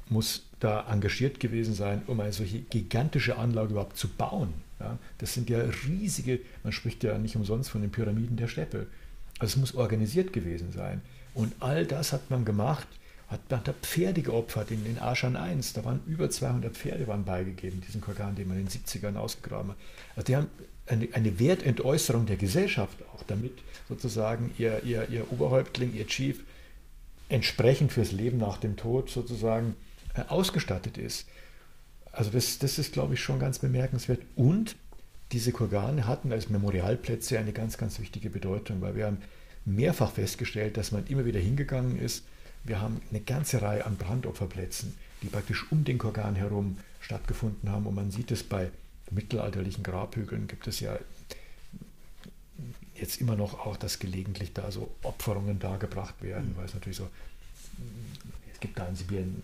[0.10, 4.54] muss da engagiert gewesen sein, um eine solche gigantische Anlage überhaupt zu bauen.
[4.80, 8.88] Ja, das sind ja riesige, man spricht ja nicht umsonst von den Pyramiden der Steppe.
[9.40, 11.02] Also es muss organisiert gewesen sein.
[11.34, 12.88] Und all das hat man gemacht,
[13.28, 15.74] hat, hat da Pferde geopfert in den Aschan 1.
[15.74, 19.72] Da waren über 200 Pferde waren beigegeben, diesen Korgan, den man in den 70ern ausgegraben
[19.72, 19.78] hat.
[20.16, 20.48] Also die haben
[20.88, 23.54] eine, eine Wertentäußerung der Gesellschaft auch, damit
[23.88, 26.40] sozusagen ihr, ihr, ihr Oberhäuptling, ihr Chief
[27.32, 29.76] entsprechend fürs Leben nach dem Tod sozusagen
[30.16, 31.28] äh, ausgestattet ist.
[32.12, 34.22] Also das, das ist, glaube ich, schon ganz bemerkenswert.
[34.36, 34.76] Und
[35.32, 39.20] diese Kurgane hatten als Memorialplätze eine ganz, ganz wichtige Bedeutung, weil wir haben
[39.64, 42.26] mehrfach festgestellt, dass man immer wieder hingegangen ist.
[42.64, 47.86] Wir haben eine ganze Reihe an Brandopferplätzen, die praktisch um den Kurgan herum stattgefunden haben.
[47.88, 48.72] Und man sieht es bei
[49.10, 50.98] mittelalterlichen Grabhügeln, gibt es ja
[53.02, 56.58] jetzt immer noch auch, dass gelegentlich da so Opferungen dargebracht werden, mhm.
[56.58, 57.08] weil es natürlich so
[58.54, 59.42] es gibt da in Sibirien,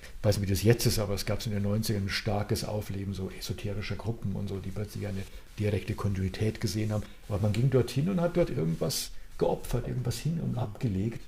[0.00, 2.64] ich weiß nicht, wie das jetzt ist, aber es gab in den 90ern ein starkes
[2.64, 5.22] Aufleben so esoterischer Gruppen und so, die plötzlich eine
[5.58, 7.04] direkte Kontinuität gesehen haben.
[7.28, 11.20] Aber man ging dorthin und hat dort irgendwas geopfert, irgendwas hin und abgelegt.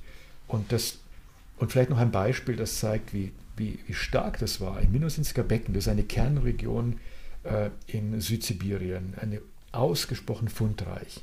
[0.49, 0.99] Und, das,
[1.59, 4.81] und vielleicht noch ein Beispiel, das zeigt, wie, wie, wie stark das war.
[4.81, 6.99] Im Minusinsker Becken, das ist eine Kernregion
[7.45, 9.41] äh, in Südsibirien, eine
[9.71, 11.21] ausgesprochen fundreich.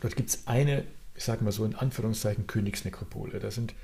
[0.00, 0.84] Dort gibt es eine,
[1.14, 3.38] ich sage mal so in Anführungszeichen, Königsnekropole.
[3.38, 3.74] Da sind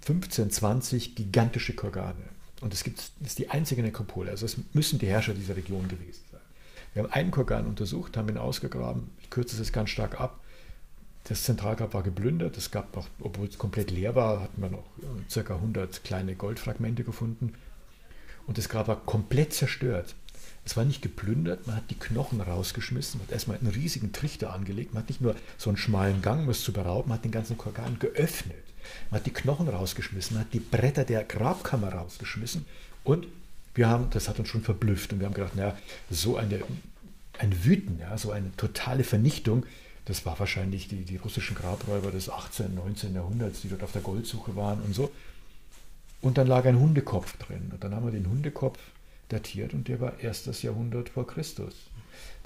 [0.00, 2.24] 15, 20 gigantische Kurgane.
[2.60, 4.30] Und es gibt, das ist die einzige Nekropole.
[4.30, 6.40] Also es müssen die Herrscher dieser Region gewesen sein.
[6.94, 9.10] Wir haben einen Kurgan untersucht, haben ihn ausgegraben.
[9.20, 10.40] Ich kürze es ganz stark ab.
[11.24, 12.56] Das Zentralgrab war geplündert.
[12.56, 14.84] Es gab noch, obwohl es komplett leer war, hatten wir noch
[15.32, 15.54] ca.
[15.54, 17.54] 100 kleine Goldfragmente gefunden.
[18.46, 20.14] Und das Grab war komplett zerstört.
[20.64, 24.52] Es war nicht geplündert, man hat die Knochen rausgeschmissen, man hat erstmal einen riesigen Trichter
[24.52, 27.24] angelegt, man hat nicht nur so einen schmalen Gang, um es zu berauben, man hat
[27.24, 28.62] den ganzen Korgan geöffnet,
[29.10, 32.64] man hat die Knochen rausgeschmissen, man hat die Bretter der Grabkammer rausgeschmissen
[33.02, 33.26] und
[33.74, 35.76] wir haben, das hat uns schon verblüfft und wir haben gedacht, naja,
[36.10, 36.60] so eine,
[37.38, 39.66] ein Wüten, ja, so eine totale Vernichtung,
[40.04, 43.14] das war wahrscheinlich die, die russischen Grabräuber des 18., 19.
[43.14, 45.12] Jahrhunderts, die dort auf der Goldsuche waren und so.
[46.20, 47.70] Und dann lag ein Hundekopf drin.
[47.72, 48.78] Und dann haben wir den Hundekopf
[49.32, 51.74] datiert und der war erstes Jahrhundert vor Christus.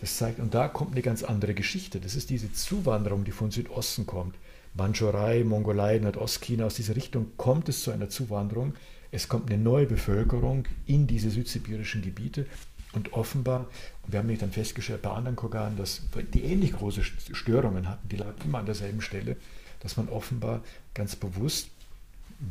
[0.01, 2.01] Das zeigt, und da kommt eine ganz andere Geschichte.
[2.01, 4.35] Das ist diese Zuwanderung, die von Südosten kommt.
[4.75, 8.75] Mandschurei, Mongolei, Nordostchina, aus dieser Richtung kommt es zu einer Zuwanderung.
[9.11, 12.47] Es kommt eine neue Bevölkerung in diese südsibirischen Gebiete.
[12.93, 13.67] Und offenbar,
[14.07, 16.03] wir haben dann festgestellt bei anderen Koganen, dass
[16.35, 19.37] die ähnlich große Störungen hatten, die lagen immer an derselben Stelle,
[19.81, 20.63] dass man offenbar
[20.95, 21.69] ganz bewusst,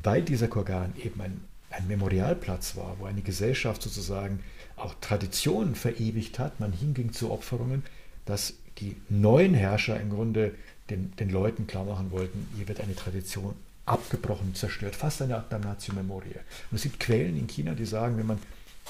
[0.04, 4.44] weil dieser Kurgan eben ein ein Memorialplatz war, wo eine Gesellschaft sozusagen
[4.76, 7.84] auch Traditionen verewigt hat, man hinging zu Opferungen,
[8.26, 10.54] dass die neuen Herrscher im Grunde
[10.90, 13.56] den, den Leuten klar machen wollten, hier wird eine Tradition
[13.86, 16.40] abgebrochen, zerstört, fast eine Art Damnatio Memoriae.
[16.72, 18.40] Und es gibt Quellen in China, die sagen, wenn man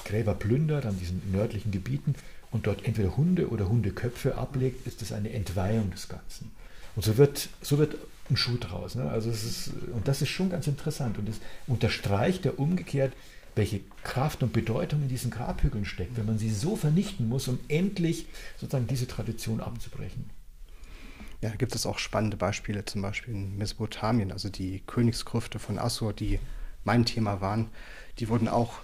[0.04, 2.14] Gräber plündert an diesen nördlichen Gebieten
[2.50, 6.50] und dort entweder Hunde oder Hundeköpfe ablegt, ist das eine Entweihung des Ganzen.
[6.94, 7.96] Und so wird, so wird
[8.30, 8.94] ein Schuh draus.
[8.94, 9.08] Ne?
[9.10, 11.18] Also es ist, und das ist schon ganz interessant.
[11.18, 13.12] Und es unterstreicht ja umgekehrt,
[13.54, 17.58] welche Kraft und Bedeutung in diesen Grabhügeln steckt, wenn man sie so vernichten muss, um
[17.68, 18.26] endlich
[18.58, 20.28] sozusagen diese Tradition abzubrechen.
[21.40, 25.78] Ja, da gibt es auch spannende Beispiele, zum Beispiel in Mesopotamien, also die Königsgrüfte von
[25.78, 26.38] Assur, die
[26.84, 27.68] mein Thema waren,
[28.18, 28.80] die wurden auch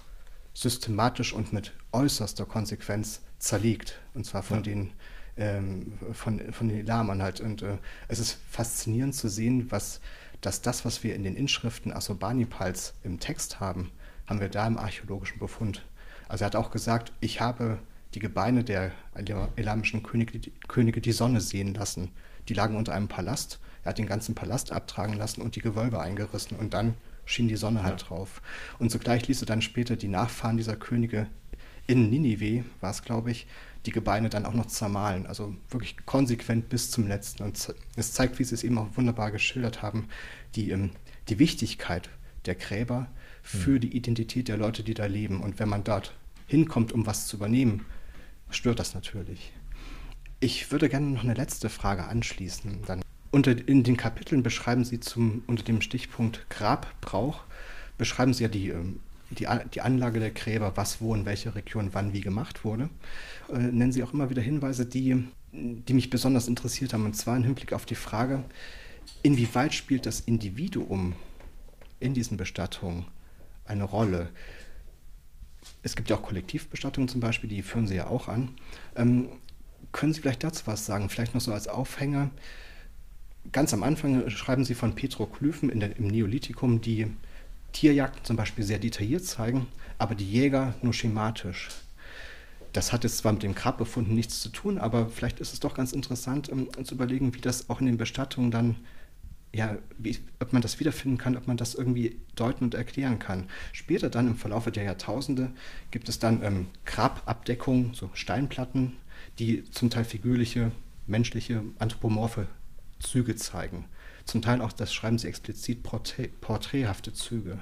[0.54, 4.00] systematisch und mit äußerster Konsequenz zerlegt.
[4.14, 4.62] Und zwar von ja.
[4.62, 4.92] den
[5.36, 7.40] ähm, von, von den Lamern halt.
[7.40, 7.78] Und äh,
[8.08, 10.00] es ist faszinierend zu sehen, was,
[10.40, 13.90] dass das, was wir in den Inschriften Assurbanipals im Text haben,
[14.26, 15.84] haben wir da im archäologischen Befund.
[16.28, 17.78] Also er hat auch gesagt, ich habe
[18.14, 18.92] die Gebeine der
[19.56, 22.10] elamischen Könige, Könige die Sonne sehen lassen.
[22.48, 23.58] Die lagen unter einem Palast.
[23.84, 26.94] Er hat den ganzen Palast abtragen lassen und die Gewölbe eingerissen und dann
[27.24, 28.08] schien die Sonne halt ja.
[28.08, 28.42] drauf.
[28.78, 31.26] Und zugleich ließ er dann später die Nachfahren dieser Könige
[31.86, 33.46] in Ninive, war es glaube ich,
[33.86, 35.26] die Gebeine dann auch noch zermahlen.
[35.26, 37.42] Also wirklich konsequent bis zum letzten.
[37.42, 40.08] Und es zeigt, wie Sie es eben auch wunderbar geschildert haben,
[40.54, 40.90] die, ähm,
[41.28, 42.10] die Wichtigkeit
[42.46, 43.08] der Gräber
[43.42, 43.80] für hm.
[43.80, 45.40] die Identität der Leute, die da leben.
[45.40, 46.14] Und wenn man dort
[46.46, 47.84] hinkommt, um was zu übernehmen,
[48.50, 49.52] stört das natürlich.
[50.40, 52.82] Ich würde gerne noch eine letzte Frage anschließen.
[52.86, 57.44] Dann unter, in den Kapiteln beschreiben Sie zum, unter dem Stichpunkt Grabbrauch,
[57.96, 59.00] beschreiben Sie ja die ähm,
[59.32, 62.88] die, die Anlage der Gräber, was wo in welcher Region wann wie gemacht wurde,
[63.52, 67.04] äh, nennen Sie auch immer wieder Hinweise, die, die mich besonders interessiert haben.
[67.04, 68.44] Und zwar im Hinblick auf die Frage,
[69.22, 71.14] inwieweit spielt das Individuum
[72.00, 73.06] in diesen Bestattungen
[73.64, 74.28] eine Rolle?
[75.82, 78.50] Es gibt ja auch Kollektivbestattungen zum Beispiel, die führen Sie ja auch an.
[78.96, 79.28] Ähm,
[79.92, 81.08] können Sie vielleicht dazu was sagen?
[81.08, 82.30] Vielleicht noch so als Aufhänger.
[83.50, 87.08] Ganz am Anfang schreiben Sie von Petroglyphen im Neolithikum, die
[87.72, 89.66] Tierjagden zum Beispiel sehr detailliert zeigen,
[89.98, 91.68] aber die Jäger nur schematisch.
[92.72, 95.74] Das hat jetzt zwar mit dem Grabbefunden nichts zu tun, aber vielleicht ist es doch
[95.74, 98.76] ganz interessant um, zu überlegen, wie das auch in den Bestattungen dann,
[99.54, 103.48] ja, wie, ob man das wiederfinden kann, ob man das irgendwie deuten und erklären kann.
[103.72, 105.50] Später dann im Verlauf der Jahrtausende
[105.90, 108.94] gibt es dann ähm, Grababdeckungen, so Steinplatten,
[109.38, 110.72] die zum Teil figürliche,
[111.06, 112.46] menschliche, anthropomorphe
[113.00, 113.84] Züge zeigen.
[114.24, 117.60] Zum Teil auch, das schreiben Sie explizit, porträt, porträthafte Züge.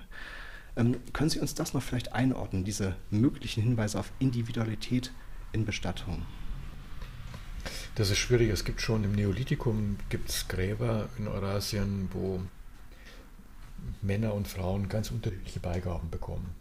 [0.76, 5.12] Ähm, können Sie uns das noch vielleicht einordnen, diese möglichen Hinweise auf Individualität
[5.52, 6.26] in Bestattungen?
[7.94, 8.50] Das ist schwierig.
[8.50, 12.40] Es gibt schon im Neolithikum gibt's Gräber in Eurasien, wo
[14.02, 16.54] Männer und Frauen ganz unterschiedliche Beigaben bekommen.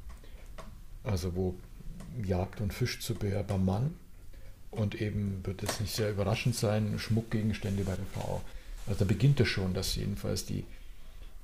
[1.03, 1.55] Also wo
[2.23, 3.93] Jagd und Fischzubehör beim Mann
[4.71, 8.41] und eben wird es nicht sehr überraschend sein, Schmuckgegenstände bei der Frau.
[8.89, 10.65] Also da beginnt es schon, dass jedenfalls die,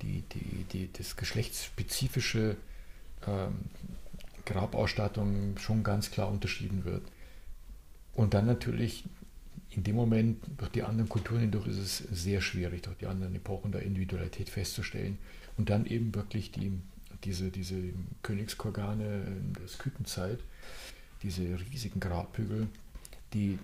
[0.02, 2.56] die, die, die, das geschlechtsspezifische
[3.26, 3.54] ähm,
[4.44, 7.02] Grabausstattung schon ganz klar unterschieden wird.
[8.14, 9.04] Und dann natürlich
[9.70, 13.36] in dem Moment durch die anderen Kulturen hindurch ist es sehr schwierig, durch die anderen
[13.36, 15.18] Epochen der Individualität festzustellen.
[15.56, 16.72] Und dann eben wirklich die,
[17.22, 17.76] diese, diese
[18.22, 19.24] Königskorgane
[19.56, 20.40] der Skütenzeit,
[21.22, 22.66] diese riesigen Grabhügel,
[23.34, 23.58] die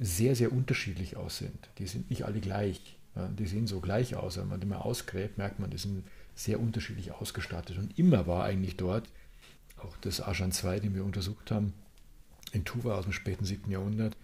[0.00, 1.56] sehr, sehr unterschiedlich aussehen.
[1.78, 2.96] Die sind nicht alle gleich.
[3.14, 4.38] Die sehen so gleich aus.
[4.38, 7.76] Wenn man die mal ausgräbt, merkt man, die sind sehr unterschiedlich ausgestattet.
[7.78, 9.08] Und immer war eigentlich dort,
[9.76, 11.74] auch das Aschan II, den wir untersucht haben,
[12.52, 13.70] in Tuva aus dem späten 7.
[13.70, 14.16] Jahrhundert,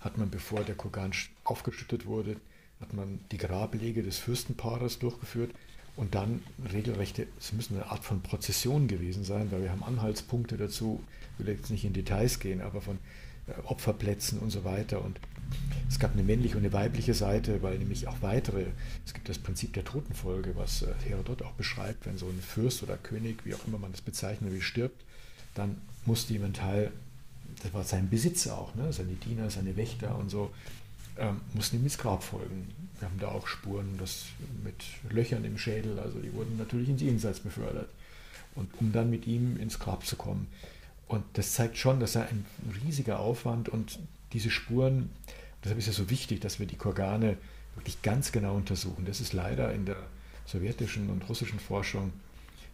[0.00, 1.12] hat man, bevor der Kurgan
[1.44, 2.36] aufgeschüttet wurde,
[2.80, 5.52] hat man die Grablege des Fürstenpaares durchgeführt
[5.96, 6.42] und dann
[6.72, 11.02] regelrechte, es müssen eine Art von Prozession gewesen sein, weil wir haben Anhaltspunkte dazu,
[11.38, 12.98] ich will jetzt nicht in Details gehen, aber von
[13.46, 15.02] äh, Opferplätzen und so weiter.
[15.02, 15.20] Und
[15.88, 18.66] es gab eine männliche und eine weibliche Seite, weil nämlich auch weitere,
[19.06, 22.82] es gibt das Prinzip der Totenfolge, was äh, Herodot auch beschreibt, wenn so ein Fürst
[22.82, 25.02] oder König, wie auch immer man das bezeichnet, wie stirbt,
[25.54, 26.90] dann musste jemand Teil
[27.62, 28.92] das war sein Besitz auch, ne?
[28.92, 30.50] seine Diener, seine Wächter und so,
[31.18, 32.68] ähm, mussten ihm ins Grab folgen.
[32.98, 34.26] Wir haben da auch Spuren das
[34.62, 34.74] mit
[35.10, 37.88] Löchern im Schädel, also die wurden natürlich ins Jenseits befördert.
[38.54, 40.46] Und um dann mit ihm ins Grab zu kommen.
[41.08, 42.46] Und das zeigt schon, dass er ein
[42.84, 43.98] riesiger Aufwand und
[44.32, 45.10] diese Spuren,
[45.64, 47.36] deshalb ist es so wichtig, dass wir die Korgane
[47.74, 49.04] wirklich ganz genau untersuchen.
[49.04, 49.96] Das ist leider in der
[50.46, 52.12] sowjetischen und russischen Forschung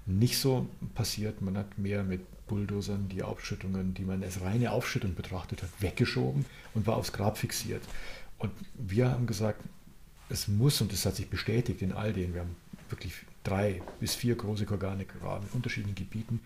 [0.06, 1.40] nicht so passiert.
[1.40, 6.44] Man hat mehr mit Bulldozern die Aufschüttungen, die man als reine Aufschüttung betrachtet hat, weggeschoben
[6.74, 7.82] und war aufs Grab fixiert.
[8.38, 9.62] Und wir haben gesagt,
[10.28, 12.56] es muss, und das hat sich bestätigt in all denen, wir haben
[12.88, 13.14] wirklich
[13.44, 16.40] drei bis vier große Organe gegraben in unterschiedlichen Gebieten,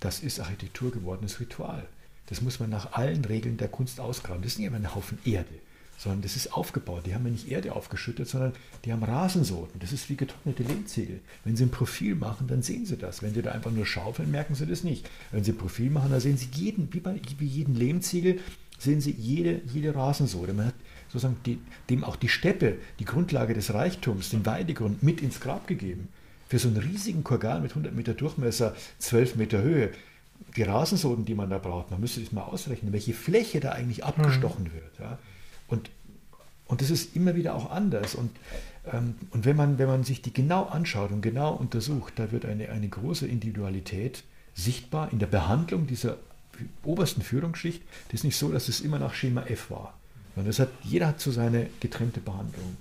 [0.00, 1.86] das ist Architektur gewordenes Ritual.
[2.30, 4.42] Das muss man nach allen Regeln der Kunst ausgraben.
[4.42, 5.50] Das ist nicht immer ein Haufen Erde
[6.00, 7.02] sondern das ist aufgebaut.
[7.04, 8.54] Die haben ja nicht Erde aufgeschüttet, sondern
[8.86, 9.78] die haben Rasensorten.
[9.80, 11.20] Das ist wie getrocknete Lehmziegel.
[11.44, 13.22] Wenn sie ein Profil machen, dann sehen sie das.
[13.22, 15.06] Wenn sie da einfach nur schaufeln, merken sie das nicht.
[15.30, 18.40] Wenn sie ein Profil machen, dann sehen sie jeden, wie bei wie jeden Lehmziegel,
[18.78, 20.54] sehen sie jede, jede Rasensorte.
[20.54, 20.74] Man hat
[21.08, 21.58] sozusagen die,
[21.90, 26.08] dem auch die Steppe, die Grundlage des Reichtums, den Weidegrund mit ins Grab gegeben.
[26.48, 29.90] Für so einen riesigen Kurgan mit 100 Meter Durchmesser, 12 Meter Höhe,
[30.56, 34.04] die Rasensoden, die man da braucht, man müsste sich mal ausrechnen, welche Fläche da eigentlich
[34.04, 34.72] abgestochen mhm.
[34.72, 34.98] wird.
[34.98, 35.18] Ja.
[35.68, 35.90] Und,
[36.66, 38.14] und das ist immer wieder auch anders.
[38.14, 38.30] Und,
[38.92, 42.44] ähm, und wenn, man, wenn man sich die genau anschaut und genau untersucht, da wird
[42.44, 46.16] eine, eine große Individualität sichtbar in der Behandlung dieser
[46.84, 47.82] obersten Führungsschicht.
[48.08, 49.94] Das ist nicht so, dass es immer nach Schema F war.
[50.34, 52.76] Sondern das hat, jeder hat so seine getrennte Behandlung.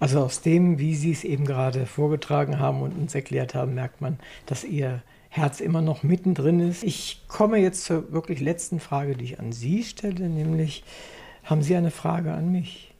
[0.00, 4.00] Also aus dem, wie Sie es eben gerade vorgetragen haben und uns erklärt haben, merkt
[4.00, 5.02] man, dass Ihr
[5.34, 6.84] Herz immer noch mittendrin ist.
[6.84, 10.84] Ich komme jetzt zur wirklich letzten Frage, die ich an Sie stelle, nämlich
[11.42, 12.94] haben Sie eine Frage an mich?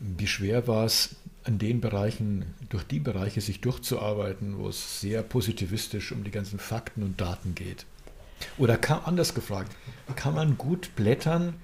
[0.00, 1.14] Wie schwer war es,
[1.44, 6.58] an den Bereichen, durch die Bereiche sich durchzuarbeiten, wo es sehr positivistisch um die ganzen
[6.58, 7.86] Fakten und Daten geht?
[8.58, 9.70] Oder kann, anders gefragt,
[10.16, 11.54] kann man gut blättern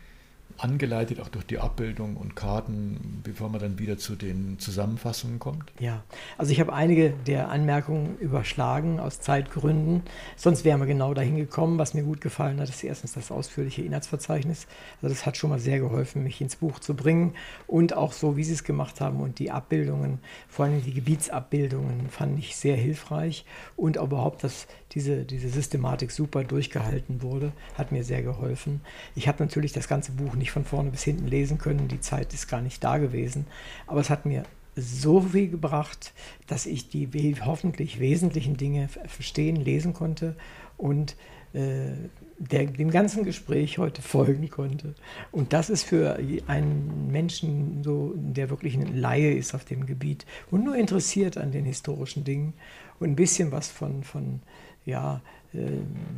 [0.58, 5.72] angeleitet auch durch die Abbildung und Karten, bevor man dann wieder zu den Zusammenfassungen kommt?
[5.80, 6.02] Ja,
[6.38, 10.02] also ich habe einige der Anmerkungen überschlagen aus Zeitgründen.
[10.36, 11.78] Sonst wären wir genau dahin gekommen.
[11.78, 14.66] Was mir gut gefallen hat, ist erstens das ausführliche Inhaltsverzeichnis.
[15.00, 17.34] Also das hat schon mal sehr geholfen, mich ins Buch zu bringen.
[17.66, 22.08] Und auch so, wie Sie es gemacht haben und die Abbildungen, vor allem die Gebietsabbildungen,
[22.08, 23.44] fand ich sehr hilfreich.
[23.76, 28.80] Und auch überhaupt, dass diese, diese Systematik super durchgehalten wurde, hat mir sehr geholfen.
[29.14, 32.34] Ich habe natürlich das ganze Buch nicht von vorne bis hinten lesen können, die Zeit
[32.34, 33.46] ist gar nicht da gewesen,
[33.86, 34.44] aber es hat mir
[34.74, 36.12] so viel gebracht,
[36.46, 40.34] dass ich die hoffentlich wesentlichen Dinge verstehen, lesen konnte
[40.78, 41.16] und
[41.52, 41.92] äh,
[42.38, 44.94] der, dem ganzen Gespräch heute folgen konnte.
[45.30, 50.26] Und das ist für einen Menschen, so, der wirklich ein Laie ist auf dem Gebiet
[50.50, 52.54] und nur interessiert an den historischen Dingen
[52.98, 54.40] und ein bisschen was von, von
[54.84, 55.20] ja,
[55.52, 55.58] äh,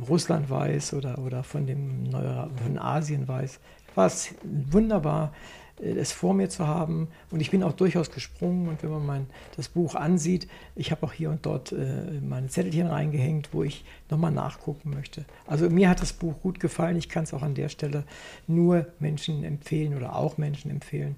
[0.07, 3.59] Russland weiß oder, oder von, dem von Asien weiß,
[3.95, 5.33] war es wunderbar,
[5.79, 7.07] äh, es vor mir zu haben.
[7.31, 8.67] Und ich bin auch durchaus gesprungen.
[8.69, 12.47] Und wenn man mein, das Buch ansieht, ich habe auch hier und dort äh, meine
[12.47, 15.25] Zettelchen reingehängt, wo ich nochmal nachgucken möchte.
[15.47, 16.97] Also mir hat das Buch gut gefallen.
[16.97, 18.03] Ich kann es auch an der Stelle
[18.47, 21.15] nur Menschen empfehlen oder auch Menschen empfehlen,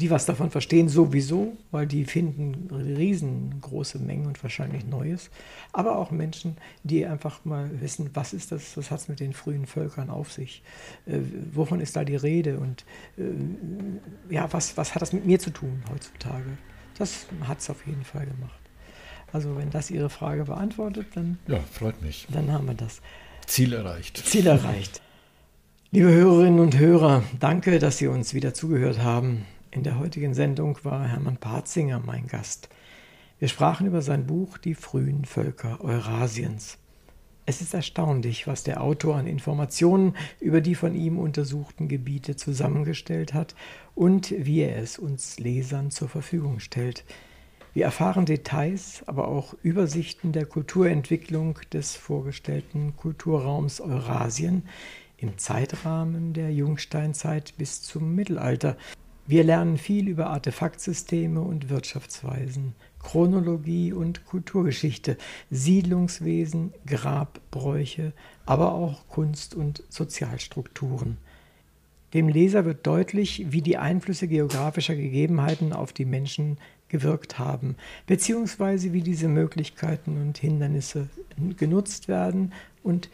[0.00, 5.30] die was davon verstehen, sowieso, weil die finden riesengroße Mengen und wahrscheinlich Neues.
[5.72, 9.34] Aber auch Menschen, die einfach mal wissen, was ist das, was hat es mit den
[9.34, 10.62] frühen Völkern auf sich,
[11.06, 11.18] äh,
[11.52, 12.84] wovon ist da die Rede und
[13.18, 16.58] äh, ja, was, was hat das mit mir zu tun heutzutage.
[16.96, 18.60] Das hat es auf jeden Fall gemacht.
[19.32, 22.26] Also wenn das Ihre Frage beantwortet, dann, ja, freut mich.
[22.30, 23.00] dann haben wir das.
[23.46, 24.16] Ziel erreicht.
[24.26, 25.02] Ziel erreicht.
[25.92, 29.44] Liebe Hörerinnen und Hörer, danke, dass Sie uns wieder zugehört haben.
[29.72, 32.68] In der heutigen Sendung war Hermann Parzinger mein Gast.
[33.38, 36.76] Wir sprachen über sein Buch Die frühen Völker Eurasiens.
[37.46, 43.32] Es ist erstaunlich, was der Autor an Informationen über die von ihm untersuchten Gebiete zusammengestellt
[43.32, 43.54] hat
[43.94, 47.04] und wie er es uns Lesern zur Verfügung stellt.
[47.72, 54.64] Wir erfahren Details, aber auch Übersichten der Kulturentwicklung des vorgestellten Kulturraums Eurasien
[55.16, 58.76] im Zeitrahmen der Jungsteinzeit bis zum Mittelalter.
[59.26, 65.16] Wir lernen viel über Artefaktsysteme und Wirtschaftsweisen, Chronologie und Kulturgeschichte,
[65.50, 68.12] Siedlungswesen, Grabbräuche,
[68.44, 71.16] aber auch Kunst- und Sozialstrukturen.
[72.12, 77.76] Dem Leser wird deutlich, wie die Einflüsse geografischer Gegebenheiten auf die Menschen gewirkt haben,
[78.06, 81.08] beziehungsweise wie diese Möglichkeiten und Hindernisse
[81.56, 82.52] genutzt werden
[82.82, 83.08] und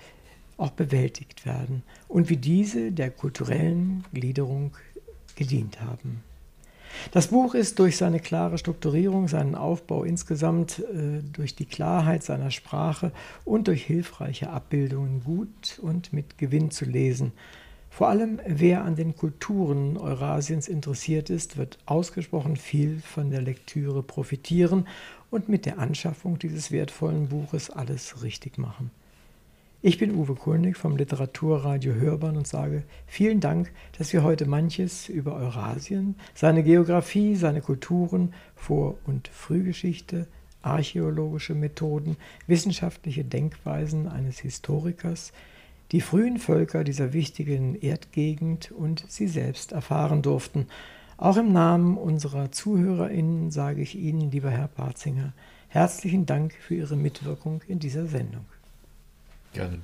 [0.56, 4.74] auch bewältigt werden und wie diese der kulturellen Gliederung
[5.36, 6.22] gedient haben.
[7.12, 12.50] Das Buch ist durch seine klare Strukturierung, seinen Aufbau insgesamt, äh, durch die Klarheit seiner
[12.50, 13.12] Sprache
[13.44, 17.32] und durch hilfreiche Abbildungen gut und mit Gewinn zu lesen.
[17.90, 24.02] Vor allem wer an den Kulturen Eurasiens interessiert ist, wird ausgesprochen viel von der Lektüre
[24.02, 24.86] profitieren
[25.30, 28.90] und mit der Anschaffung dieses wertvollen Buches alles richtig machen.
[29.82, 35.10] Ich bin Uwe Kulnig vom Literaturradio Hörbahn und sage vielen Dank, dass wir heute manches
[35.10, 40.28] über Eurasien, seine Geografie, seine Kulturen, Vor- und Frühgeschichte,
[40.62, 42.16] archäologische Methoden,
[42.46, 45.34] wissenschaftliche Denkweisen eines Historikers,
[45.92, 50.68] die frühen Völker dieser wichtigen Erdgegend und sie selbst erfahren durften.
[51.18, 55.34] Auch im Namen unserer ZuhörerInnen sage ich Ihnen, lieber Herr Barzinger,
[55.68, 58.46] herzlichen Dank für Ihre Mitwirkung in dieser Sendung.
[59.56, 59.80] Gerne.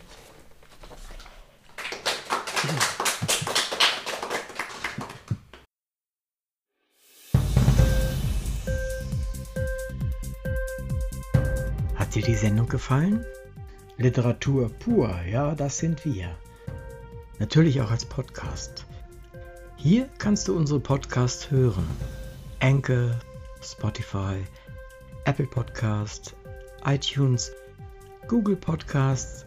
[11.95, 13.25] Hat dir die Sendung gefallen?
[13.97, 16.37] Literatur pur, ja, das sind wir.
[17.39, 18.85] Natürlich auch als Podcast.
[19.77, 21.89] Hier kannst du unsere Podcasts hören.
[22.61, 23.19] Anchor,
[23.63, 24.37] Spotify,
[25.25, 26.37] Apple Podcast,
[26.85, 27.53] iTunes,
[28.29, 29.47] Google Podcasts,